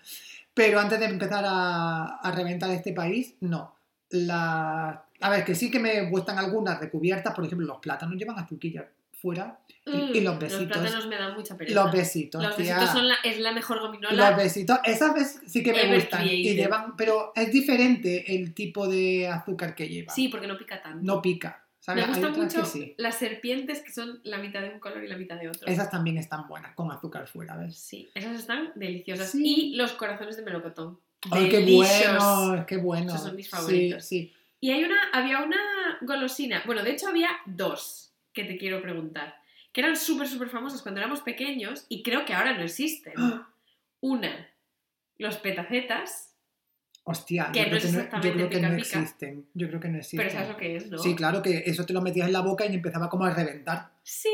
Pero 0.55 0.79
antes 0.79 0.99
de 1.01 1.07
empezar 1.07 1.45
a, 1.47 2.17
a 2.17 2.31
reventar 2.33 2.71
este 2.71 2.93
país, 2.93 3.35
no. 3.41 3.75
La... 4.11 5.05
A 5.21 5.31
ver, 5.31 5.45
que 5.45 5.55
sí 5.55 5.71
que 5.71 5.79
me 5.81 6.11
gustan 6.11 6.39
algunas 6.39 6.79
recubiertas, 6.81 7.35
por 7.35 7.45
ejemplo, 7.47 7.67
los 7.67 7.79
plátanos 7.79 8.17
llevan 8.17 8.39
azuquilla 8.39 8.87
fuera 9.23 9.61
y, 9.85 10.19
y 10.19 10.21
los 10.21 10.39
besitos. 10.39 10.67
Mm, 10.67 10.71
Los 10.71 10.81
plátanos 10.81 11.07
me 11.07 11.17
dan 11.17 11.35
mucha 11.35 11.57
pereza. 11.57 11.83
Los 11.83 11.93
besitos, 11.93 12.43
Los 12.43 12.57
besitos 12.57 12.91
son 12.91 13.09
la, 13.09 13.15
es 13.25 13.39
la 13.39 13.53
mejor 13.53 13.81
gominola. 13.81 14.31
Los 14.31 14.37
besitos, 14.37 14.79
esas 14.85 15.15
veces 15.15 15.41
sí 15.47 15.63
que 15.63 15.73
me 15.73 15.95
gustan. 15.95 16.27
Y 16.27 16.55
llevan, 16.55 16.97
pero 16.97 17.33
es 17.35 17.53
diferente 17.53 18.35
el 18.35 18.53
tipo 18.53 18.89
de 18.89 19.29
azúcar 19.29 19.75
que 19.75 19.89
lleva. 19.89 20.13
Sí, 20.13 20.29
porque 20.29 20.47
no 20.47 20.59
pica 20.59 20.83
tanto. 20.83 21.01
No 21.03 21.23
pica. 21.23 21.65
¿sabes? 21.79 22.07
me 22.07 22.13
gustan 22.13 22.41
mucho 22.41 22.65
sí. 22.65 22.95
las 22.97 23.17
serpientes 23.17 23.81
que 23.81 23.93
son 23.93 24.21
la 24.23 24.39
mitad 24.39 24.61
de 24.63 24.71
un 24.71 24.79
color 24.79 25.03
y 25.03 25.09
la 25.09 25.17
mitad 25.17 25.37
de 25.37 25.49
otro. 25.49 25.67
Esas 25.67 25.91
también 25.91 26.17
están 26.17 26.47
buenas, 26.47 26.75
con 26.75 26.91
azúcar 26.93 27.27
fuera, 27.27 27.57
¿ves? 27.57 27.77
Sí, 27.77 28.09
esas 28.15 28.39
están 28.39 28.71
deliciosas. 28.77 29.33
Sí. 29.33 29.43
Y 29.73 29.77
los 29.77 29.93
corazones 29.93 30.37
de 30.37 30.43
melocotón. 30.43 31.01
¡Ay, 31.31 31.49
qué 31.49 31.61
bueno! 31.75 32.65
¡Qué 32.67 32.77
bueno! 32.77 33.09
Esos 33.09 33.23
son 33.27 33.37
mis 33.37 33.47
Sí, 33.47 33.51
favoritos. 33.51 34.05
Sí, 34.05 34.33
Y 34.61 34.71
hay 34.71 34.85
una, 34.85 34.97
había 35.13 35.43
una 35.43 35.59
golosina, 36.03 36.63
bueno, 36.67 36.85
de 36.85 36.93
hecho 36.93 37.09
había 37.09 37.31
dos 37.47 38.12
que 38.33 38.45
te 38.45 38.57
quiero 38.59 38.81
preguntar, 38.83 39.37
que 39.73 39.81
eran 39.81 39.97
súper, 39.97 40.29
súper 40.29 40.49
famosas 40.49 40.83
cuando 40.83 41.01
éramos 41.01 41.21
pequeños 41.21 41.87
y 41.89 42.03
creo 42.03 42.25
que 42.25 42.35
ahora 42.35 42.57
no 42.57 42.63
existen. 42.65 43.15
¡Ah! 43.17 43.49
Una, 44.01 44.49
los 45.19 45.37
petacetas, 45.39 46.29
Hostia, 47.05 47.51
Que 47.53 47.61
yo, 47.61 47.65
no 47.65 47.71
creo 47.71 47.79
es 47.79 47.85
que 47.85 47.91
no, 47.91 47.99
yo 47.99 48.05
exactamente 48.05 48.37
creo 48.37 48.49
que 48.49 48.61
no 48.61 48.77
pica, 48.77 48.83
pica. 48.85 49.01
existen. 49.01 49.47
Yo 49.55 49.69
creo 49.69 49.81
que 49.81 49.89
no 49.89 49.99
existen. 49.99 50.19
pero 50.19 50.31
sabes 50.31 50.49
lo 50.51 50.57
que 50.57 50.77
es, 50.77 50.87
¿no? 50.89 50.99
Sí, 50.99 51.17
claro, 51.17 51.43
que 51.43 51.63
eso 51.67 51.85
te 51.85 51.93
lo 51.93 52.01
metías 52.01 52.29
en 52.29 52.33
la 52.33 52.43
boca 52.43 52.65
y 52.65 52.75
empezaba 52.75 53.09
como 53.09 53.25
a 53.25 53.35
reventar. 53.35 53.91
Sí. 54.05 54.29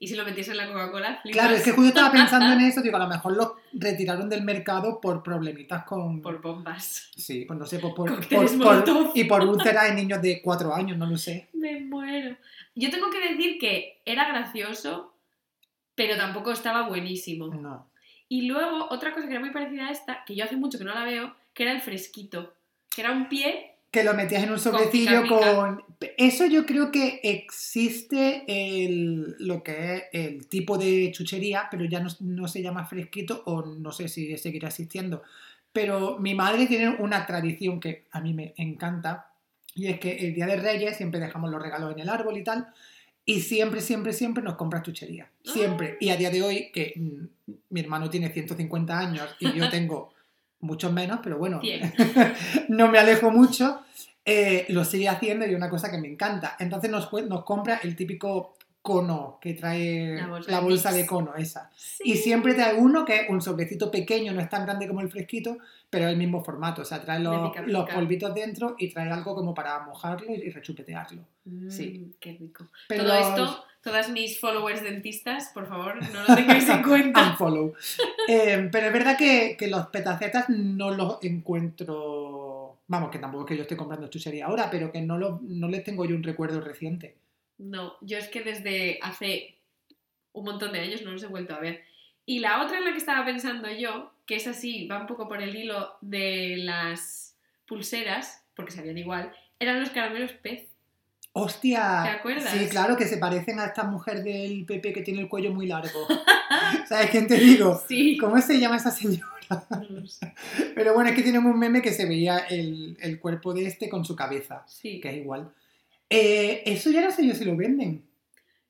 Y 0.00 0.06
si 0.06 0.14
lo 0.14 0.24
metías 0.24 0.48
en 0.48 0.56
la 0.58 0.68
Coca-Cola. 0.68 1.20
Claro, 1.24 1.54
es 1.56 1.62
que 1.64 1.72
justo 1.72 1.88
estaba 1.88 2.12
pensando 2.12 2.52
en 2.52 2.60
eso, 2.60 2.80
digo, 2.82 2.96
a 2.96 3.00
lo 3.00 3.08
mejor 3.08 3.36
lo 3.36 3.56
retiraron 3.72 4.28
del 4.28 4.42
mercado 4.42 5.00
por 5.00 5.22
problemitas 5.24 5.84
con... 5.84 6.22
Por 6.22 6.40
bombas. 6.40 7.10
Sí, 7.16 7.44
pues 7.46 7.58
no 7.58 7.66
sé, 7.66 7.78
por, 7.80 7.94
por, 7.94 8.28
por- 8.28 8.58
por- 8.58 9.10
y 9.14 9.24
por 9.24 9.42
úlceras 9.44 9.88
en 9.90 9.96
niños 9.96 10.22
de 10.22 10.40
cuatro 10.40 10.72
años, 10.74 10.96
no 10.96 11.06
lo 11.06 11.16
sé. 11.16 11.48
Me 11.52 11.80
muero. 11.80 12.36
Yo 12.76 12.90
tengo 12.90 13.10
que 13.10 13.28
decir 13.28 13.58
que 13.58 14.00
era 14.04 14.28
gracioso, 14.28 15.14
pero 15.96 16.16
tampoco 16.16 16.52
estaba 16.52 16.86
buenísimo. 16.88 17.48
No. 17.48 17.90
Y 18.28 18.42
luego, 18.42 18.86
otra 18.90 19.12
cosa 19.12 19.26
que 19.26 19.32
era 19.32 19.40
muy 19.40 19.50
parecida 19.50 19.88
a 19.88 19.90
esta, 19.90 20.24
que 20.24 20.36
yo 20.36 20.44
hace 20.44 20.56
mucho 20.56 20.78
que 20.78 20.84
no 20.84 20.94
la 20.94 21.04
veo, 21.04 21.34
que 21.54 21.64
era 21.64 21.72
el 21.72 21.80
fresquito. 21.80 22.54
Que 22.94 23.00
era 23.00 23.10
un 23.12 23.28
pie. 23.28 23.74
Que 23.90 24.04
lo 24.04 24.14
metías 24.14 24.44
en 24.44 24.52
un 24.52 24.58
sobrecillo 24.58 25.26
con... 25.26 25.82
Eso 26.16 26.46
yo 26.46 26.66
creo 26.66 26.90
que 26.90 27.20
existe 27.22 28.44
el, 28.46 29.34
lo 29.38 29.62
que 29.62 29.96
es 29.96 30.02
el 30.12 30.46
tipo 30.46 30.78
de 30.78 31.10
chuchería, 31.12 31.68
pero 31.70 31.84
ya 31.86 32.00
no, 32.00 32.08
no 32.20 32.46
se 32.48 32.62
llama 32.62 32.84
fresquito 32.84 33.42
o 33.46 33.62
no 33.64 33.90
sé 33.90 34.08
si 34.08 34.36
seguirá 34.36 34.68
existiendo. 34.68 35.22
Pero 35.72 36.18
mi 36.18 36.34
madre 36.34 36.66
tiene 36.66 36.88
una 36.88 37.26
tradición 37.26 37.80
que 37.80 38.04
a 38.12 38.20
mí 38.20 38.34
me 38.34 38.54
encanta 38.56 39.32
y 39.74 39.86
es 39.86 39.98
que 39.98 40.16
el 40.16 40.34
Día 40.34 40.46
de 40.46 40.56
Reyes 40.56 40.96
siempre 40.96 41.20
dejamos 41.20 41.50
los 41.50 41.62
regalos 41.62 41.92
en 41.92 42.00
el 42.00 42.08
árbol 42.08 42.36
y 42.36 42.44
tal 42.44 42.68
y 43.28 43.42
siempre, 43.42 43.82
siempre, 43.82 44.14
siempre 44.14 44.42
nos 44.42 44.54
compra 44.54 44.82
chuchería. 44.82 45.28
Siempre. 45.44 45.90
Ah. 45.92 45.96
Y 46.00 46.08
a 46.08 46.16
día 46.16 46.30
de 46.30 46.42
hoy, 46.42 46.70
que 46.72 46.94
mm, 46.96 47.52
mi 47.68 47.80
hermano 47.80 48.08
tiene 48.08 48.30
150 48.30 48.98
años 48.98 49.36
y 49.38 49.52
yo 49.52 49.68
tengo 49.70 50.14
muchos 50.60 50.92
menos, 50.92 51.20
pero 51.22 51.38
bueno, 51.38 51.60
no 52.68 52.88
me 52.88 52.98
alejo 52.98 53.30
mucho, 53.30 53.82
eh, 54.24 54.66
lo 54.68 54.84
sigue 54.84 55.08
haciendo 55.08 55.46
y 55.46 55.50
es 55.50 55.56
una 55.56 55.70
cosa 55.70 55.90
que 55.90 55.98
me 55.98 56.08
encanta. 56.08 56.56
Entonces 56.58 56.90
nos, 56.90 57.12
nos 57.12 57.44
compra 57.44 57.80
el 57.82 57.96
típico 57.96 58.54
cono 58.82 59.38
que 59.40 59.54
trae 59.54 60.16
La 60.16 60.40
la 60.46 60.60
bolsa 60.60 60.92
de 60.92 61.04
cono, 61.04 61.34
esa. 61.34 61.70
Sí. 61.76 62.04
Y 62.06 62.16
siempre 62.16 62.54
trae 62.54 62.74
uno 62.74 63.04
que 63.04 63.16
es 63.16 63.28
un 63.28 63.42
sobrecito 63.42 63.90
pequeño, 63.90 64.32
no 64.32 64.40
es 64.40 64.48
tan 64.48 64.64
grande 64.64 64.88
como 64.88 65.00
el 65.00 65.10
fresquito, 65.10 65.58
pero 65.90 66.06
es 66.06 66.12
el 66.12 66.18
mismo 66.18 66.42
formato. 66.42 66.82
O 66.82 66.84
sea, 66.84 67.02
trae 67.02 67.20
los, 67.20 67.50
pica, 67.50 67.62
los 67.66 67.88
polvitos 67.90 68.34
dentro 68.34 68.76
y 68.78 68.88
trae 68.90 69.10
algo 69.10 69.34
como 69.34 69.52
para 69.54 69.80
mojarlo 69.80 70.32
y 70.32 70.50
rechupetearlo. 70.50 71.22
Mm, 71.44 71.70
Sí. 71.70 72.14
Qué 72.20 72.32
rico. 72.32 72.68
Pero 72.88 73.04
Todo 73.04 73.14
esto, 73.14 73.64
todas 73.82 74.10
mis 74.10 74.38
followers 74.38 74.82
dentistas, 74.82 75.50
por 75.54 75.66
favor, 75.68 75.96
no 76.12 76.22
lo 76.22 76.34
tengáis 76.34 76.68
en 76.68 76.82
cuenta. 76.82 77.22
Unfollow. 77.30 77.74
Eh, 78.28 78.68
pero 78.70 78.86
es 78.88 78.92
verdad 78.92 79.16
que, 79.16 79.56
que 79.58 79.68
los 79.68 79.86
petacetas 79.88 80.48
no 80.48 80.90
los 80.90 81.22
encuentro. 81.22 82.78
Vamos, 82.86 83.10
que 83.10 83.18
tampoco 83.18 83.44
es 83.44 83.48
que 83.48 83.56
yo 83.56 83.62
esté 83.62 83.76
comprando 83.76 84.08
chuchería 84.08 84.46
ahora, 84.46 84.70
pero 84.70 84.90
que 84.90 85.00
no, 85.00 85.18
lo, 85.18 85.40
no 85.42 85.68
les 85.68 85.84
tengo 85.84 86.04
yo 86.04 86.16
un 86.16 86.22
recuerdo 86.22 86.60
reciente. 86.60 87.16
No, 87.58 87.96
yo 88.00 88.18
es 88.18 88.28
que 88.28 88.42
desde 88.42 88.98
hace 89.02 89.58
un 90.32 90.44
montón 90.44 90.72
de 90.72 90.80
años 90.80 91.02
no 91.02 91.10
los 91.10 91.22
he 91.22 91.26
vuelto 91.26 91.54
a 91.54 91.60
ver. 91.60 91.82
Y 92.24 92.40
la 92.40 92.62
otra 92.62 92.78
en 92.78 92.84
la 92.84 92.92
que 92.92 92.98
estaba 92.98 93.24
pensando 93.24 93.70
yo, 93.70 94.12
que 94.26 94.36
es 94.36 94.46
así, 94.46 94.86
va 94.86 95.00
un 95.00 95.06
poco 95.06 95.28
por 95.28 95.42
el 95.42 95.56
hilo 95.56 95.96
de 96.00 96.56
las 96.58 97.36
pulseras, 97.66 98.44
porque 98.54 98.72
sabían 98.72 98.98
igual, 98.98 99.32
eran 99.58 99.80
los 99.80 99.90
caramelos 99.90 100.32
pez. 100.32 100.67
¡Hostia! 101.40 102.02
¿Te 102.04 102.10
acuerdas? 102.10 102.50
Sí, 102.52 102.66
claro, 102.68 102.96
que 102.96 103.06
se 103.06 103.16
parecen 103.18 103.58
a 103.60 103.66
esta 103.66 103.84
mujer 103.84 104.22
del 104.22 104.64
PP 104.66 104.92
que 104.92 105.02
tiene 105.02 105.20
el 105.20 105.28
cuello 105.28 105.52
muy 105.52 105.66
largo. 105.66 106.06
¿Sabes 106.88 107.10
quién 107.10 107.26
te 107.26 107.36
digo? 107.36 107.80
Sí. 107.88 108.16
¿Cómo 108.18 108.40
se 108.40 108.58
llama 108.58 108.76
esa 108.76 108.90
señora? 108.90 109.26
No 109.70 109.82
lo 110.00 110.06
sé. 110.06 110.34
Pero 110.74 110.94
bueno, 110.94 111.10
es 111.10 111.16
que 111.16 111.22
tienen 111.22 111.44
un 111.46 111.58
meme 111.58 111.80
que 111.82 111.92
se 111.92 112.06
veía 112.06 112.38
el, 112.50 112.96
el 113.00 113.18
cuerpo 113.18 113.54
de 113.54 113.66
este 113.66 113.88
con 113.88 114.04
su 114.04 114.14
cabeza, 114.14 114.64
Sí. 114.66 115.00
que 115.00 115.08
es 115.10 115.16
igual. 115.16 115.50
Eh, 116.10 116.62
eso 116.66 116.90
ya 116.90 117.02
no 117.02 117.10
sé 117.10 117.26
yo 117.26 117.34
si 117.34 117.44
lo 117.44 117.56
venden. 117.56 118.04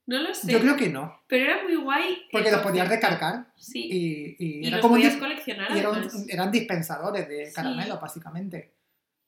No 0.07 0.19
lo 0.23 0.35
sé. 0.35 0.51
Yo 0.51 0.59
creo 0.61 0.75
que 0.77 0.89
no, 0.89 1.21
Pero 1.27 1.45
era 1.45 1.63
muy 1.63 1.77
guay. 1.77 2.23
porque 2.33 2.51
los 2.51 2.61
podías 2.63 2.89
recargar 2.89 3.47
Sí. 3.57 3.89
y, 3.91 4.37
y 4.39 4.61
Y, 4.61 4.67
era 4.69 4.77
los 4.79 4.83
como 4.83 4.95
podías 4.95 5.17
coleccionar 5.17 5.69
y 5.77 6.33
eran 6.33 6.51
dispensadores 6.51 7.29
de 7.29 7.47
Sí. 7.47 7.55
caramelo, 7.55 7.99
básicamente. 8.01 8.71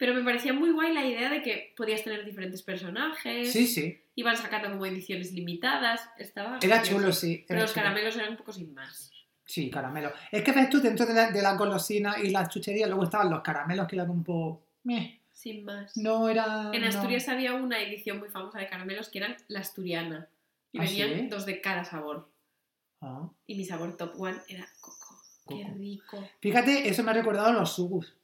Pero 0.01 0.15
me 0.15 0.23
parecía 0.25 0.53
muy 0.55 0.71
guay 0.73 0.95
la 0.95 1.05
idea 1.07 1.29
de 1.31 1.43
que 1.43 1.75
podías 1.77 2.03
tener 2.03 2.25
diferentes 2.25 2.63
personajes. 2.63 3.53
Sí, 3.53 3.67
sí. 3.67 4.01
Iban 4.17 4.37
sacando 4.37 4.71
como 4.71 4.87
ediciones 4.87 5.31
limitadas. 5.33 6.01
Estaba 6.19 6.57
Era 6.63 6.77
gracioso. 6.77 6.99
chulo, 7.01 7.13
sí. 7.13 7.45
Pero 7.47 7.59
era 7.59 7.65
los 7.67 7.75
chulo. 7.75 7.85
caramelos 7.85 8.17
eran 8.17 8.31
un 8.31 8.37
poco 8.39 8.53
sin 8.53 8.73
más. 8.75 9.13
Sí, 9.45 9.69
caramelo. 9.71 10.11
Es 10.33 10.43
que 10.43 10.53
ves 10.53 10.71
tú, 10.71 10.81
dentro 10.81 11.05
de 11.05 11.13
la, 11.13 11.31
de 11.31 11.43
la 11.43 11.55
golosina 11.55 12.15
y 12.19 12.31
las 12.31 12.49
chucherías, 12.49 12.89
luego 12.89 13.05
estaban 13.05 13.29
los 13.31 13.43
caramelos 13.43 13.87
que 13.89 13.97
eran 13.97 14.09
un 14.11 14.25
poco... 14.25 14.65
meh, 14.85 15.21
Sin 15.33 15.65
más. 15.65 15.95
no 15.97 16.29
era... 16.31 16.71
En 16.73 16.81
no. 16.83 16.89
Asturias 16.89 17.29
había 17.29 17.53
una 17.55 17.79
edición 17.81 18.19
muy 18.21 18.31
famosa 18.31 18.59
de 18.59 18.69
caramelos 18.69 19.11
que 19.11 19.19
eran 19.19 19.37
la 19.49 19.61
asturiana. 19.61 20.29
Y 20.73 20.79
¿Ah, 20.79 20.83
venían 20.83 21.11
sí? 21.15 21.27
dos 21.29 21.45
de 21.45 21.61
cada 21.61 21.85
sabor. 21.85 22.31
Ah. 23.03 23.29
Y 23.47 23.55
mi 23.57 23.65
sabor 23.67 23.97
top 23.99 24.19
one 24.19 24.39
era 24.49 24.67
coco. 24.81 25.21
Qué 25.49 25.65
rico. 25.77 26.27
Fíjate, 26.41 26.89
eso 26.89 27.03
me 27.03 27.11
ha 27.11 27.15
recordado 27.15 27.49
a 27.49 27.53
los 27.53 27.75
sugus. 27.75 28.15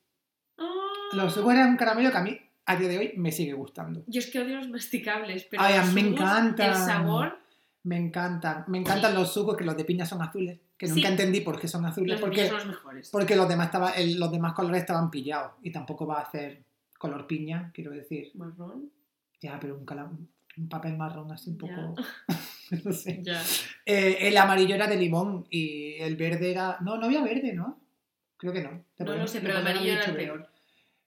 Ah. 0.58 0.64
Los 1.12 1.34
sugus 1.34 1.52
eran 1.54 1.70
un 1.70 1.76
caramelo 1.76 2.10
que 2.10 2.16
a 2.18 2.22
mí, 2.22 2.38
a 2.66 2.76
día 2.76 2.88
de 2.88 2.98
hoy, 2.98 3.12
me 3.16 3.30
sigue 3.32 3.52
gustando. 3.52 4.02
Yo 4.06 4.18
es 4.20 4.26
que 4.30 4.40
odio 4.40 4.56
los 4.56 4.68
masticables, 4.68 5.44
pero 5.50 5.62
Ay, 5.62 5.78
los 5.78 5.92
me 5.92 6.02
jugos, 6.04 6.20
encantan. 6.20 6.70
El 6.70 6.76
sabor, 6.76 7.38
Me 7.84 7.96
encantan. 7.96 8.64
Me 8.66 8.78
encantan 8.78 9.14
los 9.14 9.32
sugus, 9.32 9.56
que 9.56 9.64
los 9.64 9.76
de 9.76 9.84
piña 9.84 10.04
son 10.04 10.20
azules. 10.20 10.58
Que 10.76 10.86
nunca 10.88 11.00
Sí. 11.02 11.06
entendí 11.06 11.40
por 11.42 11.60
qué 11.60 11.68
son 11.68 11.86
azules. 11.86 12.12
los 12.12 12.20
porque 12.20 12.48
son 12.48 12.56
los 12.58 12.66
mejores. 12.66 13.10
porque 13.10 13.36
los 13.36 13.48
demás, 13.48 13.66
estaba, 13.66 13.90
el- 13.92 14.18
los 14.18 14.30
demás 14.32 14.52
colores 14.54 14.80
estaban 14.80 15.10
pillados. 15.10 15.52
Y 15.62 15.70
tampoco 15.70 16.04
va 16.06 16.18
a 16.18 16.22
hacer 16.22 16.64
color 16.98 17.26
piña, 17.28 17.70
quiero 17.72 17.92
decir. 17.92 18.32
Marrón. 18.34 18.90
Ya, 19.40 19.58
pero 19.60 19.76
un, 19.76 20.28
un 20.56 20.68
papel 20.68 20.96
marrón 20.96 21.30
así 21.30 21.50
un 21.50 21.58
poco... 21.58 21.94
no 22.84 22.92
sé. 22.92 23.20
Ya. 23.22 23.40
Eh, 23.84 24.18
el 24.22 24.36
amarillo 24.36 24.74
era 24.74 24.88
de 24.88 24.96
limón 24.96 25.46
y 25.50 25.94
el 26.00 26.16
verde 26.16 26.50
era. 26.50 26.78
No, 26.80 26.96
no 26.98 27.06
había 27.06 27.22
verde, 27.22 27.52
¿no? 27.52 27.78
Creo 28.36 28.52
que 28.52 28.62
no. 28.62 28.84
No 28.98 29.14
lo 29.14 29.26
sé, 29.26 29.40
te 29.40 29.46
pero 29.46 29.58
el 29.58 29.66
amarillo 29.66 29.92
era 29.92 30.04
el 30.04 30.16
peor. 30.16 30.48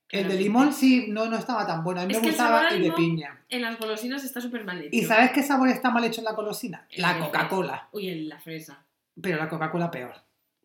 El 0.10 0.28
de 0.28 0.36
limón 0.36 0.74
sí, 0.74 1.08
no, 1.10 1.28
no 1.28 1.38
estaba 1.38 1.68
tan 1.68 1.84
bueno. 1.84 2.02
A 2.02 2.06
mí 2.06 2.14
Es 2.14 2.22
me 2.22 2.28
el 2.30 2.34
gustaba 2.34 2.70
el 2.70 2.82
de 2.82 2.92
piña. 2.92 3.44
En 3.48 3.62
las 3.62 3.78
golosinas 3.78 4.24
está 4.24 4.42
súper 4.42 4.66
mal 4.66 4.82
hecho. 4.82 4.90
¿Y 4.92 5.04
sabes 5.04 5.32
qué 5.32 5.44
sabor 5.44 5.70
está 5.70 5.92
mal 5.92 6.04
hecho 6.04 6.22
en 6.22 6.26
la 6.26 6.32
golosina? 6.34 6.88
El 6.90 7.04
La 7.04 7.20
Coca-Cola. 7.20 7.90
Uy, 7.92 8.10
en 8.10 8.28
la 8.30 8.40
fresa. 8.40 8.84
Pero 9.22 9.38
la 9.38 9.48
Coca-Cola 9.48 9.92
peor. 9.92 10.16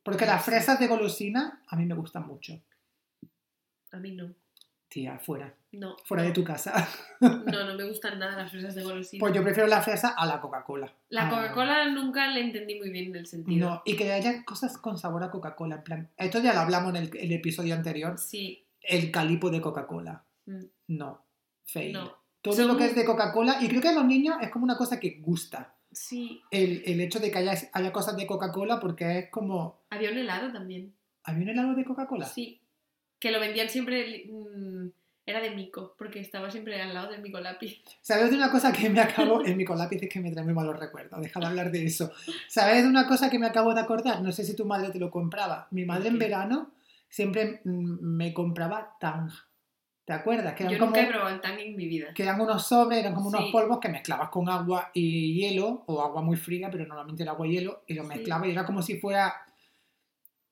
Porque 0.02 0.24
las 0.24 0.44
fresas 0.44 0.78
de 0.78 0.86
golosina 0.86 1.60
a 1.66 1.76
mí 1.76 1.84
me 1.84 1.94
gustan 1.94 2.26
mucho. 2.26 2.58
A 3.92 3.96
mí 3.98 4.12
no. 4.12 4.34
Tía, 4.94 5.18
fuera. 5.18 5.52
No. 5.72 5.96
Fuera 6.04 6.22
de 6.22 6.30
tu 6.30 6.44
casa. 6.44 6.72
No, 7.20 7.64
no 7.64 7.74
me 7.74 7.82
gustan 7.88 8.16
nada 8.18 8.36
las 8.36 8.50
fresas 8.52 8.76
de 8.76 8.84
golosina. 8.84 9.18
Pues 9.20 9.34
yo 9.34 9.42
prefiero 9.42 9.66
la 9.68 9.80
fresa 9.82 10.10
a 10.16 10.24
la 10.24 10.40
Coca-Cola. 10.40 10.92
La 11.08 11.26
Ah, 11.26 11.30
Coca-Cola 11.30 11.90
nunca 11.90 12.28
le 12.28 12.42
entendí 12.42 12.78
muy 12.78 12.90
bien 12.90 13.16
el 13.16 13.26
sentido. 13.26 13.68
No, 13.70 13.82
y 13.84 13.96
que 13.96 14.12
haya 14.12 14.44
cosas 14.44 14.78
con 14.78 14.98
sabor 14.98 15.24
a 15.24 15.30
Coca-Cola. 15.32 15.76
En 15.76 15.82
plan, 15.82 16.10
esto 16.16 16.38
ya 16.40 16.54
lo 16.54 16.60
hablamos 16.60 16.90
en 16.94 17.02
el, 17.02 17.16
el 17.16 17.32
episodio 17.32 17.74
anterior. 17.74 18.18
Sí. 18.18 18.64
El 18.82 19.10
calipo 19.10 19.50
de 19.50 19.60
Coca-Cola. 19.60 20.22
Mm, 20.46 20.64
No. 20.88 21.24
Fail. 21.64 21.92
No. 21.94 22.16
Todo 22.40 22.64
lo 22.68 22.76
que 22.76 22.84
es 22.86 22.94
de 22.94 23.04
Coca-Cola, 23.04 23.56
y 23.60 23.66
creo 23.68 23.80
que 23.80 23.88
a 23.88 23.94
los 23.94 24.04
niños 24.04 24.36
es 24.42 24.50
como 24.50 24.64
una 24.64 24.76
cosa 24.76 25.00
que 25.00 25.18
gusta. 25.22 25.74
Sí. 25.90 26.40
El, 26.52 26.82
el 26.86 27.00
hecho 27.00 27.18
de 27.18 27.32
que 27.32 27.38
haya, 27.38 27.54
haya 27.72 27.92
cosas 27.92 28.16
de 28.16 28.26
Coca-Cola, 28.28 28.78
porque 28.78 29.18
es 29.18 29.30
como. 29.30 29.80
Había 29.90 30.10
un 30.12 30.18
helado 30.18 30.52
también. 30.52 30.94
¿Había 31.24 31.42
un 31.42 31.48
helado 31.48 31.74
de 31.74 31.84
Coca-Cola? 31.84 32.26
Sí. 32.26 32.60
Que 33.24 33.30
lo 33.30 33.40
vendían 33.40 33.70
siempre 33.70 34.26
mm, 34.30 34.88
Era 35.24 35.40
de 35.40 35.50
mico, 35.52 35.94
porque 35.96 36.20
estaba 36.20 36.50
siempre 36.50 36.78
al 36.78 36.92
lado 36.92 37.10
del 37.10 37.22
mico 37.22 37.40
lápiz. 37.40 37.82
¿Sabes 38.02 38.28
de 38.30 38.36
una 38.36 38.50
cosa 38.50 38.70
que 38.70 38.90
me 38.90 39.00
acabo... 39.00 39.40
El 39.42 39.56
micolápiz 39.56 40.02
es 40.02 40.10
que 40.10 40.20
me 40.20 40.30
trae 40.30 40.44
muy 40.44 40.52
malos 40.52 40.78
recuerdos, 40.78 41.18
deja 41.22 41.40
de 41.40 41.46
hablar 41.46 41.70
de 41.70 41.86
eso. 41.86 42.12
¿Sabes 42.48 42.82
de 42.82 42.88
una 42.90 43.06
cosa 43.06 43.30
que 43.30 43.38
me 43.38 43.46
acabo 43.46 43.72
de 43.72 43.80
acordar? 43.80 44.20
No 44.20 44.30
sé 44.30 44.44
si 44.44 44.54
tu 44.54 44.66
madre 44.66 44.90
te 44.90 44.98
lo 44.98 45.10
compraba. 45.10 45.68
Mi 45.70 45.86
madre 45.86 46.08
en 46.10 46.18
verano 46.18 46.72
siempre 47.08 47.62
mm, 47.64 47.96
me 48.02 48.34
compraba 48.34 48.94
tang. 49.00 49.30
¿Te 50.04 50.12
acuerdas? 50.12 50.52
Que 50.52 50.64
eran 50.64 50.74
Yo 50.74 50.78
como... 50.80 50.90
nunca 50.90 51.00
he 51.00 51.06
probado 51.06 51.34
el 51.34 51.40
tang 51.40 51.58
en 51.58 51.74
mi 51.76 51.86
vida. 51.88 52.12
que 52.12 52.22
eran 52.24 52.38
unos 52.38 52.66
sobres, 52.66 52.98
eran 52.98 53.14
como 53.14 53.28
unos 53.30 53.46
Sí. 53.46 53.50
polvos 53.52 53.78
que 53.80 53.88
mezclabas 53.88 54.28
con 54.28 54.50
agua 54.50 54.90
y 54.92 55.32
hielo, 55.40 55.84
o 55.86 56.02
agua 56.02 56.20
muy 56.20 56.36
fría, 56.36 56.68
pero 56.70 56.84
normalmente 56.84 57.22
era 57.22 57.32
agua 57.32 57.46
y 57.46 57.52
hielo, 57.52 57.84
y 57.86 57.94
lo 57.94 58.02
Sí. 58.02 58.08
mezclabas 58.10 58.48
y 58.48 58.50
era 58.50 58.66
como 58.66 58.82
si 58.82 58.98
fuera 59.00 59.34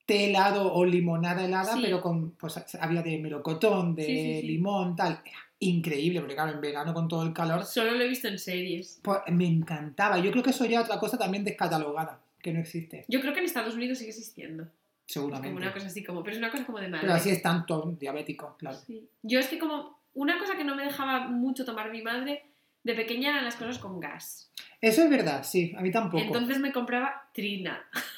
té 0.05 0.29
helado 0.29 0.73
o 0.73 0.85
limonada 0.85 1.45
helada, 1.45 1.73
Sí. 1.75 1.81
pero 1.83 2.01
con, 2.01 2.31
pues 2.31 2.59
había 2.79 3.01
de 3.01 3.17
melocotón, 3.19 3.95
de 3.95 4.05
Sí, 4.05 4.15
sí, 4.15 4.41
sí. 4.41 4.47
limón, 4.47 4.95
tal. 4.95 5.19
Increíble, 5.59 6.19
porque 6.19 6.35
claro, 6.35 6.51
en 6.51 6.59
verano 6.61 6.93
con 6.93 7.07
todo 7.07 7.23
el 7.23 7.31
calor, 7.33 7.63
Solo 7.65 7.91
lo 7.93 8.01
he 8.03 8.07
visto 8.09 8.27
en 8.27 8.37
series. 8.37 8.99
pues 9.01 9.19
me 9.31 9.47
encantaba. 9.47 10.19
Yo 10.19 10.29
creo 10.31 10.43
que 10.43 10.49
eso 10.49 10.65
ya 10.65 10.81
otra 10.81 10.99
cosa 10.99 11.17
también 11.17 11.43
descatalogada, 11.45 12.19
que 12.41 12.51
no 12.51 12.59
existe, 12.59 13.05
Yo 13.07 13.21
creo 13.21 13.33
que 13.33 13.39
en 13.39 13.45
Estados 13.45 13.75
Unidos 13.75 13.97
sigue 13.99 14.09
existiendo. 14.09 14.63
Como 14.65 14.73
seguramente. 15.07 15.55
una 15.57 15.73
cosa 15.73 15.87
así 15.87 16.03
como, 16.03 16.21
pero 16.23 16.33
es 16.33 16.39
una 16.39 16.49
cosa 16.51 16.65
como 16.65 16.79
de 16.79 16.87
madre. 16.87 17.01
Pero 17.03 17.13
así 17.13 17.29
es 17.29 17.41
tanto 17.41 17.95
diabético, 17.99 18.55
claro. 18.57 18.77
Yo 19.21 19.39
es 19.39 19.47
que 19.47 19.59
como 19.59 19.97
una 20.15 20.37
cosa 20.39 20.55
que 20.57 20.63
no 20.63 20.75
me 20.75 20.83
dejaba 20.83 21.27
mucho 21.27 21.65
tomar 21.65 21.91
mi 21.91 22.01
madre 22.01 22.43
de 22.83 22.93
pequeña 22.95 23.29
eran 23.29 23.45
las 23.45 23.55
cosas 23.55 23.79
con 23.79 23.99
gas. 23.99 24.49
Eso 24.81 25.03
es 25.03 25.09
verdad, 25.09 25.43
sí, 25.43 25.73
a 25.77 25.81
mí 25.81 25.91
tampoco. 25.91 26.23
Entonces 26.23 26.59
me 26.59 26.71
compraba 26.73 27.29
Trina. 27.33 27.81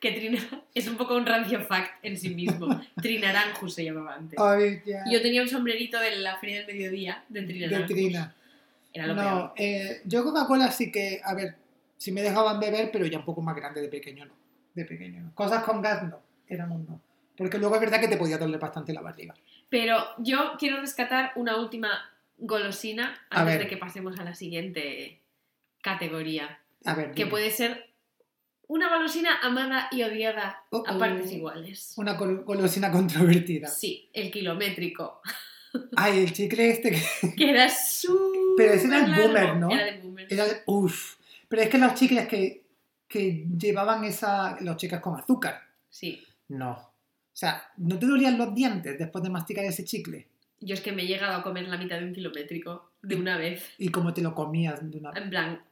que 0.00 0.12
Trina 0.12 0.38
es 0.74 0.86
un 0.88 0.96
poco 0.96 1.16
un 1.16 1.26
rancio 1.26 1.60
fact 1.60 2.04
en 2.04 2.16
sí 2.16 2.30
mismo. 2.30 2.68
Trinaranjus 3.02 3.74
se 3.74 3.84
llamaba 3.84 4.14
antes. 4.14 4.38
Yo 5.10 5.22
tenía 5.22 5.42
un 5.42 5.48
sombrerito 5.48 5.98
de 5.98 6.16
la 6.16 6.38
feria 6.38 6.58
del 6.58 6.66
mediodía 6.66 7.24
de 7.28 7.40
de 7.42 7.46
Trinaranjus. 7.46 7.86
trina. 7.88 8.34
Era 8.92 9.06
lo 9.06 9.14
No, 9.14 9.52
eh, 9.56 10.00
yo 10.04 10.24
Coca-Cola 10.24 10.70
sí 10.72 10.90
que, 10.90 11.20
a 11.22 11.34
ver, 11.34 11.56
sí 11.96 12.10
me 12.10 12.22
dejaban 12.22 12.58
beber, 12.58 12.90
pero 12.90 13.06
ya 13.06 13.18
un 13.18 13.24
poco 13.24 13.42
más 13.42 13.54
grande 13.54 13.80
de 13.82 13.88
pequeño, 13.88 14.24
no. 14.24 14.32
De 14.74 14.84
pequeño, 14.84 15.20
no. 15.22 15.34
Cosas 15.34 15.62
con 15.64 15.82
gas, 15.82 16.02
no. 16.04 16.20
Éramos 16.48 16.80
no. 16.88 17.00
Porque 17.36 17.58
luego 17.58 17.74
es 17.74 17.80
verdad 17.80 18.00
que 18.00 18.08
te 18.08 18.16
podía 18.16 18.38
doler 18.38 18.58
bastante 18.58 18.92
la 18.92 19.00
barriga. 19.02 19.34
Pero 19.68 19.98
yo 20.18 20.52
quiero 20.58 20.80
rescatar 20.80 21.32
una 21.36 21.56
última 21.56 21.90
golosina 22.38 23.20
antes 23.30 23.58
de 23.58 23.66
que 23.68 23.76
pasemos 23.76 24.18
a 24.18 24.24
la 24.24 24.34
siguiente 24.34 25.20
categoría. 25.82 26.58
A 26.84 26.94
ver, 26.94 27.08
Que 27.10 27.24
dime. 27.24 27.30
puede 27.30 27.50
ser 27.50 27.87
una 28.68 28.88
golosina 28.94 29.38
amada 29.42 29.88
y 29.90 30.02
odiada 30.02 30.62
Oh, 30.70 30.84
a 30.86 30.96
partes 30.98 31.32
iguales. 31.32 31.94
Una 31.96 32.14
gol- 32.14 32.44
golosina 32.44 32.90
controvertida. 32.92 33.66
Sí, 33.68 34.08
el 34.12 34.30
kilométrico. 34.30 35.20
Ay, 35.96 36.20
el 36.20 36.32
chicle 36.32 36.70
este 36.70 36.90
que 36.90 37.34
Que 37.36 37.50
era 37.50 37.68
súper 37.68 38.54
Pero 38.56 38.72
ese 38.74 38.86
era 38.86 39.04
el 39.04 39.10
largo. 39.10 39.26
boomer, 39.28 39.56
¿no? 39.56 39.70
Era 39.70 39.84
de 39.84 39.98
boomer. 40.00 40.26
era... 40.30 40.44
Uf. 40.66 41.16
Pero 41.48 41.62
es 41.62 41.68
que 41.68 41.78
los 41.78 41.94
chicles 41.94 42.28
que, 42.28 42.64
que 43.06 43.46
llevaban 43.58 44.04
esa... 44.04 44.58
Los 44.60 44.76
chicles 44.76 45.00
con 45.00 45.18
azúcar. 45.18 45.60
Sí. 45.90 46.22
No. 46.48 46.70
O 46.72 46.90
sea, 47.40 47.70
¿no 47.76 47.98
te 47.98 48.06
dolían 48.06 48.36
los 48.38 48.54
dientes 48.54 48.98
después 48.98 49.22
de 49.22 49.30
masticar 49.30 49.64
ese 49.64 49.84
chicle? 49.84 50.26
Yo 50.60 50.74
es 50.74 50.80
que 50.80 50.90
me 50.92 51.02
he 51.02 51.06
llegado 51.06 51.34
a 51.36 51.42
comer 51.42 51.68
la 51.68 51.76
mitad 51.76 51.98
de 51.98 52.04
un 52.06 52.12
kilométrico 52.14 52.90
de 53.02 53.14
una 53.16 53.36
vez. 53.36 53.62
Y 53.78 53.90
cómo 53.90 54.12
te 54.12 54.22
lo 54.22 54.34
comías 54.34 54.80
de 54.90 54.98
una... 54.98 55.10
En 55.14 55.30
plan, 55.30 55.62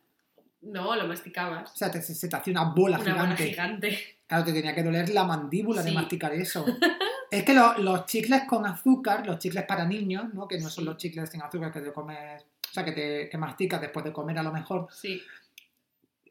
no, 0.67 0.95
lo 0.97 1.07
masticabas. 1.09 1.73
O 1.73 1.77
sea, 1.77 1.91
te- 1.91 2.03
se 2.03 2.29
te 2.29 2.37
hacía 2.37 2.53
una 2.53 2.65
bola 2.75 2.99
Una 2.99 3.15
bola 3.15 3.37
gigante. 3.37 3.45
gigante. 3.91 3.99
Claro, 4.27 4.45
te 4.45 4.53
tenía 4.53 4.75
que 4.75 4.83
doler 4.83 5.09
la 5.11 5.25
mandíbula 5.25 5.83
de 5.83 5.93
masticar 5.93 6.33
eso. 6.35 6.65
es 7.31 7.45
que 7.45 7.55
lo- 7.55 7.79
los 7.79 8.07
chicles 8.07 8.43
con 8.49 8.67
azúcar, 8.67 9.27
los 9.27 9.39
chicles 9.39 9.65
para 9.65 9.85
niños, 9.85 10.33
¿no? 10.35 10.47
que 10.49 10.59
no 10.59 10.69
son 10.69 10.85
los 10.85 10.97
chicles 10.97 11.31
sin 11.31 11.43
azúcar 11.43 11.73
que 11.73 11.81
te 11.81 11.93
comes, 11.93 12.43
o 12.43 12.73
sea, 12.73 12.85
que, 12.85 12.93
te, 12.93 13.29
que 13.29 13.39
masticas 13.39 13.81
después 13.81 14.05
de 14.05 14.13
comer 14.13 14.39
a 14.39 14.43
lo 14.43 14.53
mejor. 14.53 14.89
Sí. 14.93 15.23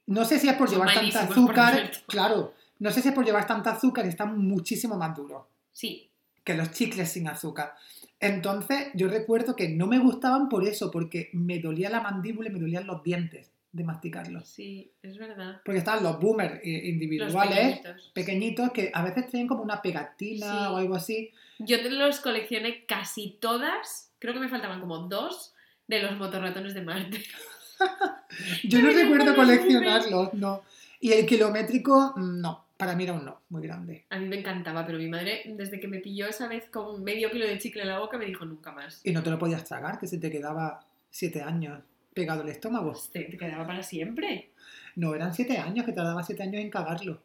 No 0.07 0.23
sé 0.25 0.39
si 0.39 0.47
es 0.49 0.55
por 0.55 0.69
Son 0.69 0.79
llevar 0.79 0.93
tanta 0.93 1.21
azúcar, 1.23 1.91
claro, 2.07 2.53
no 2.79 2.91
sé 2.91 3.01
si 3.01 3.07
es 3.09 3.13
por 3.15 3.25
llevar 3.25 3.47
tanta 3.47 3.71
azúcar 3.71 4.05
y 4.05 4.09
están 4.09 4.37
muchísimo 4.37 4.97
más 4.97 5.15
duros 5.15 5.45
Sí. 5.71 6.09
que 6.43 6.53
los 6.55 6.71
chicles 6.71 7.09
sin 7.11 7.27
azúcar. 7.27 7.73
Entonces, 8.19 8.87
yo 8.93 9.07
recuerdo 9.07 9.55
que 9.55 9.69
no 9.69 9.87
me 9.87 9.99
gustaban 9.99 10.47
por 10.49 10.65
eso, 10.67 10.91
porque 10.91 11.29
me 11.33 11.59
dolía 11.59 11.89
la 11.89 12.01
mandíbula 12.01 12.49
y 12.49 12.53
me 12.53 12.59
dolían 12.59 12.85
los 12.87 13.01
dientes 13.03 13.51
de 13.75 13.83
masticarlos. 13.83 14.47
Sí, 14.47 14.89
es 15.03 15.17
verdad. 15.17 15.61
Porque 15.65 15.79
estaban 15.79 16.01
los 16.01 16.17
boomers 16.17 16.61
eh, 16.63 16.77
Los 16.77 16.93
individuales, 16.93 17.77
pequeñitos. 17.79 18.11
pequeñitos 18.13 18.71
que 18.71 18.91
a 18.93 19.03
veces 19.03 19.27
traen 19.27 19.47
como 19.47 19.63
una 19.63 19.81
pegatina 19.81 20.45
Sí. 20.49 20.73
o 20.73 20.77
algo 20.77 20.95
así. 20.95 21.31
Yo 21.59 21.77
los 21.89 22.21
coleccioné 22.21 22.85
casi 22.85 23.37
todas. 23.41 24.13
Creo 24.19 24.33
que 24.33 24.39
me 24.39 24.47
faltaban 24.47 24.79
como 24.79 24.99
dos 24.99 25.53
de 25.87 26.01
los 26.01 26.17
motorratones 26.17 26.73
de 26.73 26.81
Marte. 26.83 27.21
Yo 28.63 28.79
no 28.81 28.91
recuerdo 28.93 29.35
coleccionarlos, 29.35 30.33
no. 30.33 30.63
Y 31.01 31.11
el 31.11 31.25
kilométrico, 31.25 32.13
mm, 32.15 32.39
no. 32.39 32.63
Para 32.77 32.95
mí 32.95 33.03
era 33.03 33.13
un 33.13 33.25
no, 33.25 33.41
muy 33.49 33.61
grande. 33.61 34.05
A 34.09 34.17
mí 34.17 34.27
me 34.27 34.39
encantaba, 34.39 34.85
pero 34.85 34.97
mi 34.97 35.07
madre, 35.07 35.43
desde 35.45 35.79
que 35.81 35.87
me 35.89 35.99
pilló 35.99 36.27
esa 36.27 36.47
vez 36.47 36.69
con 36.69 37.03
medio 37.03 37.29
kilo 37.29 37.45
de 37.45 37.57
chicle 37.57 37.81
en 37.81 37.89
la 37.89 37.99
boca, 37.99 38.17
me 38.17 38.25
dijo 38.25 38.45
nunca 38.45 38.71
más. 38.71 39.01
Y 39.03 39.11
no 39.11 39.21
te 39.21 39.29
lo 39.29 39.37
podías 39.39 39.65
tragar, 39.65 39.99
que 39.99 40.07
se 40.07 40.17
te 40.17 40.29
quedaba 40.31 40.85
siete 41.09 41.41
años 41.41 41.81
pegado 42.15 42.41
el 42.41 42.49
estómago. 42.49 42.99
Te, 43.11 43.25
te 43.25 43.37
quedaba 43.37 43.67
para 43.67 43.83
siempre. 43.83 44.49
No, 44.95 45.13
eran 45.13 45.35
siete 45.35 45.57
años, 45.59 45.85
que 45.85 45.91
tardaba 45.91 46.23
siete 46.23 46.41
años 46.41 46.61
en 46.61 46.71
cagarlo. 46.71 47.21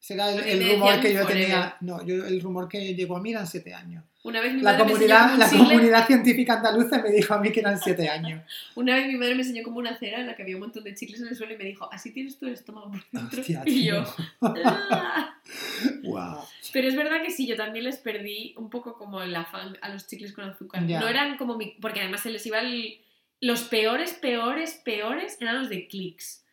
Ese 0.00 0.14
era 0.14 0.32
el, 0.32 0.40
el 0.40 0.72
rumor 0.72 1.00
que 1.00 1.14
yo 1.14 1.24
tenía. 1.24 1.76
No, 1.80 2.04
yo, 2.04 2.24
el 2.26 2.40
rumor 2.40 2.66
que 2.68 2.94
llegó 2.94 3.16
a 3.16 3.20
mí 3.22 3.30
eran 3.30 3.46
siete 3.46 3.72
años. 3.72 4.02
Una 4.24 4.40
vez 4.40 4.54
mi 4.54 4.62
La 4.62 4.72
madre 4.72 4.84
me 4.84 4.90
comunidad, 4.92 5.36
la 5.36 5.48
comunidad 5.50 6.06
científica 6.06 6.54
andaluza 6.54 7.02
me 7.02 7.10
dijo 7.10 7.34
a 7.34 7.40
mí 7.40 7.50
que 7.52 7.60
eran 7.60 7.78
siete 7.78 8.08
años. 8.08 8.40
Una 8.76 8.94
vez 8.94 9.06
mi 9.08 9.16
madre 9.16 9.34
me 9.34 9.42
enseñó 9.42 9.62
como 9.64 9.78
una 9.78 9.96
cera 9.98 10.20
en 10.20 10.26
la 10.28 10.34
que 10.36 10.42
había 10.42 10.56
un 10.56 10.60
montón 10.62 10.84
de 10.84 10.94
chicles 10.94 11.20
en 11.20 11.28
el 11.28 11.36
suelo 11.36 11.54
y 11.54 11.56
me 11.56 11.64
dijo, 11.64 11.88
así 11.92 12.12
tienes 12.12 12.38
el 12.40 12.48
estómago 12.50 12.90
por 12.92 13.04
dentro. 13.12 13.40
Hostia, 13.40 13.62
y 13.66 13.84
yo, 13.86 14.04
"Ah". 14.40 15.34
Wow. 16.04 16.38
Pero 16.72 16.88
es 16.88 16.96
verdad 16.96 17.22
que 17.22 17.30
sí, 17.30 17.46
yo 17.46 17.56
también 17.56 17.84
les 17.84 17.98
perdí 17.98 18.54
un 18.56 18.70
poco 18.70 18.96
como 18.96 19.22
el 19.22 19.34
afán 19.34 19.76
a 19.82 19.88
los 19.90 20.06
chicles 20.06 20.32
con 20.32 20.44
azúcar. 20.44 20.86
Ya. 20.86 21.00
No 21.00 21.08
eran 21.08 21.36
como 21.36 21.56
mi... 21.56 21.74
Porque 21.80 22.00
además 22.00 22.20
se 22.22 22.30
les 22.30 22.44
iba 22.46 22.60
el... 22.60 22.98
Los 23.42 23.64
peores, 23.64 24.14
peores, 24.14 24.80
peores 24.84 25.36
eran 25.40 25.58
los 25.58 25.68
de 25.68 25.86
clics. 25.88 26.44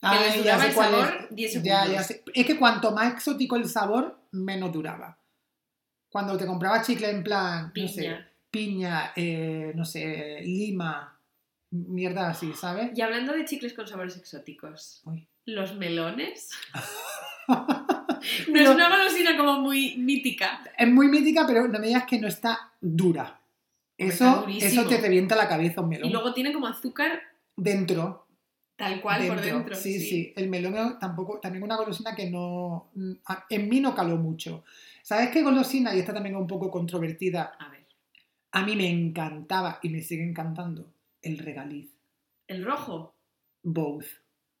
Que 0.00 0.18
les 0.20 0.36
duraba 0.38 0.62
el 0.64 0.70
es. 0.70 0.76
sabor 0.76 1.28
10 1.30 1.52
segundos. 1.52 1.78
Ya, 1.86 1.92
ya 1.92 2.02
sé. 2.02 2.22
Es 2.32 2.46
que 2.46 2.56
cuanto 2.56 2.92
más 2.92 3.12
exótico 3.12 3.56
el 3.56 3.68
sabor, 3.68 4.18
menos 4.30 4.72
duraba. 4.72 5.18
Cuando 6.08 6.38
te 6.38 6.46
compraba 6.46 6.82
chicle 6.82 7.10
en 7.10 7.22
plan, 7.24 7.72
no 7.74 7.88
sé, 7.88 8.00
Piña. 8.02 8.32
piña, 8.50 9.12
eh, 9.16 9.72
no 9.74 9.84
sé, 9.84 10.40
lima, 10.42 11.20
mierda 11.72 12.30
así, 12.30 12.52
¿sabes? 12.54 12.96
Y 12.96 13.00
hablando 13.02 13.32
de 13.32 13.44
chicles 13.44 13.74
con 13.74 13.86
sabores 13.88 14.16
exóticos, 14.16 15.02
Uy. 15.04 15.28
los 15.46 15.74
melones. 15.74 16.50
No 18.48 18.58
es 18.60 18.68
una 18.68 18.88
golosina 18.88 19.36
como 19.36 19.60
muy 19.60 19.96
mítica. 19.98 20.60
Es 20.76 20.88
muy 20.88 21.06
mítica, 21.06 21.44
pero 21.46 21.68
no 21.68 21.78
me 21.78 21.86
digas 21.88 22.04
que 22.08 22.18
no 22.18 22.26
está 22.26 22.72
dura. 22.80 23.40
Está 23.98 24.44
Eso, 24.46 24.66
eso 24.80 24.86
te 24.88 25.00
revienta 25.00 25.34
la 25.36 25.48
cabeza 25.48 25.80
un 25.80 25.88
melón. 25.88 26.08
Y 26.08 26.12
luego 26.12 26.34
tiene 26.34 26.52
como 26.52 26.66
azúcar 26.66 27.20
Dentro, 27.56 28.26
tal 28.76 29.00
cual 29.00 29.26
por 29.26 29.40
dentro. 29.40 29.74
Sí, 29.74 29.98
sí, 30.00 30.32
El 30.36 30.48
melón 30.50 30.98
tampoco, 30.98 31.40
también 31.40 31.62
una 31.64 31.76
golosina 31.76 32.14
que 32.14 32.28
no, 32.30 32.90
en 33.48 33.68
mí 33.68 33.80
no 33.80 33.94
caló 33.94 34.16
mucho. 34.16 34.64
¿Sabes 35.02 35.30
qué 35.30 35.42
golosina? 35.42 35.94
Y 35.94 36.00
esta 36.00 36.12
también 36.12 36.34
es 36.34 36.40
un 36.42 36.46
poco 36.46 36.70
controvertida. 36.70 37.54
A 37.58 37.70
ver, 37.70 37.86
A 38.52 38.64
mí 38.64 38.76
me 38.76 38.88
encantaba 38.90 39.78
y 39.82 39.88
me 39.88 40.02
sigue 40.02 40.24
encantando 40.24 40.92
el 41.22 41.38
regaliz. 41.38 41.90
el 42.48 42.64
rojo. 42.64 43.14
Both. 43.62 44.06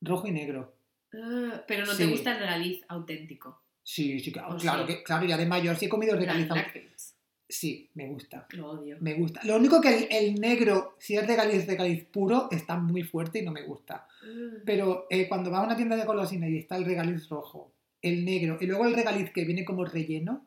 Rojo 0.00 0.26
y 0.28 0.32
negro. 0.32 0.74
Ah, 1.14 1.62
pero 1.68 1.84
no 1.86 1.92
Sí. 1.92 1.98
te 2.04 2.06
gusta 2.10 2.32
el 2.32 2.38
regaliz 2.40 2.82
auténtico. 2.88 3.62
Sí, 3.82 4.18
sí, 4.20 4.32
claro, 4.32 4.56
claro, 4.56 4.84
que, 4.86 5.02
claro, 5.02 5.24
y 5.26 5.32
además 5.32 5.62
yo 5.62 5.74
sí 5.74 5.86
he 5.86 5.88
comido 5.88 6.16
regaliz. 6.16 6.48
aut- 6.48 6.56
lágrimas. 6.56 7.15
Sí, 7.48 7.90
me 7.94 8.08
gusta. 8.08 8.46
Lo 8.50 8.70
odio. 8.70 8.96
Me 9.00 9.14
gusta. 9.14 9.40
Lo 9.44 9.56
único 9.56 9.80
que 9.80 9.96
el, 9.96 10.08
el 10.10 10.34
negro, 10.40 10.96
si 10.98 11.16
es 11.16 11.26
regaliz, 11.26 11.66
regaliz 11.66 12.04
puro, 12.06 12.48
está 12.50 12.76
muy 12.76 13.02
fuerte 13.04 13.38
y 13.38 13.42
no 13.44 13.52
me 13.52 13.62
gusta. 13.62 14.06
Ah, 14.22 14.26
Pero 14.64 15.06
eh, 15.10 15.28
cuando 15.28 15.50
vas 15.50 15.60
a 15.60 15.66
una 15.66 15.76
tienda 15.76 15.96
de 15.96 16.04
golosina 16.04 16.48
y 16.48 16.58
está 16.58 16.76
el 16.76 16.84
regaliz 16.84 17.28
rojo, 17.28 17.72
el 18.02 18.24
negro, 18.24 18.58
y 18.60 18.66
luego 18.66 18.84
el 18.86 18.94
regaliz 18.94 19.30
que 19.32 19.44
viene 19.44 19.64
como 19.64 19.84
relleno, 19.84 20.44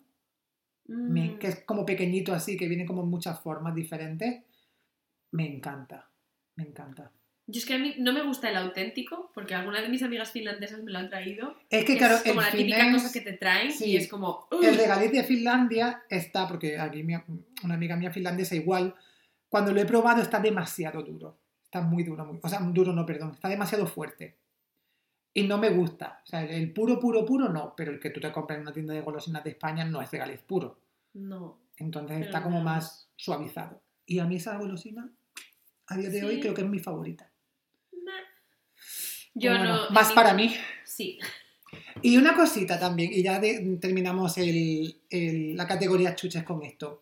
me- 0.88 1.32
mm. 1.32 1.40
que 1.40 1.48
es 1.48 1.60
como 1.66 1.86
pequeñito 1.86 2.34
así, 2.34 2.58
que 2.58 2.68
viene 2.68 2.86
como 2.86 3.04
en 3.04 3.10
muchas 3.10 3.40
formas 3.40 3.76
diferentes, 3.76 4.44
me 5.32 5.48
encanta. 5.48 6.10
Me 6.56 6.64
encanta. 6.66 7.12
Yo 7.52 7.58
es 7.60 7.66
que 7.66 7.74
a 7.74 7.80
mí 7.80 7.96
no 7.98 8.14
me 8.14 8.22
gusta 8.22 8.48
el 8.50 8.58
auténtico, 8.58 9.32
porque 9.34 9.56
alguna 9.56 9.82
de 9.82 9.90
mis 9.90 10.04
amigas 10.04 10.32
finlandesas 10.32 10.84
me 10.84 10.92
lo 10.92 11.00
han 11.00 11.10
traído. 11.10 11.56
Es 11.72 11.84
que, 11.84 11.94
Es 11.94 11.98
claro, 11.98 12.18
como 12.24 12.42
el 12.42 12.46
la 12.46 12.52
típica 12.52 12.78
finés- 12.78 12.94
cosa 12.94 13.12
que 13.12 13.22
te 13.22 13.34
traen 13.34 13.72
sí. 13.72 13.86
y 13.92 13.98
es 13.98 14.08
como... 14.08 14.48
"Ugh". 14.52 14.64
El 14.64 14.78
de 15.12 15.24
Finlandia 15.24 16.04
está, 16.10 16.48
porque 16.48 16.78
aquí 16.78 17.02
mi- 17.02 17.16
una 17.64 17.74
amiga 17.74 17.96
mía 17.96 18.12
finlandesa 18.12 18.56
igual, 18.56 18.94
cuando 19.48 19.74
lo 19.74 19.82
he 19.82 19.86
probado 19.86 20.22
está 20.22 20.40
demasiado 20.40 21.02
duro. 21.02 21.40
Está 21.64 21.82
muy 21.82 22.04
duro, 22.04 22.24
muy, 22.24 22.40
o 22.42 22.48
sea, 22.50 22.60
duro 22.60 22.94
no, 22.94 23.04
perdón, 23.06 23.32
está 23.32 23.50
demasiado 23.50 23.88
fuerte. 23.88 24.38
Y 25.34 25.44
no 25.44 25.58
me 25.58 25.70
gusta. 25.72 26.22
O 26.24 26.28
sea, 26.28 26.44
el 26.44 26.72
puro, 26.72 27.00
puro, 27.00 27.26
puro 27.26 27.50
no, 27.50 27.74
pero 27.76 27.92
el 27.92 28.00
que 28.00 28.10
tú 28.12 28.20
te 28.20 28.32
compras 28.32 28.58
en 28.58 28.64
una 28.64 28.74
tienda 28.74 28.94
de 28.94 29.02
golosinas 29.02 29.44
de 29.44 29.52
España 29.52 29.86
no 29.86 30.02
es 30.02 30.12
regaliz 30.12 30.42
puro. 30.42 30.80
No. 31.14 31.60
Entonces 31.78 32.22
está 32.26 32.44
como 32.44 32.62
más 32.62 33.10
suavizado. 33.16 33.82
Y 34.06 34.20
a 34.20 34.26
mí 34.26 34.36
esa 34.36 34.58
golosina, 34.58 35.10
a 35.88 35.98
día 35.98 36.10
de 36.10 36.24
hoy, 36.26 36.40
creo 36.40 36.54
que 36.54 36.62
es 36.62 36.68
mi 36.68 36.80
favorita. 36.80 37.29
Yo 39.34 39.52
bueno, 39.52 39.66
no. 39.86 39.90
Más 39.92 40.12
para 40.14 40.34
mí. 40.34 40.54
Sí. 40.86 41.20
Y 42.02 42.18
una 42.18 42.34
cosita 42.36 42.80
también, 42.80 43.12
y 43.14 43.22
ya 43.24 43.40
de- 43.40 43.78
terminamos 43.80 44.38
el- 44.38 45.00
el- 45.10 45.56
la 45.56 45.68
categoría 45.68 46.16
chuches 46.16 46.44
con 46.44 46.64
esto. 46.64 47.02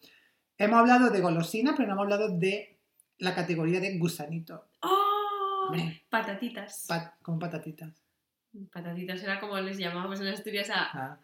Hemos 0.58 0.80
hablado 0.80 1.10
de 1.10 1.22
golosina, 1.22 1.74
pero 1.76 1.88
no 1.88 1.94
hemos 1.94 2.04
hablado 2.04 2.30
de 2.38 2.76
la 3.20 3.34
categoría 3.34 3.80
de 3.80 3.98
gusanito. 3.98 4.66
¡Oh! 4.82 5.68
Hombre. 5.70 6.04
Patatitas. 6.10 6.86
Pat- 6.88 7.16
con 7.22 7.40
patatitas. 7.40 7.94
Patatitas 8.72 9.22
era 9.24 9.40
como 9.40 9.60
les 9.60 9.78
llamábamos 9.78 10.20
en 10.22 10.28
Asturias 10.28 10.70
a 10.70 10.90
Ah, 10.94 11.20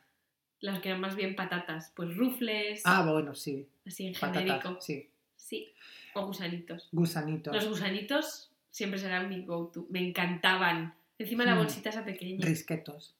las 0.60 0.80
que 0.80 0.90
eran 0.90 1.02
más 1.02 1.16
bien 1.16 1.36
patatas. 1.36 1.92
Pues 1.96 2.16
rufles, 2.16 2.82
Ah, 2.86 3.04
bueno, 3.10 3.34
sí. 3.36 3.68
así 3.86 4.08
en 4.08 4.16
genérico. 4.16 4.56
Patatas, 4.58 4.86
sí. 4.86 5.10
Sí. 5.36 5.74
O 6.14 6.26
gusanitos. 6.28 6.90
Gusanitos. 6.92 7.54
Los 7.56 7.68
gusanitos 7.68 8.52
siempre 8.74 9.00
serán 9.00 9.30
mi 9.30 9.46
go-to. 9.46 9.86
Me 9.92 10.00
encantaban. 10.00 10.96
Encima 11.20 11.46
la 11.46 11.54
Hmm. 11.54 11.60
bolsita 11.60 11.90
esa 11.92 12.04
pequeña. 12.04 12.44
Risquetos. 12.44 13.16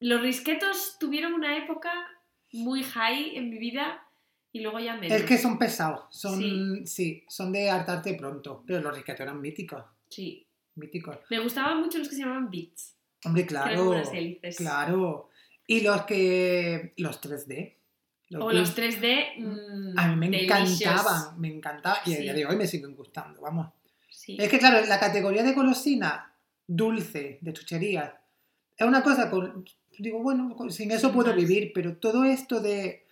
Los 0.00 0.20
risquetos 0.22 0.96
tuvieron 1.00 1.34
una 1.34 1.56
época 1.58 1.92
muy 2.52 2.84
high 2.84 3.36
en 3.36 3.50
mi 3.50 3.58
vida 3.58 4.06
y 4.52 4.60
luego 4.60 4.78
ya 4.78 4.94
menos. 4.96 5.16
Es 5.18 5.24
que 5.24 5.36
son 5.36 5.58
pesados. 5.58 6.04
Son, 6.10 6.38
Sí. 6.38 6.86
sí. 6.86 7.24
son 7.28 7.52
de 7.52 7.70
hartarte 7.70 8.14
pronto. 8.14 8.62
Pero 8.66 8.80
los 8.80 8.94
risquetos 8.94 9.20
eran 9.22 9.40
míticos. 9.40 9.82
Sí. 10.08 10.46
Míticos. 10.76 11.18
Me 11.28 11.40
gustaban 11.40 11.80
mucho 11.80 11.98
los 11.98 12.08
que 12.08 12.14
se 12.14 12.22
llamaban 12.22 12.48
beats. 12.50 12.96
Hombre, 13.24 13.44
claro. 13.46 13.94
Claro. 14.56 15.28
Y 15.66 15.80
los 15.82 16.02
que. 16.02 16.92
Los 16.96 17.20
3D. 17.20 17.78
O 18.38 18.48
que- 18.48 18.54
los 18.56 18.74
3D. 18.74 19.34
mm, 19.38 19.98
A 19.98 20.08
mí 20.08 20.16
me 20.16 20.30
delicious. 20.38 20.80
encantaban, 20.82 21.40
me 21.40 21.48
encantaba 21.48 21.98
y 22.06 22.14
a 22.14 22.18
día 22.18 22.32
de 22.34 22.46
hoy 22.46 22.56
me 22.56 22.66
siguen 22.66 22.94
gustando, 22.94 23.40
vamos. 23.42 23.68
Sí. 24.12 24.36
Es 24.38 24.48
que 24.48 24.58
claro, 24.58 24.84
la 24.86 25.00
categoría 25.00 25.42
de 25.42 25.52
golosina 25.52 26.34
dulce, 26.66 27.38
de 27.40 27.52
chucherías, 27.52 28.12
es 28.76 28.86
una 28.86 29.02
cosa 29.02 29.30
con, 29.30 29.64
digo, 29.98 30.22
bueno, 30.22 30.56
sin 30.70 30.90
eso 30.92 31.12
puedo 31.12 31.34
vivir, 31.34 31.72
pero 31.74 31.96
todo 31.96 32.24
esto 32.24 32.60
de 32.60 33.06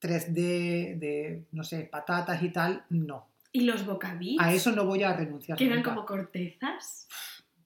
3D, 0.00 0.98
de, 0.98 1.46
no 1.52 1.64
sé, 1.64 1.84
patatas 1.90 2.42
y 2.42 2.50
tal, 2.50 2.84
no. 2.88 3.28
Y 3.52 3.62
los 3.62 3.84
bocabits. 3.86 4.40
A 4.42 4.52
eso 4.52 4.72
no 4.72 4.84
voy 4.84 5.02
a 5.02 5.12
renunciar 5.14 5.56
Que 5.58 5.66
eran 5.66 5.82
como 5.82 6.04
cortezas 6.04 7.08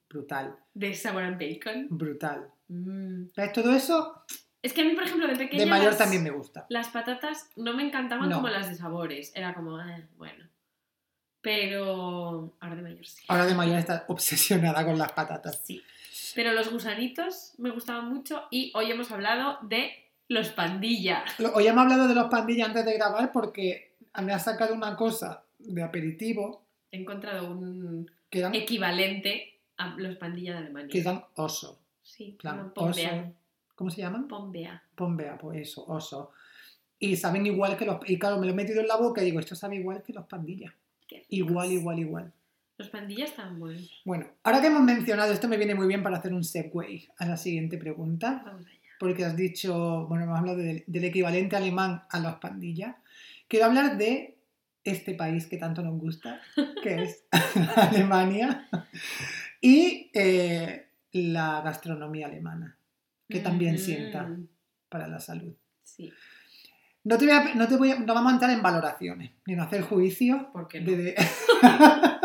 Brutal, 0.08 0.56
de 0.74 0.94
sabor 0.94 1.24
and 1.24 1.38
bacon. 1.38 1.86
brutal. 1.90 2.48
Mm. 2.68 3.24
¿Ves? 3.36 3.52
Todo 3.52 3.74
eso 3.74 4.22
Es 4.62 4.72
que 4.72 4.82
a 4.82 4.84
mí, 4.84 4.94
por 4.94 5.04
ejemplo, 5.04 5.26
de 5.26 5.36
pequeña. 5.36 5.64
de 5.64 5.70
mayor 5.70 5.86
las- 5.88 5.98
también 5.98 6.22
me 6.22 6.30
gusta. 6.30 6.66
Las 6.68 6.88
patatas 6.88 7.50
no 7.56 7.74
me 7.74 7.84
encantaban 7.86 8.28
No. 8.28 8.36
como 8.36 8.48
las 8.48 8.68
de 8.68 8.76
sabores. 8.76 9.32
Era 9.34 9.54
como, 9.54 9.80
eh, 9.80 10.06
bueno. 10.16 10.44
Pero 11.42 12.54
ahora 12.60 12.76
de 12.76 12.82
mayor 12.82 13.04
sí. 13.06 13.24
Ahora 13.28 13.46
de 13.46 13.54
mayor 13.54 13.76
está 13.76 14.04
obsesionada 14.08 14.84
con 14.84 14.96
las 14.98 15.12
patatas. 15.12 15.60
Sí. 15.64 15.82
Pero 16.34 16.52
los 16.52 16.70
gusanitos 16.70 17.52
me 17.58 17.70
gustaban 17.70 18.08
mucho 18.12 18.44
y 18.50 18.72
hoy 18.74 18.90
hemos 18.90 19.10
hablado 19.10 19.58
de 19.62 19.90
los 20.28 20.48
pandilla. 20.50 21.24
Lo- 21.38 21.52
Hoy 21.52 21.66
hemos 21.66 21.82
hablado 21.82 22.08
de 22.08 22.14
los 22.14 22.28
pandillas 22.30 22.68
antes 22.68 22.84
de 22.86 22.94
grabar 22.94 23.32
porque 23.32 23.92
me 24.22 24.32
ha 24.32 24.38
sacado 24.38 24.72
una 24.74 24.96
cosa 24.96 25.44
de 25.58 25.82
aperitivo 25.82 26.64
He 26.90 26.98
encontrado 27.00 27.50
un 27.50 28.10
eran, 28.30 28.54
equivalente 28.54 29.58
a 29.76 29.94
los 29.98 30.16
pandilla 30.16 30.52
de 30.52 30.58
Alemania. 30.58 30.88
que 30.90 31.00
eran 31.00 31.24
oso. 31.36 31.80
Sí, 32.02 32.36
plan, 32.38 32.72
oso. 32.74 33.00
¿Cómo 33.74 33.90
se 33.90 34.00
llaman? 34.00 34.28
Pombea. 34.28 34.82
Pombea, 34.94 35.36
pues 35.38 35.68
eso, 35.68 35.84
oso. 35.86 36.30
Y 36.98 37.16
saben 37.16 37.44
igual 37.46 37.76
que 37.76 37.84
los... 37.84 37.98
Y 38.08 38.18
claro, 38.18 38.38
me 38.38 38.46
lo 38.46 38.52
he 38.52 38.54
metido 38.54 38.80
en 38.80 38.86
la 38.88 38.96
boca 38.96 39.20
y 39.22 39.24
digo, 39.26 39.40
esto 39.40 39.56
sabe 39.56 39.76
igual 39.76 40.02
que 40.02 40.12
los 40.12 40.26
pandillas. 40.26 40.72
Qué. 41.12 41.26
Igual, 41.28 41.72
igual, 41.72 41.98
igual. 41.98 42.32
Los 42.78 42.88
pandillas 42.88 43.30
están 43.30 43.58
buenos. 43.58 44.02
Bueno, 44.04 44.26
ahora 44.42 44.60
que 44.60 44.66
hemos 44.68 44.82
mencionado, 44.82 45.32
esto 45.32 45.46
me 45.48 45.56
viene 45.56 45.74
muy 45.74 45.86
bien 45.86 46.02
para 46.02 46.16
hacer 46.16 46.32
un 46.32 46.42
segue 46.42 47.08
a 47.18 47.26
la 47.26 47.36
siguiente 47.36 47.78
pregunta. 47.78 48.42
Vamos 48.44 48.66
allá. 48.66 48.78
porque 48.98 49.24
has 49.24 49.36
dicho, 49.36 50.06
bueno, 50.08 50.24
hemos 50.24 50.38
hablado 50.38 50.58
del, 50.58 50.84
del 50.86 51.04
equivalente 51.04 51.54
alemán 51.56 52.02
a 52.10 52.18
los 52.18 52.36
pandillas. 52.36 52.96
Quiero 53.46 53.66
hablar 53.66 53.98
de 53.98 54.38
este 54.84 55.14
país 55.14 55.46
que 55.46 55.58
tanto 55.58 55.82
nos 55.82 55.98
gusta, 55.98 56.40
que 56.82 56.94
es 57.04 57.24
Alemania, 57.76 58.68
y 59.60 60.10
eh, 60.14 60.86
la 61.12 61.60
gastronomía 61.60 62.26
alemana, 62.26 62.76
que 63.28 63.40
también 63.40 63.74
Mm, 63.74 63.78
sienta 63.78 64.36
para 64.88 65.06
la 65.06 65.20
salud. 65.20 65.54
Sí, 65.82 66.12
No, 67.04 67.18
te 67.18 67.24
voy 67.26 67.34
a- 67.34 67.54
no, 67.54 67.68
te 67.68 67.76
voy 67.76 67.90
a- 67.90 67.98
no 67.98 68.14
vamos 68.14 68.30
a 68.30 68.34
entrar 68.34 68.50
en 68.52 68.62
valoraciones, 68.62 69.30
ni 69.46 69.54
en 69.54 69.60
hacer 69.60 69.82
juicios 69.82 70.40
¿por 70.52 70.68
qué 70.68 70.80
no? 70.80 70.90
de, 70.90 70.96
de- 70.96 71.14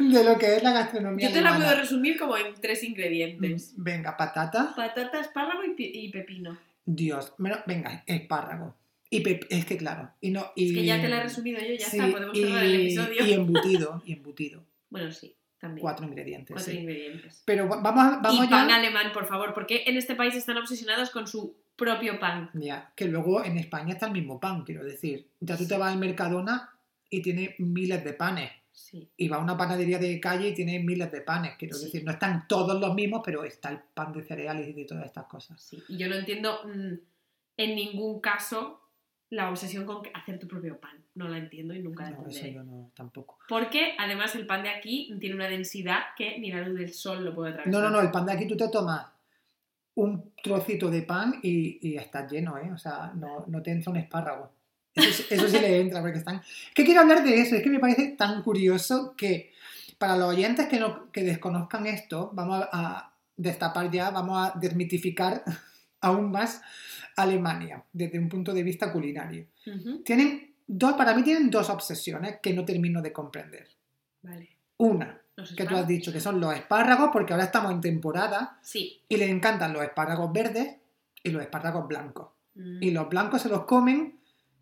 de 0.00 0.24
lo 0.24 0.38
que 0.38 0.56
es 0.56 0.62
la 0.62 0.72
gastronomía 0.72 1.28
Yo 1.28 1.34
te 1.34 1.40
la 1.42 1.56
puedo 1.56 1.74
resumir 1.76 2.18
como 2.18 2.36
en 2.36 2.54
tres 2.60 2.82
ingredientes. 2.82 3.74
Venga, 3.76 4.16
patata. 4.16 4.72
Patata, 4.74 5.20
espárrago 5.20 5.64
y, 5.64 5.74
pi- 5.74 5.90
y 5.92 6.10
pepino. 6.10 6.58
Dios, 6.84 7.34
bueno, 7.38 7.56
venga, 7.66 8.02
espárrago. 8.06 8.74
Y 9.10 9.20
pep- 9.20 9.46
es 9.50 9.64
que 9.64 9.76
claro, 9.78 10.10
y 10.20 10.30
no 10.30 10.52
y, 10.54 10.68
Es 10.68 10.74
que 10.74 10.84
ya 10.84 11.00
te 11.00 11.08
la 11.08 11.18
he 11.18 11.22
resumido 11.24 11.58
yo, 11.60 11.74
ya 11.74 11.86
sí, 11.88 11.98
está, 11.98 12.10
podemos 12.10 12.36
y, 12.36 12.42
cerrar 12.44 12.64
el 12.64 12.74
episodio. 12.74 13.26
y 13.26 13.32
embutido, 13.32 14.02
y 14.04 14.12
embutido, 14.12 14.64
Bueno, 14.90 15.10
sí, 15.12 15.34
también. 15.58 15.80
cuatro 15.82 16.06
ingredientes. 16.06 16.54
Cuatro 16.54 16.72
sí. 16.72 16.78
ingredientes. 16.78 17.42
Pero 17.46 17.68
va- 17.68 17.80
vamos, 17.80 18.04
a- 18.04 18.20
vamos 18.20 18.46
y 18.46 18.48
pan 18.48 18.68
ya, 18.68 18.76
alemán, 18.76 19.12
por 19.14 19.26
favor, 19.26 19.54
porque 19.54 19.84
en 19.86 19.96
este 19.96 20.14
país 20.14 20.34
están 20.34 20.58
obsesionados 20.58 21.08
con 21.10 21.26
su 21.26 21.56
propio 21.78 22.18
pan. 22.20 22.50
ya, 22.52 22.92
que 22.94 23.06
luego 23.06 23.42
en 23.42 23.56
España 23.56 23.94
está 23.94 24.06
el 24.06 24.12
mismo 24.12 24.38
pan, 24.38 24.64
quiero 24.64 24.84
decir. 24.84 25.28
Ya 25.40 25.56
tú 25.56 25.66
te 25.66 25.78
vas 25.78 25.92
al 25.92 25.98
Mercadona 25.98 26.70
y 27.08 27.22
tiene 27.22 27.54
miles 27.58 28.04
de 28.04 28.12
panes. 28.12 28.50
Sí, 28.72 29.08
Y 29.16 29.26
va 29.28 29.38
a 29.38 29.40
una 29.40 29.56
panadería 29.56 29.98
de 29.98 30.20
calle 30.20 30.48
y 30.50 30.54
tiene 30.54 30.78
miles 30.78 31.10
de 31.10 31.20
panes. 31.22 31.56
Quiero 31.58 31.74
Sí. 31.76 31.86
decir, 31.86 32.04
no 32.04 32.12
están 32.12 32.46
todos 32.46 32.78
los 32.80 32.94
mismos, 32.94 33.22
pero 33.24 33.42
está 33.44 33.70
el 33.70 33.78
pan 33.94 34.12
de 34.12 34.22
cereales 34.22 34.68
y 34.68 34.72
de 34.72 34.84
todas 34.84 35.04
estas 35.06 35.24
cosas. 35.26 35.60
sí. 35.60 35.82
Y 35.88 35.96
yo 35.96 36.08
no 36.08 36.14
entiendo 36.16 36.60
mm, 36.64 36.94
en 37.56 37.74
ningún 37.74 38.20
caso 38.20 38.80
la 39.30 39.50
obsesión 39.50 39.84
con 39.84 40.02
que- 40.02 40.10
hacer 40.14 40.38
tu 40.38 40.46
propio 40.48 40.78
pan. 40.80 40.96
No 41.14 41.28
la 41.28 41.38
entiendo 41.38 41.74
y 41.74 41.80
nunca 41.80 42.04
la 42.04 42.10
No, 42.10 42.28
eso 42.28 42.46
yo 42.46 42.62
no, 42.62 42.90
tampoco. 42.94 43.38
Porque 43.48 43.94
además 43.98 44.34
el 44.36 44.46
pan 44.46 44.62
de 44.62 44.68
aquí 44.70 45.12
tiene 45.20 45.34
una 45.34 45.48
densidad 45.48 46.00
que 46.16 46.38
ni 46.38 46.50
la 46.52 46.60
luz 46.66 46.78
del 46.78 46.92
sol 46.94 47.24
lo 47.24 47.34
puede 47.34 47.50
atravesar. 47.52 47.72
No, 47.72 47.80
no, 47.88 47.90
no, 47.90 48.00
el 48.00 48.10
pan 48.12 48.24
de 48.26 48.32
aquí 48.32 48.46
tú 48.46 48.56
te 48.56 48.68
tomas 48.68 49.06
un 50.00 50.32
trocito 50.42 50.90
de 50.90 51.02
pan 51.02 51.40
y, 51.42 51.78
y 51.86 51.96
estás 51.96 52.30
lleno, 52.30 52.56
¿eh? 52.58 52.70
O 52.72 52.78
sea, 52.78 53.12
no, 53.14 53.44
no 53.48 53.62
te 53.62 53.72
entra 53.72 53.90
un 53.90 53.96
espárrago. 53.98 54.52
Eso, 54.94 55.10
sí- 55.12 55.24
eso 55.30 55.48
sí 55.48 55.58
le 55.58 55.80
entra, 55.80 56.00
porque 56.00 56.18
están... 56.18 56.40
¿Qué 56.74 56.84
quiero 56.84 57.00
hablar 57.00 57.24
de 57.24 57.40
eso? 57.40 57.56
Es 57.56 57.62
que 57.62 57.70
me 57.70 57.80
parece 57.80 58.08
tan 58.16 58.42
curioso 58.42 59.14
que 59.16 59.52
para 59.98 60.16
los 60.16 60.28
oyentes 60.28 60.66
que, 60.68 60.78
no, 60.78 61.10
que 61.10 61.22
desconozcan 61.24 61.86
esto, 61.86 62.30
vamos 62.32 62.62
a, 62.62 62.68
a 62.96 63.14
destapar 63.36 63.90
ya, 63.90 64.10
vamos 64.10 64.38
a 64.38 64.58
desmitificar 64.58 65.42
aún 66.00 66.30
más 66.30 66.62
Alemania 67.16 67.82
desde 67.92 68.18
un 68.18 68.28
punto 68.28 68.54
de 68.54 68.62
vista 68.62 68.92
culinario. 68.92 69.46
Tienen 70.04 70.54
dos, 70.66 70.92
para 70.94 71.14
mí 71.14 71.22
tienen 71.24 71.50
dos 71.50 71.70
obsesiones 71.70 72.36
que 72.40 72.54
no 72.54 72.64
termino 72.64 73.02
de 73.02 73.12
comprender. 73.12 73.66
Vale. 74.22 74.48
Una, 74.76 75.06
¿Los 75.06 75.27
que 75.56 75.64
tú 75.66 75.76
has 75.76 75.86
dicho, 75.86 76.12
que 76.12 76.20
son 76.20 76.40
los 76.40 76.54
espárragos, 76.54 77.10
porque 77.12 77.32
ahora 77.32 77.44
estamos 77.46 77.72
en 77.72 77.80
temporada 77.80 78.58
Sí. 78.62 79.02
y 79.08 79.16
les 79.16 79.30
encantan 79.30 79.72
los 79.72 79.82
espárragos 79.82 80.32
verdes 80.32 80.76
y 81.22 81.30
los 81.30 81.42
espárragos 81.42 81.86
blancos. 81.88 82.28
Mm, 82.54 82.82
Y 82.82 82.90
los 82.90 83.08
blancos 83.08 83.42
se 83.42 83.48
los 83.48 83.64
comen 83.64 84.18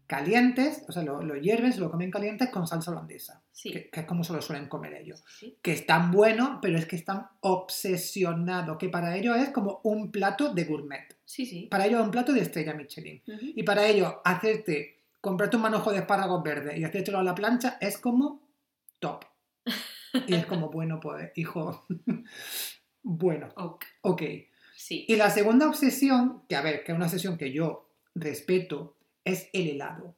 calientes, 0.06 0.84
o 0.88 0.92
sea, 0.92 1.02
lo, 1.02 1.20
lo 1.22 1.34
hierven, 1.36 1.72
se 1.72 1.80
lo 1.80 1.90
comen 1.90 2.10
calientes 2.12 2.48
con 2.50 2.66
salsa 2.66 2.92
holandesa, 2.92 3.42
Sí. 3.50 3.72
que, 3.72 3.90
que 3.90 4.00
es 4.00 4.06
como 4.06 4.22
se 4.22 4.32
lo 4.32 4.40
suelen 4.40 4.68
comer 4.68 4.94
ellos. 4.94 5.24
sí. 5.28 5.56
Que 5.62 5.72
están 5.72 6.12
buenos, 6.12 6.58
pero 6.62 6.78
es 6.78 6.86
que 6.86 6.94
están 6.96 7.26
obsesionados, 7.40 8.76
que 8.78 8.88
para 8.88 9.16
ellos 9.16 9.36
es 9.36 9.50
como 9.50 9.80
un 9.82 10.10
plato 10.12 10.52
de 10.54 10.64
gourmet. 10.64 11.16
Sí. 11.24 11.66
Para 11.70 11.86
ellos 11.86 12.00
es 12.00 12.04
un 12.06 12.12
plato 12.12 12.32
de 12.32 12.40
estrella 12.40 12.74
Michelin. 12.74 13.22
Y 13.26 13.62
para 13.64 13.84
ellos, 13.86 14.14
hacerte, 14.24 15.00
comprarte 15.20 15.56
un 15.56 15.62
manojo 15.62 15.90
de 15.90 15.98
espárragos 15.98 16.42
verdes 16.42 16.78
y 16.78 16.84
hacértelo 16.84 17.18
a 17.18 17.22
la 17.24 17.34
plancha 17.34 17.78
es 17.80 17.98
como 17.98 18.42
top. 19.00 19.24
Y 20.26 20.34
es 20.34 20.46
como, 20.46 20.70
bueno, 20.70 21.00
pues, 21.00 21.30
hijo, 21.36 21.86
bueno, 23.02 23.48
Ok. 24.02 24.22
Sí. 24.76 25.04
Y 25.08 25.16
la 25.16 25.30
segunda 25.30 25.66
obsesión, 25.68 26.42
que 26.48 26.54
a 26.54 26.60
ver, 26.62 26.84
que 26.84 26.92
es 26.92 26.96
una 26.96 27.06
obsesión 27.06 27.38
que 27.38 27.50
yo 27.50 27.88
respeto, 28.14 28.94
es 29.24 29.48
el 29.52 29.68
helado. 29.70 30.14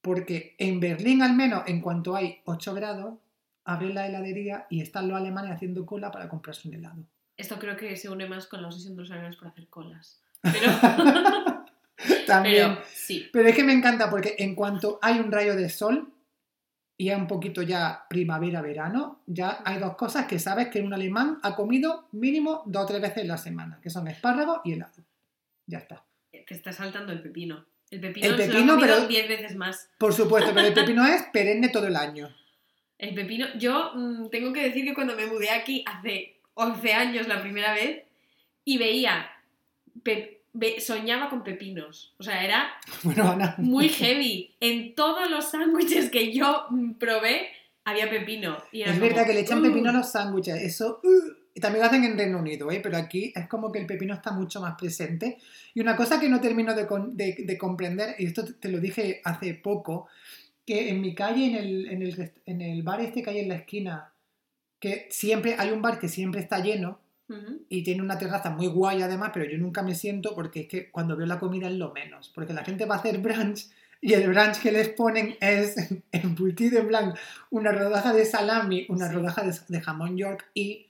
Porque 0.00 0.54
en 0.58 0.80
Berlín, 0.80 1.20
al 1.22 1.34
menos, 1.34 1.64
en 1.66 1.80
cuanto 1.80 2.14
hay 2.16 2.40
8 2.44 2.74
grados, 2.74 3.18
abren 3.64 3.94
la 3.94 4.06
heladería 4.06 4.66
y 4.70 4.80
están 4.80 5.08
los 5.08 5.16
alemanes 5.16 5.52
haciendo 5.52 5.84
cola 5.84 6.10
para 6.10 6.28
comprarse 6.28 6.68
un 6.68 6.74
helado. 6.74 7.04
Esto 7.36 7.58
creo 7.58 7.76
que 7.76 7.96
se 7.96 8.08
une 8.08 8.26
más 8.28 8.46
con 8.46 8.62
la 8.62 8.68
obsesión 8.68 8.94
de 8.94 9.02
los 9.02 9.10
alemanes 9.10 9.36
por 9.36 9.48
hacer 9.48 9.68
colas. 9.68 10.20
Pero, 10.42 10.72
También. 12.26 12.74
pero 12.74 12.84
sí. 12.92 13.28
Pero 13.32 13.48
es 13.48 13.54
que 13.54 13.62
me 13.64 13.72
encanta 13.72 14.10
porque 14.10 14.34
en 14.38 14.54
cuanto 14.54 14.98
hay 15.02 15.20
un 15.20 15.30
rayo 15.30 15.54
de 15.54 15.68
sol 15.68 16.12
y 17.02 17.10
es 17.10 17.16
un 17.16 17.26
poquito 17.26 17.62
ya 17.62 18.04
primavera-verano, 18.08 19.22
ya 19.26 19.60
hay 19.64 19.80
dos 19.80 19.96
cosas 19.96 20.26
que 20.26 20.38
sabes 20.38 20.68
que 20.68 20.80
un 20.80 20.92
alemán 20.94 21.40
ha 21.42 21.56
comido 21.56 22.06
mínimo 22.12 22.62
dos 22.66 22.84
o 22.84 22.86
tres 22.86 23.00
veces 23.00 23.18
en 23.18 23.28
la 23.28 23.38
semana, 23.38 23.80
que 23.82 23.90
son 23.90 24.06
espárragos 24.06 24.60
y 24.64 24.74
helado. 24.74 25.02
Ya 25.66 25.78
está. 25.78 26.04
Te 26.30 26.44
está 26.54 26.72
saltando 26.72 27.12
el 27.12 27.20
pepino. 27.20 27.64
El 27.90 28.00
pepino, 28.00 28.26
El 28.26 28.32
se 28.36 28.38
lo 28.38 28.52
he 28.52 28.54
pepino, 28.54 28.78
pero- 28.80 29.06
10 29.08 29.28
veces 29.28 29.56
más. 29.56 29.90
Por 29.98 30.12
supuesto, 30.14 30.52
pero 30.54 30.68
el 30.68 30.74
pepino 30.74 31.04
es 31.14 31.22
perenne 31.32 31.70
todo 31.70 31.88
el 31.88 31.96
año. 31.96 32.28
El 32.98 33.14
pepino, 33.16 33.46
yo 33.58 33.92
mm, 33.96 34.28
tengo 34.30 34.52
que 34.52 34.62
decir 34.62 34.84
que 34.84 34.94
cuando 34.94 35.16
me 35.16 35.26
mudé 35.26 35.50
aquí 35.50 35.84
hace 35.86 36.38
11 36.54 36.92
años 36.94 37.26
la 37.26 37.40
primera 37.42 37.74
vez 37.74 38.04
y 38.64 38.78
veía, 38.78 39.26
pe- 40.04 40.41
soñaba 40.78 41.30
con 41.30 41.42
pepinos. 41.44 42.14
O 42.18 42.22
sea, 42.22 42.44
era 42.44 42.70
Bueno, 43.02 43.30
Ana. 43.30 43.54
muy 43.58 43.88
heavy. 43.88 44.54
En 44.60 44.94
todos 44.94 45.30
los 45.30 45.50
sándwiches 45.50 46.10
que 46.10 46.32
yo 46.32 46.66
probé 46.98 47.48
había 47.84 48.08
pepino. 48.10 48.58
Y 48.70 48.82
Es 48.82 48.90
como, 48.90 49.00
verdad 49.00 49.26
que 49.26 49.34
le 49.34 49.40
echan 49.40 49.60
"Uh". 49.60 49.62
pepino 49.62 49.90
a 49.90 49.92
los 49.92 50.10
sándwiches. 50.10 50.56
Eso. 50.62 51.00
uh, 51.02 51.42
y 51.54 51.60
también 51.60 51.82
lo 51.82 51.88
hacen 51.88 52.04
en 52.04 52.16
Reino 52.16 52.38
Unido, 52.38 52.70
¿eh? 52.70 52.80
pero 52.82 52.96
aquí 52.96 53.30
es 53.36 53.46
como 53.46 53.70
que 53.70 53.78
el 53.78 53.84
pepino 53.86 54.14
está 54.14 54.30
mucho 54.32 54.60
más 54.62 54.74
presente. 54.78 55.36
Y 55.74 55.80
una 55.80 55.96
cosa 55.96 56.18
que 56.18 56.28
no 56.30 56.40
termino 56.40 56.74
de, 56.74 56.86
con- 56.86 57.14
de- 57.14 57.36
de 57.44 57.58
comprender, 57.58 58.14
y 58.18 58.24
esto 58.26 58.42
te- 58.58 58.68
lo 58.70 58.78
dije 58.78 59.20
hace 59.24 59.52
poco, 59.54 60.08
que 60.64 60.88
en 60.88 61.02
mi 61.02 61.14
calle, 61.14 61.46
en 61.46 61.54
el, 61.56 61.88
en, 61.90 62.02
el, 62.02 62.32
en 62.46 62.60
el 62.62 62.82
bar 62.82 63.00
este 63.02 63.22
que 63.22 63.28
hay 63.30 63.40
en 63.40 63.48
la 63.48 63.56
esquina, 63.56 64.12
que 64.80 65.08
siempre 65.10 65.56
hay 65.58 65.70
un 65.72 65.82
bar 65.82 65.98
que 65.98 66.08
siempre 66.08 66.40
está 66.40 66.60
lleno 66.60 67.00
Y 67.68 67.82
tiene 67.82 68.02
una 68.02 68.18
terraza 68.18 68.50
muy 68.50 68.66
guay 68.66 69.02
además, 69.02 69.30
pero 69.32 69.50
yo 69.50 69.58
nunca 69.58 69.82
me 69.82 69.94
siento 69.94 70.34
porque 70.34 70.60
es 70.60 70.68
que 70.68 70.90
cuando 70.90 71.16
veo 71.16 71.26
la 71.26 71.38
comida 71.38 71.68
es 71.68 71.74
lo 71.74 71.92
menos, 71.92 72.30
porque 72.34 72.52
la 72.52 72.64
gente 72.64 72.84
va 72.86 72.96
a 72.96 72.98
hacer 72.98 73.18
brunch 73.18 73.68
y 74.00 74.12
el 74.14 74.28
brunch 74.28 74.60
que 74.60 74.72
les 74.72 74.88
ponen 74.90 75.36
es 75.40 75.74
embutido 76.12 76.78
en 76.80 76.88
blanco, 76.88 77.16
una 77.50 77.72
rodaja 77.72 78.12
de 78.12 78.24
salami, 78.24 78.86
una 78.88 79.08
Sí. 79.08 79.14
rodaja 79.14 79.42
de, 79.44 79.54
de 79.68 79.80
jamón 79.80 80.16
york 80.16 80.50
y 80.54 80.88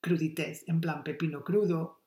crudités, 0.00 0.64
en 0.68 0.80
plan 0.80 1.02
pepino 1.04 1.44
crudo, 1.44 2.00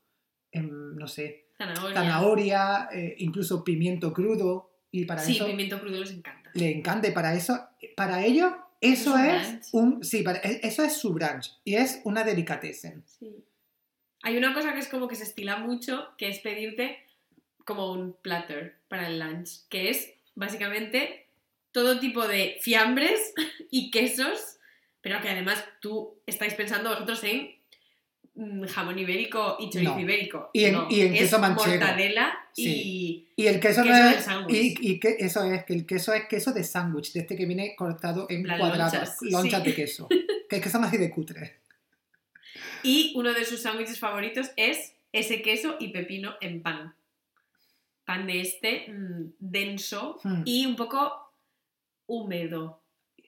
em, 0.51 0.95
no 0.95 1.07
sé, 1.07 1.47
Zanahoria. 1.57 1.95
zanahoria, 1.95 2.89
eh, 2.91 3.15
incluso 3.19 3.63
pimiento 3.63 4.11
crudo 4.13 4.71
y 4.91 5.05
para 5.05 5.21
Sí, 5.21 5.36
eso 5.36 5.45
pimiento 5.45 5.79
crudo 5.79 5.99
les 5.99 6.11
encanta. 6.11 6.49
le 6.53 6.71
encanta 6.77 7.07
y 7.07 7.11
para 7.11 7.33
eso, 7.33 7.59
para 7.95 8.23
ello 8.25 8.55
eso 8.81 9.17
¿Es 9.17 9.23
un 9.23 9.25
es 9.29 9.47
brunch? 9.49 9.65
un, 9.73 10.03
sí, 10.03 10.21
para- 10.23 10.39
e- 10.39 10.59
eso 10.63 10.83
es 10.83 10.93
su 10.97 11.13
brunch 11.13 11.59
y 11.63 11.75
es 11.75 12.01
una 12.03 12.23
delicatessen. 12.23 13.03
Sí. 13.05 13.43
Hay 14.26 14.38
una 14.38 14.53
cosa 14.55 14.73
que 14.73 14.80
es 14.80 14.88
como 14.88 15.07
que 15.07 15.15
se 15.15 15.23
estila 15.23 15.57
mucho, 15.57 16.09
que 16.17 16.28
es 16.30 16.39
pedirte 16.39 16.97
como 17.63 17.91
un 17.91 18.13
platter 18.21 18.76
para 18.88 19.07
el 19.07 19.19
lunch, 19.19 19.67
que 19.69 19.89
es 19.91 20.09
básicamente 20.34 21.28
todo 21.71 21.99
tipo 21.99 22.28
de 22.28 22.57
fiambres 22.61 23.34
y 23.71 23.91
quesos, 23.91 24.57
pero 25.01 25.21
que 25.21 25.30
además 25.30 25.63
tú 25.80 26.15
estáis 26.26 26.55
pensando 26.55 26.89
vosotros 26.89 27.23
en 27.23 27.55
mm, 28.34 28.63
jamón 28.65 28.97
ibérico 28.97 29.57
y 29.59 29.69
chorizo 29.69 29.93
No. 29.93 29.99
ibérico. 30.01 30.49
Y 30.53 30.65
en- 30.65 30.73
No, 30.73 30.88
y 30.89 31.01
en 31.01 31.13
es 31.13 31.19
queso 31.21 31.39
manchego. 31.39 31.67
mortadela 31.78 32.38
Sí. 32.53 33.28
Y 33.36 33.47
el 33.47 33.59
queso, 33.59 33.84
no 33.84 33.91
Queso 33.91 34.03
es- 34.07 34.15
del 34.15 34.23
sándwich. 34.23 34.55
y, 34.82 34.91
y 34.91 34.99
que 34.99 35.15
eso 35.19 35.43
es 35.43 35.65
que 35.65 35.73
el 35.73 35.86
queso 35.86 36.13
es 36.13 36.26
queso 36.28 36.51
de 36.53 36.63
sándwich, 36.63 37.11
de 37.13 37.19
este 37.19 37.36
que 37.36 37.45
viene 37.45 37.76
cortado 37.76 38.26
en 38.30 38.43
cuadrados, 38.43 38.93
lonchas, 38.93 39.17
lonchas 39.21 39.61
sí. 39.61 39.69
de 39.69 39.76
queso, 39.76 40.07
que 40.49 40.55
es 40.55 40.61
que 40.63 40.69
son 40.69 40.84
así 40.84 40.97
de 40.97 41.09
cutres. 41.11 41.51
Y, 42.86 43.13
uno 43.15 43.33
de 43.33 43.45
sus 43.45 43.61
sándwiches 43.61 43.99
favoritos 43.99 44.51
es 44.55 44.93
ese 45.11 45.41
queso 45.41 45.75
y 45.79 45.89
pepino 45.89 46.36
en 46.41 46.61
pan. 46.61 46.93
Pan 48.05 48.27
de 48.27 48.41
este 48.41 48.86
mm, 48.91 49.33
denso 49.39 50.19
Hmm. 50.23 50.43
y 50.45 50.65
un 50.65 50.75
poco 50.75 51.11
húmedo. 52.07 52.81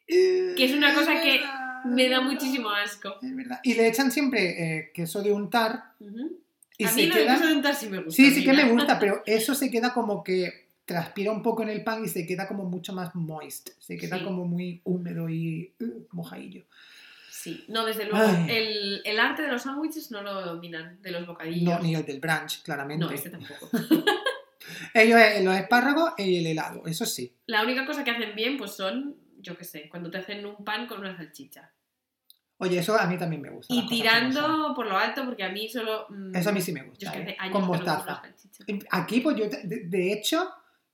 Que 0.08 0.56
es 0.58 0.74
una 0.74 0.94
cosa 0.94 1.22
que 1.22 1.42
Me 1.86 2.10
da 2.10 2.22
muchísimo 2.22 2.70
asco. 2.70 3.16
Es 3.22 3.36
verdad. 3.36 3.60
Y 3.64 3.74
le 3.76 3.88
echan 3.88 4.12
siempre 4.12 4.78
eh, 4.80 4.92
queso 4.94 5.22
de 5.22 5.32
untar 5.32 5.94
y 6.78 6.84
a 6.84 6.90
se 6.90 6.96
mí 6.96 7.06
lo 7.08 7.16
queda... 7.16 7.34
de 7.34 7.38
queso 7.38 7.48
de 7.48 7.54
untar 7.56 7.76
sí 7.76 7.90
me 7.90 7.98
gusta. 8.00 8.12
Sí, 8.16 8.32
sí 8.32 8.44
que 8.44 8.54
me 8.54 8.70
gusta, 8.70 9.00
pero 9.00 9.22
eso 9.26 9.56
se 9.56 9.70
queda 9.72 9.94
como 9.94 10.24
que 10.24 10.68
transpira 10.86 11.32
un 11.32 11.42
poco 11.44 11.64
en 11.64 11.70
el 11.70 11.84
pan 11.84 12.04
y 12.06 12.08
se 12.08 12.26
queda 12.26 12.48
como 12.48 12.64
mucho 12.66 12.94
más 12.94 13.14
moist, 13.16 13.70
se 13.80 13.98
queda 13.98 14.18
Sí. 14.20 14.24
como 14.24 14.46
muy 14.46 14.82
húmedo 14.86 15.28
y 15.30 15.74
uh, 15.80 16.06
mojadillo. 16.12 16.64
Sí, 17.40 17.64
no, 17.68 17.86
desde 17.86 18.06
luego. 18.06 18.28
El, 18.50 19.02
el 19.06 19.20
arte 19.20 19.44
de 19.44 19.50
los 19.50 19.62
sándwiches 19.62 20.10
no 20.12 20.22
lo 20.24 20.42
dominan, 20.44 21.00
de 21.02 21.12
los 21.12 21.28
bocadillos. 21.28 21.64
No, 21.64 21.80
ni 21.80 21.94
el 21.94 22.04
del 22.06 22.20
brunch, 22.20 22.64
claramente. 22.64 23.06
No, 23.06 23.12
este 23.12 23.30
tampoco. 23.30 23.70
Ellos 24.94 25.20
es 25.20 25.44
los 25.46 25.56
espárragos 25.56 26.14
y 26.18 26.38
el 26.40 26.48
helado, 26.48 26.84
eso 26.88 27.06
sí. 27.06 27.34
La 27.46 27.64
única 27.64 27.86
cosa 27.86 28.04
que 28.04 28.12
hacen 28.12 28.36
bien, 28.36 28.58
pues 28.58 28.72
son, 28.72 29.16
yo 29.40 29.56
qué 29.58 29.64
sé, 29.64 29.88
cuando 29.90 30.10
te 30.10 30.18
hacen 30.18 30.46
un 30.46 30.64
pan 30.66 30.88
con 30.88 31.00
una 31.00 31.16
salchicha. 31.16 31.72
Oye, 32.58 32.80
eso 32.80 33.00
a 33.00 33.06
mí 33.06 33.18
también 33.18 33.44
me 33.44 33.52
gusta. 33.52 33.72
Y 33.74 33.88
tirando 33.88 34.74
por 34.76 34.88
lo 34.88 34.98
alto, 34.98 35.24
porque 35.26 35.44
a 35.44 35.50
mí 35.50 35.70
solo. 35.70 36.08
mm, 36.10 36.36
Eso 36.36 36.50
a 36.50 36.54
mí 36.54 36.60
sí 36.62 36.72
me 36.74 36.80
Yo 36.82 36.88
gusta. 36.90 37.06
es 37.06 37.12
que 37.12 37.18
¿eh? 37.20 37.22
hace 37.24 37.36
años 37.40 37.52
Con 37.54 37.62
no 37.62 37.68
mostaza. 37.68 38.24
Aquí, 38.90 39.20
pues 39.22 39.38
yo, 39.38 39.46
de, 39.48 39.84
de 39.86 40.12
hecho, 40.14 40.50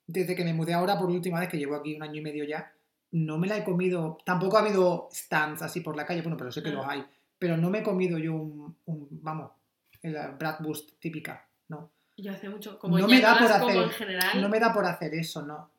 desde 0.06 0.36
que 0.36 0.44
me 0.44 0.54
mudé 0.54 0.74
ahora 0.74 1.00
por 1.00 1.10
última 1.10 1.40
vez, 1.40 1.48
que 1.48 1.58
llevo 1.58 1.76
aquí 1.76 1.96
un 1.96 2.04
año 2.04 2.20
y 2.20 2.22
medio 2.22 2.44
ya, 2.44 2.73
no 3.14 3.38
me 3.38 3.48
la 3.48 3.58
he 3.58 3.64
comido. 3.64 4.18
Tampoco 4.26 4.58
ha 4.58 4.62
habido 4.62 5.08
stands 5.12 5.62
así 5.62 5.80
por 5.82 5.96
la 5.96 6.06
calle, 6.06 6.22
bueno, 6.22 6.36
pero 6.38 6.52
sé 6.52 6.62
que 6.62 6.72
los 6.72 6.86
hay. 6.86 7.04
Pero 7.40 7.58
no 7.58 7.70
me 7.70 7.80
he 7.80 7.84
comido 7.84 8.18
yo 8.18 8.34
un, 8.34 8.76
un 8.86 9.08
vamos, 9.22 9.52
la 10.04 10.28
bratwurst 10.32 11.00
típica, 11.00 11.48
no. 11.70 11.90
Yo 12.18 12.32
hace 12.32 12.48
mucho. 12.50 12.78
Como 12.80 12.98
No 13.00 13.08
me 13.08 13.20
da 13.22 13.38
por 13.40 13.52
hacer- 13.52 13.84
en 13.84 13.90
general. 13.90 14.42
No 14.42 14.50
me 14.50 14.60
da 14.60 14.74
por 14.74 14.86
hacer 14.86 15.14
eso, 15.16 15.42
no. 15.44 15.70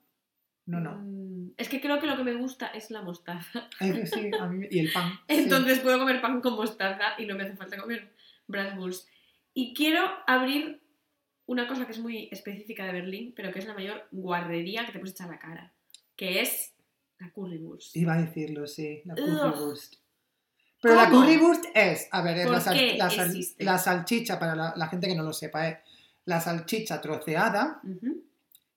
No, 0.66 0.80
no. 0.80 0.92
mm, 0.96 1.52
Es 1.58 1.68
que 1.68 1.80
creo 1.80 2.00
que 2.00 2.06
lo 2.06 2.16
que 2.16 2.24
me 2.24 2.34
gusta 2.34 2.68
es 2.68 2.90
la 2.90 3.02
mostaza. 3.02 3.68
Es 3.80 3.92
que 3.94 4.06
sí, 4.06 4.30
a 4.40 4.46
mí- 4.46 4.66
y 4.70 4.78
el 4.80 4.92
pan. 4.92 5.12
sí. 5.28 5.34
Entonces 5.36 5.80
puedo 5.80 5.98
comer 5.98 6.20
pan 6.20 6.40
con 6.40 6.54
mostaza 6.56 7.14
y 7.18 7.26
no 7.26 7.34
me 7.36 7.44
hace 7.44 7.54
falta 7.56 7.76
comer 7.78 8.12
bratwurst. 8.48 9.08
Y 9.54 9.74
quiero 9.74 10.02
abrir 10.26 10.80
una 11.46 11.66
cosa 11.68 11.86
que 11.86 11.92
es 11.92 11.98
muy 11.98 12.28
específica 12.32 12.84
de 12.86 12.92
Berlín, 12.92 13.32
pero 13.36 13.52
que 13.52 13.58
es 13.60 13.66
la 13.66 13.74
mayor 13.74 14.06
guarrería 14.10 14.84
que 14.86 14.92
te 14.92 14.98
puedes 14.98 15.14
echar 15.14 15.28
a 15.28 15.32
la 15.32 15.38
cara, 15.38 15.72
que 16.16 16.40
es 16.40 16.73
la 17.26 17.32
currywurst. 17.32 17.96
Iba 17.96 18.14
a 18.14 18.18
decirlo, 18.22 18.66
sí, 18.66 19.02
la 19.04 19.14
Ugh. 19.14 19.52
currywurst. 19.52 19.94
Pero 20.82 20.94
la 20.96 21.08
¿Cómo? 21.08 21.20
currywurst 21.22 21.64
es, 21.74 22.08
a 22.10 22.20
ver, 22.22 22.36
es 22.38 22.44
¿Por 22.44 22.52
la, 22.54 22.60
sal- 22.60 22.98
la 22.98 23.10
sal- 23.10 23.40
la 23.58 23.78
salchicha, 23.78 24.38
para 24.38 24.54
la, 24.54 24.74
la 24.76 24.88
gente 24.88 25.06
que 25.08 25.14
no 25.14 25.22
lo 25.22 25.32
sepa, 25.32 25.68
es 25.68 25.78
la 26.26 26.40
salchicha 26.40 27.00
troceada, 27.00 27.80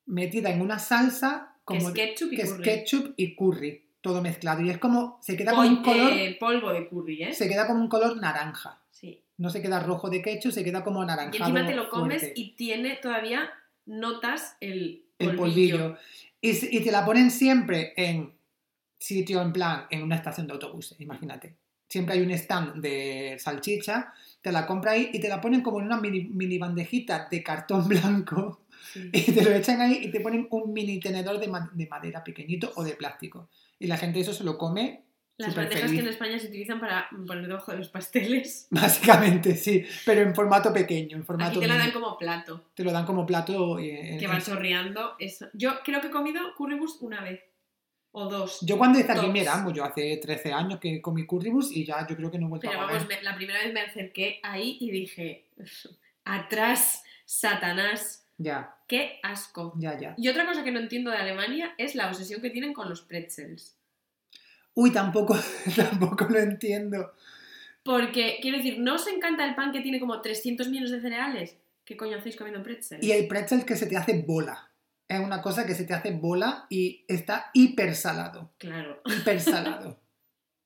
metida 0.06 0.50
en 0.50 0.60
una 0.62 0.78
salsa 0.78 1.54
Que 1.58 1.62
como 1.64 1.88
es 1.90 1.94
ketchup 1.94 2.32
y 2.32 2.36
que 2.36 2.42
es 2.42 2.50
curry. 2.52 2.64
ketchup 2.64 3.14
y 3.16 3.36
curry, 3.36 3.84
todo 4.00 4.22
mezclado. 4.22 4.62
Y 4.62 4.70
es 4.70 4.78
como, 4.78 5.18
se 5.22 5.36
queda 5.36 5.52
Pol- 5.52 5.66
con 5.66 5.76
un 5.78 5.82
color, 5.82 6.12
eh, 6.12 6.36
polvo 6.40 6.72
de 6.72 6.88
curry, 6.88 7.22
¿eh? 7.24 7.34
se 7.34 7.48
queda 7.48 7.66
como 7.66 7.80
un 7.82 7.88
color 7.88 8.16
naranja. 8.16 8.80
Sí. 8.90 9.22
No 9.36 9.50
se 9.50 9.60
queda 9.62 9.80
rojo 9.80 10.08
de 10.08 10.22
ketchup, 10.22 10.52
se 10.52 10.64
queda 10.64 10.82
como 10.82 11.00
Y 11.00 11.04
anaranjado. 11.04 11.50
encima 11.50 11.66
te 11.66 11.74
lo 11.76 11.88
comes 11.90 12.20
fuerte. 12.22 12.40
y 12.40 12.52
tiene 12.56 12.96
todavía 12.96 13.50
notas 13.86 14.56
el 14.60 15.04
el 15.18 15.36
polvillo. 15.36 15.78
polvillo. 15.78 15.98
Y, 16.40 16.76
y 16.78 16.80
te 16.84 16.90
la 16.92 17.04
ponen 17.04 17.30
siempre 17.30 17.92
en 17.96 18.32
sitio, 18.98 19.40
en 19.42 19.52
plan, 19.52 19.86
en 19.90 20.02
una 20.02 20.16
estación 20.16 20.46
de 20.46 20.52
autobuses, 20.54 21.00
imagínate. 21.00 21.54
Siempre 21.88 22.14
hay 22.16 22.20
un 22.22 22.30
stand 22.32 22.82
de 22.82 23.36
salchicha, 23.38 24.12
te 24.42 24.52
la 24.52 24.66
compras 24.66 24.94
ahí 24.94 25.10
y 25.12 25.20
te 25.20 25.28
la 25.28 25.40
ponen 25.40 25.62
como 25.62 25.80
en 25.80 25.86
una 25.86 25.98
mini, 26.00 26.24
mini 26.24 26.58
bandejita 26.58 27.28
de 27.30 27.42
cartón 27.42 27.88
blanco 27.88 28.60
Sí. 28.92 29.10
y 29.12 29.32
te 29.32 29.42
lo 29.42 29.50
echan 29.52 29.80
ahí 29.80 30.00
y 30.04 30.10
te 30.10 30.20
ponen 30.20 30.46
un 30.50 30.72
mini 30.72 31.00
tenedor 31.00 31.38
de, 31.40 31.48
ma- 31.48 31.70
de 31.74 31.86
madera 31.88 32.22
pequeñito 32.24 32.72
o 32.76 32.84
de 32.84 32.92
plástico. 32.92 33.48
Y 33.78 33.86
la 33.86 33.96
gente 33.98 34.20
eso 34.20 34.32
se 34.32 34.44
lo 34.44 34.56
come 34.56 35.02
Las 35.36 35.54
bandejas 35.54 35.90
que 35.90 35.98
en 35.98 36.08
España 36.08 36.38
se 36.38 36.46
utilizan 36.46 36.78
para 36.80 37.08
poner 37.26 37.46
debajo 37.48 37.72
de 37.72 37.78
los 37.78 37.88
pasteles. 37.88 38.66
Básicamente, 38.70 39.56
sí, 39.56 39.84
pero 40.06 40.20
en 40.22 40.34
formato 40.34 40.72
pequeño, 40.72 41.16
en 41.16 41.24
formato 41.24 41.50
Aquí 41.58 41.60
te 41.60 41.66
mini. 41.66 41.78
dan 41.78 41.90
como 41.92 42.16
plato, 42.16 42.64
Te 42.74 42.84
lo 42.84 42.92
dan 42.92 43.04
como 43.04 43.26
plato. 43.26 43.78
eh, 43.78 44.12
en- 44.14 44.18
que 44.20 44.26
va 44.26 44.40
chorreando. 44.40 45.16
Eso. 45.18 45.46
Yo 45.54 45.80
creo 45.84 46.00
que 46.00 46.06
he 46.06 46.10
comido 46.10 46.40
currywurst 46.56 47.02
una 47.02 47.20
vez. 47.22 47.40
O 48.12 48.26
dos. 48.28 48.58
Yo 48.62 48.78
cuando 48.78 48.98
hice 48.98 49.12
aquí. 49.12 49.38
Erasmus, 49.38 49.74
yo 49.74 49.84
hace 49.84 50.16
13 50.16 50.52
años 50.52 50.80
que 50.80 51.00
comí 51.02 51.26
currybus 51.26 51.70
y 51.76 51.84
ya 51.84 52.06
yo 52.08 52.16
creo 52.16 52.30
que 52.30 52.38
no 52.38 52.46
he 52.46 52.48
vuelto 52.48 52.68
Pero 52.68 52.80
a 52.82 52.86
vamos, 52.86 53.06
me- 53.06 53.22
la 53.22 53.36
primera 53.36 53.62
vez 53.62 53.72
me 53.72 53.80
acerqué 53.80 54.40
ahí 54.42 54.78
y 54.80 54.90
dije, 54.90 55.44
atrás, 56.24 57.02
Satanás, 57.24 58.24
Ya, 58.38 58.76
qué 58.86 59.18
asco. 59.22 59.74
ya, 59.78 59.98
ya. 59.98 60.14
Y 60.16 60.28
otra 60.28 60.46
cosa 60.46 60.64
que 60.64 60.70
no 60.72 60.80
entiendo 60.80 61.10
de 61.10 61.18
Alemania 61.18 61.74
es 61.78 61.94
la 61.94 62.08
obsesión 62.08 62.40
que 62.40 62.50
tienen 62.50 62.72
con 62.72 62.88
los 62.88 63.02
pretzels. 63.02 63.76
Uy, 64.74 64.92
tampoco, 64.92 65.36
tampoco 65.76 66.26
lo 66.28 66.38
entiendo. 66.38 67.12
Porque, 67.82 68.38
quiero 68.40 68.58
decir, 68.58 68.78
¿no 68.78 68.94
os 68.94 69.06
encanta 69.06 69.44
el 69.46 69.54
pan 69.54 69.72
que 69.72 69.80
tiene 69.80 69.98
como 70.00 70.20
300 70.20 70.68
millones 70.68 70.90
de 70.90 71.00
cereales? 71.00 71.56
¿Qué 71.84 71.96
coño 71.96 72.18
hacéis 72.18 72.36
comiendo 72.36 72.62
pretzels? 72.62 73.02
Y 73.04 73.12
el 73.12 73.26
pretzel 73.28 73.64
que 73.64 73.76
se 73.76 73.86
te 73.86 73.96
hace 73.96 74.22
bola. 74.26 74.67
Es 75.08 75.20
una 75.20 75.40
cosa 75.40 75.64
que 75.64 75.74
se 75.74 75.84
te 75.84 75.94
hace 75.94 76.12
bola 76.12 76.66
y 76.68 77.04
está 77.08 77.50
hiper 77.54 77.94
salado. 77.94 78.52
Claro. 78.58 79.00
Hiper 79.06 79.40
salado. 79.40 79.98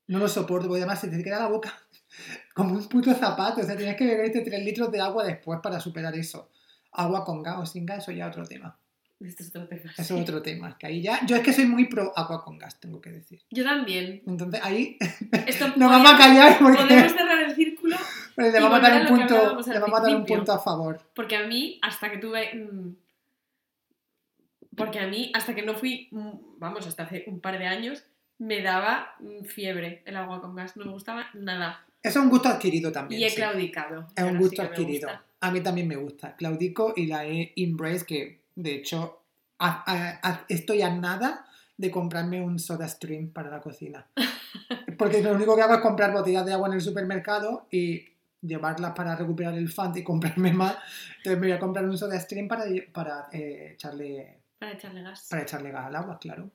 No 0.08 0.18
lo 0.18 0.28
soporto, 0.28 0.66
porque 0.66 0.82
además 0.82 1.00
se 1.00 1.08
te 1.08 1.22
queda 1.22 1.38
la 1.38 1.46
boca 1.46 1.72
como 2.54 2.74
un 2.74 2.88
puto 2.88 3.14
zapato. 3.14 3.60
O 3.60 3.64
sea, 3.64 3.76
tienes 3.76 3.96
que 3.96 4.04
beberte 4.04 4.40
3 4.40 4.64
litros 4.64 4.90
de 4.90 5.00
agua 5.00 5.24
después 5.24 5.60
para 5.62 5.78
superar 5.78 6.14
eso. 6.16 6.50
Agua 6.90 7.24
con 7.24 7.42
gas 7.42 7.58
o 7.60 7.66
sin 7.66 7.86
gas, 7.86 8.02
eso 8.02 8.12
ya 8.12 8.26
es 8.26 8.32
otro 8.32 8.44
tema. 8.44 8.76
Esto 9.20 9.44
es 9.44 9.48
otro 9.50 9.68
tema. 9.68 9.92
Eso 9.96 10.16
es 10.16 10.22
otro 10.22 10.42
tema. 10.42 10.76
Que 10.76 10.86
ahí 10.88 11.02
ya. 11.02 11.24
Yo 11.26 11.36
es 11.36 11.42
que 11.42 11.52
soy 11.52 11.66
muy 11.66 11.86
pro 11.86 12.12
agua 12.16 12.44
con 12.44 12.58
gas, 12.58 12.80
tengo 12.80 13.00
que 13.00 13.10
decir. 13.10 13.40
Yo 13.50 13.62
también. 13.62 14.22
Entonces 14.26 14.60
ahí 14.62 14.98
Esto 15.46 15.68
nos 15.76 15.90
vamos 15.90 16.12
a 16.12 16.18
callar 16.18 16.58
porque. 16.58 16.82
Podemos 16.82 17.12
cerrar 17.12 17.42
el 17.44 17.54
círculo 17.54 17.96
Pero 18.34 18.50
le 18.50 18.60
vamos 18.60 18.78
a 18.78 18.82
dar 18.82 19.02
un 19.02 19.06
punto, 19.18 19.34
le 19.66 19.78
vamos 19.78 20.00
a 20.00 20.02
dar 20.02 20.16
un 20.16 20.24
punto 20.26 20.52
a 20.52 20.58
favor. 20.58 21.00
porque 21.14 21.36
a 21.36 21.46
mí, 21.46 21.78
hasta 21.82 22.10
que 22.10 22.18
tuve 22.18 22.52
mm, 22.54 22.96
Porque 24.76 25.00
a 25.00 25.06
mí, 25.06 25.30
hasta 25.34 25.54
que 25.54 25.62
no 25.62 25.74
fui, 25.74 26.08
mm, 26.10 26.58
vamos, 26.58 26.86
hasta 26.86 27.02
hace 27.04 27.24
un 27.26 27.40
par 27.40 27.58
de 27.58 27.66
años, 27.66 28.04
me 28.38 28.62
daba 28.62 29.14
mm, 29.20 29.44
fiebre 29.44 30.02
el 30.06 30.16
agua 30.16 30.40
con 30.40 30.54
gas. 30.56 30.76
No 30.76 30.84
me 30.86 30.92
gustaba 30.92 31.26
nada. 31.34 31.84
Eso 32.02 32.18
es 32.18 32.24
un 32.24 32.30
gusto 32.30 32.48
adquirido 32.48 32.90
también. 32.90 33.20
Y 33.20 33.24
he 33.24 33.30
sí. 33.30 33.36
claudicado. 33.36 34.08
Es 34.16 34.24
un 34.24 34.32
sí 34.32 34.36
gusto 34.38 34.62
adquirido. 34.62 35.08
A 35.40 35.50
mí 35.50 35.60
también 35.60 35.88
me 35.88 35.96
gusta. 35.96 36.34
Claudico 36.36 36.94
y 36.96 37.06
la 37.06 37.26
he 37.26 37.52
embrace, 37.56 38.04
que 38.06 38.40
de 38.54 38.74
hecho 38.74 39.22
a- 39.58 39.84
a- 39.86 40.20
a- 40.28 40.44
estoy 40.48 40.82
a 40.82 40.90
nada 40.90 41.46
de 41.76 41.90
comprarme 41.90 42.40
un 42.40 42.58
soda 42.58 42.88
stream 42.88 43.30
para 43.30 43.50
la 43.50 43.60
cocina. 43.60 44.06
Porque 44.98 45.22
lo 45.22 45.32
único 45.32 45.54
que 45.56 45.62
hago 45.62 45.74
es 45.74 45.80
comprar 45.80 46.12
botellas 46.12 46.44
de 46.46 46.52
agua 46.52 46.68
en 46.68 46.74
el 46.74 46.80
supermercado 46.80 47.66
y 47.70 48.08
llevarlas 48.40 48.92
para 48.92 49.14
recuperar 49.16 49.54
el 49.54 49.68
fan 49.70 49.92
y 49.96 50.02
comprarme 50.02 50.52
más. 50.52 50.76
Entonces 51.18 51.40
me 51.40 51.46
voy 51.48 51.52
a 51.52 51.58
comprar 51.60 51.84
un 51.88 51.96
soda 51.96 52.18
stream 52.18 52.48
para, 52.48 52.64
para, 52.92 53.28
eh, 53.32 53.70
echarle, 53.74 54.38
Para 54.62 54.74
echarle 54.74 55.02
gas. 55.02 55.26
para 55.28 55.42
echarle 55.42 55.72
gas 55.72 55.86
al 55.86 55.96
agua, 55.96 56.20
claro. 56.20 56.52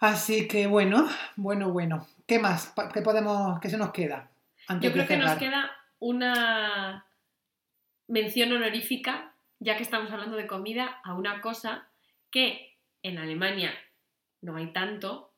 Así 0.00 0.48
que 0.48 0.66
bueno, 0.66 1.08
bueno, 1.36 1.70
bueno. 1.70 2.04
¿Qué 2.26 2.40
más? 2.40 2.74
¿Qué 2.92 3.00
podemos, 3.00 3.60
qué 3.60 3.70
se 3.70 3.78
nos 3.78 3.92
queda? 3.92 4.28
Antes 4.66 4.88
Yo 4.88 4.92
creo 4.92 5.06
que 5.06 5.16
nos 5.16 5.38
queda 5.38 5.70
una 6.00 7.06
mención 8.08 8.50
honorífica, 8.50 9.32
ya 9.60 9.76
que 9.76 9.84
estamos 9.84 10.10
hablando 10.10 10.36
de 10.36 10.48
comida, 10.48 11.00
a 11.04 11.14
una 11.14 11.40
cosa 11.42 11.86
que 12.32 12.76
en 13.04 13.18
Alemania 13.18 13.72
no 14.40 14.56
hay 14.56 14.72
tanto, 14.72 15.32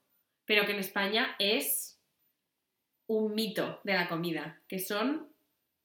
pero 0.46 0.64
que 0.64 0.72
en 0.72 0.78
España 0.78 1.36
es 1.38 2.00
un 3.08 3.34
mito 3.34 3.82
de 3.84 3.92
la 3.92 4.08
comida, 4.08 4.58
que 4.68 4.78
son 4.78 5.28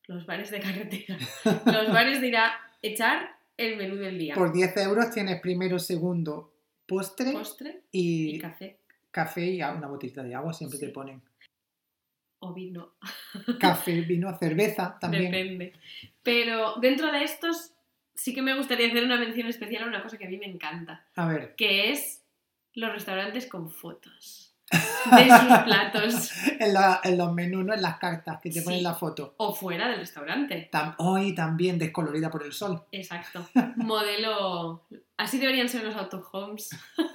los 0.08 0.26
bares 0.26 0.50
de 0.50 0.62
carretera. 0.62 1.18
Los 1.66 1.92
bares 1.92 2.22
de 2.22 2.28
ir 2.30 2.38
a 2.38 2.58
echar 2.82 3.43
el 3.58 3.78
menú 3.78 3.96
del 3.96 4.18
día. 4.18 4.36
Por 4.36 4.52
10 4.52 4.78
euros 4.78 5.12
tienes 5.12 5.40
primero, 5.42 5.80
segundo, 5.80 6.54
postre 6.88 7.32
Postre 7.34 7.84
y, 7.92 8.36
y 8.36 8.40
café 8.40 8.78
café 9.12 9.46
y 9.46 9.62
una 9.62 9.88
botellita 9.88 10.24
de 10.24 10.34
agua, 10.34 10.54
siempre 10.54 10.80
Sí. 10.80 10.88
te 10.88 10.92
ponen. 10.92 11.22
o 12.40 12.54
vino. 12.54 12.96
Café, 13.60 14.02
vino, 14.02 14.36
cerveza 14.38 14.98
también. 15.00 15.32
Depende. 15.32 15.74
Pero 16.24 16.76
dentro 16.82 17.10
de 17.12 17.24
estos 17.24 17.72
sí 18.16 18.34
que 18.34 18.42
me 18.42 18.56
gustaría 18.58 18.88
hacer 18.88 19.04
una 19.06 19.18
mención 19.18 19.48
especial 19.48 19.84
a 19.84 19.88
una 19.88 20.04
cosa 20.04 20.18
que 20.18 20.26
a 20.26 20.30
mí 20.30 20.38
me 20.38 20.48
encanta, 20.48 21.08
A 21.16 21.28
ver, 21.28 21.56
que 21.56 21.92
es 21.92 22.22
los 22.74 22.92
restaurantes 22.92 23.48
con 23.48 23.70
fotos 23.70 24.53
de 25.16 25.30
sus 25.30 25.58
platos 25.66 26.32
en, 26.60 26.74
la- 26.74 27.00
en 27.04 27.18
los 27.18 27.34
menús, 27.34 27.66
¿no? 27.66 27.74
en 27.74 27.82
las 27.82 27.98
cartas 27.98 28.40
que 28.42 28.50
te 28.50 28.60
Sí. 28.60 28.66
ponen 28.66 28.84
la 28.84 28.94
foto. 28.94 29.34
o 29.38 29.54
fuera 29.54 29.88
del 29.88 30.00
restaurante. 30.00 30.70
Tam- 30.72 30.96
Hoy 30.98 31.34
también 31.36 31.78
descolorida 31.80 32.30
por 32.30 32.44
el 32.44 32.52
sol. 32.54 32.84
Exacto. 32.92 33.46
Modelo. 33.78 34.86
Así 35.18 35.38
deberían 35.40 35.70
ser 35.70 35.84
los 35.84 35.96
autohomes. 35.96 36.70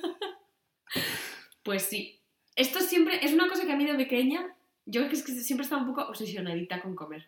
Pues 1.63 1.83
sí. 1.83 2.21
Esto 2.57 2.81
siempre 2.81 3.25
es 3.25 3.33
una 3.35 3.49
cosa 3.49 3.67
que 3.67 3.73
a 3.73 3.77
mí 3.77 3.85
de 3.85 3.95
pequeña, 3.95 4.41
yo 4.87 5.03
es 5.03 5.23
que 5.23 5.33
siempre 5.33 5.65
estaba 5.65 5.83
un 5.83 5.89
poco 5.89 6.09
obsesionadita 6.09 6.81
con 6.81 6.95
comer. 6.95 7.27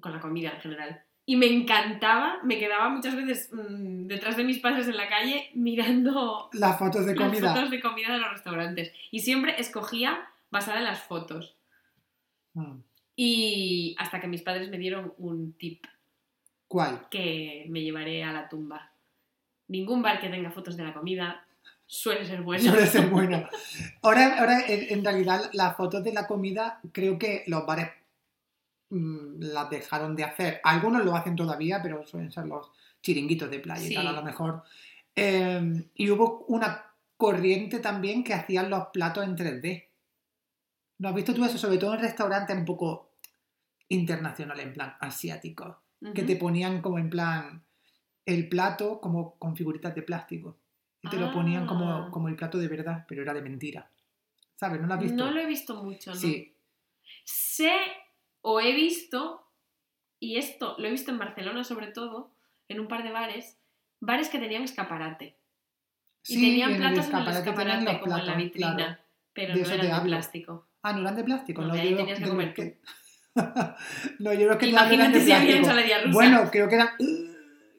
Con 0.00 0.12
la 0.12 0.20
comida 0.20 0.50
en 0.54 0.60
general. 0.60 1.02
Y 1.26 1.36
me 1.36 1.46
encantaba, 1.46 2.38
me 2.42 2.58
quedaba 2.58 2.90
muchas 2.90 3.16
veces 3.16 3.50
mm, 3.52 4.06
detrás 4.06 4.36
de 4.36 4.44
mis 4.44 4.58
padres 4.58 4.88
en 4.88 4.96
la 4.96 5.08
calle 5.08 5.50
mirando 5.54 6.50
Las 6.52 6.78
fotos 6.78 7.06
de 7.06 7.14
las 7.14 7.28
comida. 7.28 7.54
fotos 7.54 7.70
de 7.70 7.80
comida 7.80 8.12
de 8.12 8.18
los 8.18 8.32
restaurantes. 8.32 8.92
Y 9.10 9.20
siempre 9.20 9.58
escogía 9.58 10.28
basada 10.50 10.78
en 10.78 10.84
las 10.84 11.02
fotos. 11.02 11.56
Mm. 12.52 12.76
Y 13.16 13.96
hasta 13.98 14.20
que 14.20 14.26
mis 14.28 14.42
padres 14.42 14.68
me 14.68 14.78
dieron 14.78 15.14
un 15.18 15.52
tip 15.54 15.86
¿Cuál? 16.68 17.06
que 17.10 17.66
me 17.68 17.82
llevaré 17.82 18.24
a 18.24 18.32
la 18.32 18.48
tumba. 18.48 18.90
Ningún 19.68 20.02
bar 20.02 20.20
que 20.20 20.28
tenga 20.28 20.50
fotos 20.50 20.76
de 20.76 20.84
la 20.84 20.92
comida 20.92 21.46
suele 21.86 22.24
ser 22.24 22.42
bueno. 22.42 22.64
Suele 22.70 22.86
ser 22.86 23.06
bueno. 23.10 23.48
Ahora, 24.02 24.38
ahora 24.40 24.60
en, 24.66 25.04
realidad, 25.04 25.50
las 25.52 25.76
fotos 25.76 26.02
de 26.04 26.12
la 26.12 26.26
comida, 26.26 26.80
creo 26.92 27.18
que 27.18 27.44
los 27.46 27.64
bares 27.66 27.90
las 29.40 29.70
dejaron 29.70 30.14
de 30.16 30.24
hacer. 30.24 30.60
Algunos 30.64 31.04
lo 31.04 31.14
hacen 31.16 31.36
todavía, 31.36 31.82
pero 31.82 32.06
suelen 32.06 32.30
ser 32.32 32.46
los 32.46 32.70
chiringuitos 33.02 33.50
de 33.50 33.58
playa 33.60 33.86
y 33.88 33.94
tal, 33.94 34.06
a 34.08 34.12
lo 34.12 34.22
mejor. 34.22 34.62
Eh, 35.16 35.88
y 35.94 36.10
hubo 36.10 36.44
una 36.48 36.84
corriente 37.16 37.78
también 37.80 38.24
que 38.24 38.34
hacían 38.34 38.70
los 38.70 38.86
platos 38.92 39.24
en 39.24 39.36
3D. 39.36 39.88
¿No 40.98 41.08
has 41.08 41.14
visto 41.14 41.34
tú 41.34 41.44
eso? 41.44 41.58
Sobre 41.58 41.78
todo 41.78 41.94
en 41.94 42.00
restaurantes 42.00 42.56
un 42.56 42.64
poco 42.64 43.10
internacionales, 43.88 44.64
en 44.66 44.72
plan 44.72 44.96
asiáticos, 45.00 45.76
que 46.14 46.22
te 46.22 46.36
ponían 46.36 46.80
como 46.82 46.98
en 46.98 47.10
plan 47.10 47.64
el 48.26 48.48
plato 48.48 49.00
como 49.00 49.36
con 49.38 49.56
figuritas 49.56 49.94
de 49.94 50.02
plástico. 50.02 50.56
Y 51.02 51.08
te 51.08 51.16
lo 51.18 51.30
ponían 51.32 51.66
como, 51.66 51.90
Ah. 51.90 52.08
como 52.10 52.28
el 52.28 52.36
plato 52.36 52.56
de 52.58 52.68
verdad, 52.68 53.04
pero 53.06 53.22
era 53.22 53.34
de 53.34 53.42
mentira. 53.42 53.90
¿Sabes? 54.56 54.80
¿No 54.80 54.86
lo 54.86 54.94
has 54.94 55.00
visto? 55.00 55.16
No 55.16 55.30
lo 55.30 55.40
he 55.40 55.46
visto 55.46 55.82
mucho, 55.82 56.10
¿no? 56.14 56.16
Sí, 56.16 56.50
Sé 57.24 57.70
o 58.46 58.60
he 58.60 58.72
visto, 58.74 59.42
y 60.20 60.36
esto 60.36 60.74
lo 60.78 60.86
he 60.86 60.90
visto 60.90 61.10
en 61.10 61.18
Barcelona 61.18 61.64
sobre 61.64 61.86
todo, 61.88 62.30
en 62.68 62.78
un 62.80 62.88
par 62.88 63.02
de 63.02 63.10
bares, 63.10 63.58
bares 64.00 64.28
que 64.28 64.38
tenían 64.38 64.62
escaparate. 64.64 65.36
Y 66.28 66.34
tenían 66.34 66.70
en 66.70 66.74
el 66.76 66.80
platos 66.82 67.08
en 67.08 67.16
el 67.16 67.28
escaparate 67.36 67.54
tenían 67.78 67.84
los 67.84 67.98
como 68.02 68.12
en 68.12 68.18
la 68.18 68.24
platos, 68.24 68.42
vitrina, 68.42 68.74
claro. 68.76 68.96
pero 69.32 69.54
De 69.54 69.60
no 69.62 69.66
eran 69.68 69.86
de 69.86 69.92
hablo. 69.92 70.04
plástico. 70.10 70.66
Ah, 70.82 70.92
no 70.92 71.00
eran 71.00 71.16
de 71.16 71.24
plástico. 71.24 71.62
No, 71.62 71.68
No, 71.68 71.74
yo 71.82 71.96
tenías 71.96 72.18
que 72.20 72.28
comer 72.28 72.54
que- 72.54 72.78
no, 74.20 74.32
yo 74.34 74.46
los 74.46 74.56
que 74.58 74.66
te 74.70 74.76
hablo 74.76 74.94
eran 74.94 75.10
Imagínate 75.12 75.18
de 75.18 75.20
si 75.20 75.26
plástico. 75.30 75.72
rusa. 76.04 76.12
Bueno, 76.12 76.50
creo 76.50 76.68
que 76.68 76.74
eran... 76.76 76.88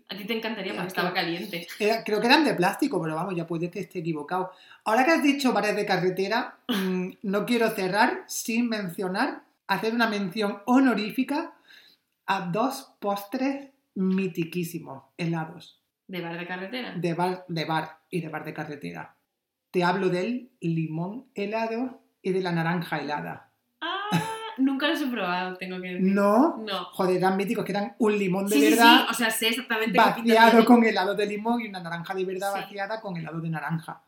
A 0.07 0.15
ti 0.15 0.25
te 0.25 0.33
encantaría 0.37 0.73
Ya, 0.73 0.77
porque 0.77 0.87
estaba 0.89 1.13
caliente. 1.13 1.67
Era- 1.79 2.03
creo 2.03 2.19
que 2.21 2.27
eran 2.27 2.43
de 2.45 2.53
plástico, 2.53 3.01
pero 3.01 3.15
vamos, 3.15 3.35
ya 3.35 3.47
puede 3.47 3.71
que 3.71 3.79
esté 3.79 3.99
equivocado. 3.99 4.51
Ahora 4.83 5.03
que 5.05 5.11
has 5.11 5.23
dicho 5.23 5.53
bares 5.53 5.75
de 5.75 5.85
carretera, 5.85 6.57
mm, 6.67 7.09
no 7.23 7.45
quiero 7.45 7.69
cerrar 7.71 8.23
sin 8.27 8.67
mencionar, 8.69 9.41
hacer 9.67 9.93
una 9.93 10.07
mención 10.07 10.59
honorífica 10.65 11.53
a 12.27 12.41
dos 12.51 12.95
postres 12.99 13.69
mitiquísimos, 13.95 15.03
helados, 15.17 15.81
¿De 16.07 16.21
bar 16.21 16.37
de 16.37 16.45
carretera? 16.47 16.93
de 16.95 17.13
bar, 17.13 17.45
de 17.47 17.65
bar 17.65 17.99
y 18.09 18.21
de 18.21 18.29
bar 18.29 18.43
de 18.45 18.53
carretera. 18.53 19.15
Te 19.71 19.83
hablo 19.83 20.09
del 20.09 20.51
limón 20.61 21.25
helado 21.33 22.01
y 22.21 22.31
de 22.31 22.41
la 22.41 22.51
naranja 22.51 22.99
helada. 22.99 23.51
Ah, 23.81 24.09
nunca 24.57 24.87
los 24.87 25.01
he 25.01 25.07
probado, 25.07 25.57
tengo 25.57 25.81
que 25.81 25.87
decir. 25.95 26.13
No, 26.13 26.57
No. 26.57 26.85
joder, 26.91 27.17
eran 27.17 27.37
míticos, 27.37 27.65
que 27.65 27.71
eran 27.71 27.95
un 27.99 28.17
limón 28.17 28.45
de 28.47 28.55
Sí, 28.55 28.61
sí, 28.61 28.69
verdad 28.69 28.97
sí, 28.99 29.05
o 29.09 29.13
sea, 29.13 29.29
sé 29.31 29.47
exactamente 29.49 29.97
vaciado 29.97 30.63
con 30.65 30.83
helado 30.83 31.15
de 31.15 31.25
limón 31.25 31.61
y 31.61 31.67
una 31.67 31.79
naranja 31.81 32.13
de 32.13 32.25
verdad 32.25 32.53
Sí. 32.53 32.59
vaciada 32.61 33.01
con 33.01 33.17
helado 33.17 33.39
de 33.41 33.49
naranja. 33.49 34.03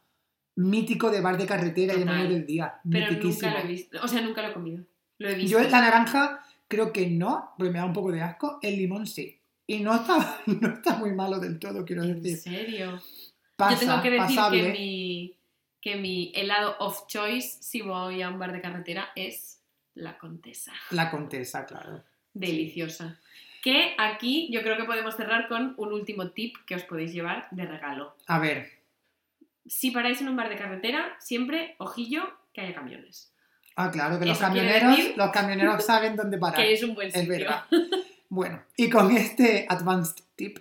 Mítico 0.55 1.09
de 1.11 1.21
bar 1.21 1.37
de 1.37 1.45
carretera 1.45 1.93
y 1.93 1.99
de 1.99 2.05
menú 2.05 2.27
del 2.29 2.45
día. 2.45 2.79
Pero 2.89 3.11
nunca 3.11 3.51
lo 3.51 3.59
he 3.59 3.67
visto. 3.67 3.99
O 4.03 4.07
sea, 4.07 4.21
nunca 4.21 4.41
lo 4.41 4.47
he 4.49 4.53
comido. 4.53 4.83
Lo 5.19 5.29
he 5.29 5.35
visto. 5.35 5.59
Yo 5.59 5.69
la 5.69 5.81
naranja 5.81 6.43
creo 6.67 6.91
que 6.93 7.07
no, 7.07 7.53
porque 7.57 7.71
me 7.71 7.79
da 7.79 7.85
un 7.85 7.93
poco 7.93 8.11
de 8.11 8.21
asco. 8.21 8.59
El 8.61 8.77
limón 8.77 9.07
sí. 9.07 9.39
Y 9.65 9.79
no 9.79 9.95
está, 9.95 10.41
no 10.45 10.67
está 10.75 10.95
muy 10.97 11.11
malo 11.13 11.39
del 11.39 11.59
todo, 11.59 11.83
quiero 11.85 12.03
¿En 12.03 12.21
decir. 12.21 12.37
serio? 12.53 13.01
Pasa, 13.55 13.73
Yo 13.73 13.79
tengo 13.87 14.01
que 14.03 14.11
decir 14.11 14.35
pasable. 14.35 14.63
que 14.63 14.69
mi, 14.71 15.35
que 15.81 15.95
mi 15.95 16.31
helado 16.35 16.75
of 16.79 17.07
choice, 17.07 17.57
si 17.61 17.81
voy 17.81 18.21
a 18.21 18.29
un 18.29 18.37
bar 18.39 18.51
de 18.51 18.61
carretera, 18.61 19.09
es 19.15 19.59
la 19.95 20.17
Contesa. 20.19 20.73
La 20.91 21.09
contesa, 21.09 21.65
claro. 21.65 22.03
Deliciosa. 22.33 23.19
Que 23.63 23.95
aquí 23.97 24.47
yo 24.51 24.61
creo 24.61 24.77
que 24.77 24.83
podemos 24.83 25.15
cerrar 25.15 25.47
con 25.47 25.73
un 25.77 25.91
último 25.91 26.29
tip 26.29 26.55
que 26.67 26.75
os 26.75 26.83
podéis 26.83 27.11
llevar 27.11 27.47
de 27.51 27.65
regalo. 27.65 28.15
A 28.27 28.37
ver, 28.39 28.71
Si 29.65 29.91
paráis 29.91 30.21
en 30.21 30.29
un 30.29 30.35
bar 30.37 30.47
de 30.49 30.55
carretera, 30.55 31.17
siempre, 31.19 31.75
ojillo, 31.79 32.23
que 32.53 32.61
haya 32.61 32.75
camiones. 32.75 33.33
Ah, 33.77 33.89
claro, 33.91 34.19
que 34.19 34.25
los 34.25 34.37
camioneros, 34.37 34.97
los 35.15 35.31
camioneros 35.31 35.85
saben 35.85 36.15
dónde 36.15 36.37
parar. 36.39 36.57
Que 36.57 36.73
es 36.73 36.83
un 36.83 36.93
buen 36.95 37.07
Es 37.07 37.13
sitio. 37.13 37.29
verdad. 37.29 37.63
Bueno, 38.29 38.61
y 38.75 38.89
con 38.89 39.09
este 39.15 39.65
advanced 39.69 40.21
tip 40.35 40.59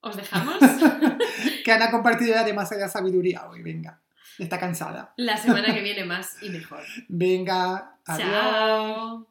¿Os 0.00 0.16
dejamos? 0.16 0.56
que 1.64 1.70
Ana 1.70 1.84
ha 1.84 1.90
compartido 1.92 2.34
ya 2.34 2.42
demasiada 2.42 2.88
sabiduría 2.88 3.48
hoy, 3.48 3.62
venga. 3.62 4.00
Está 4.40 4.58
cansada. 4.58 5.12
La 5.16 5.36
semana 5.36 5.72
que 5.72 5.82
viene 5.82 6.04
más 6.04 6.42
y 6.42 6.50
mejor. 6.50 6.82
Venga, 7.08 7.94
adiós. 8.06 8.28
Chao. 8.28 9.30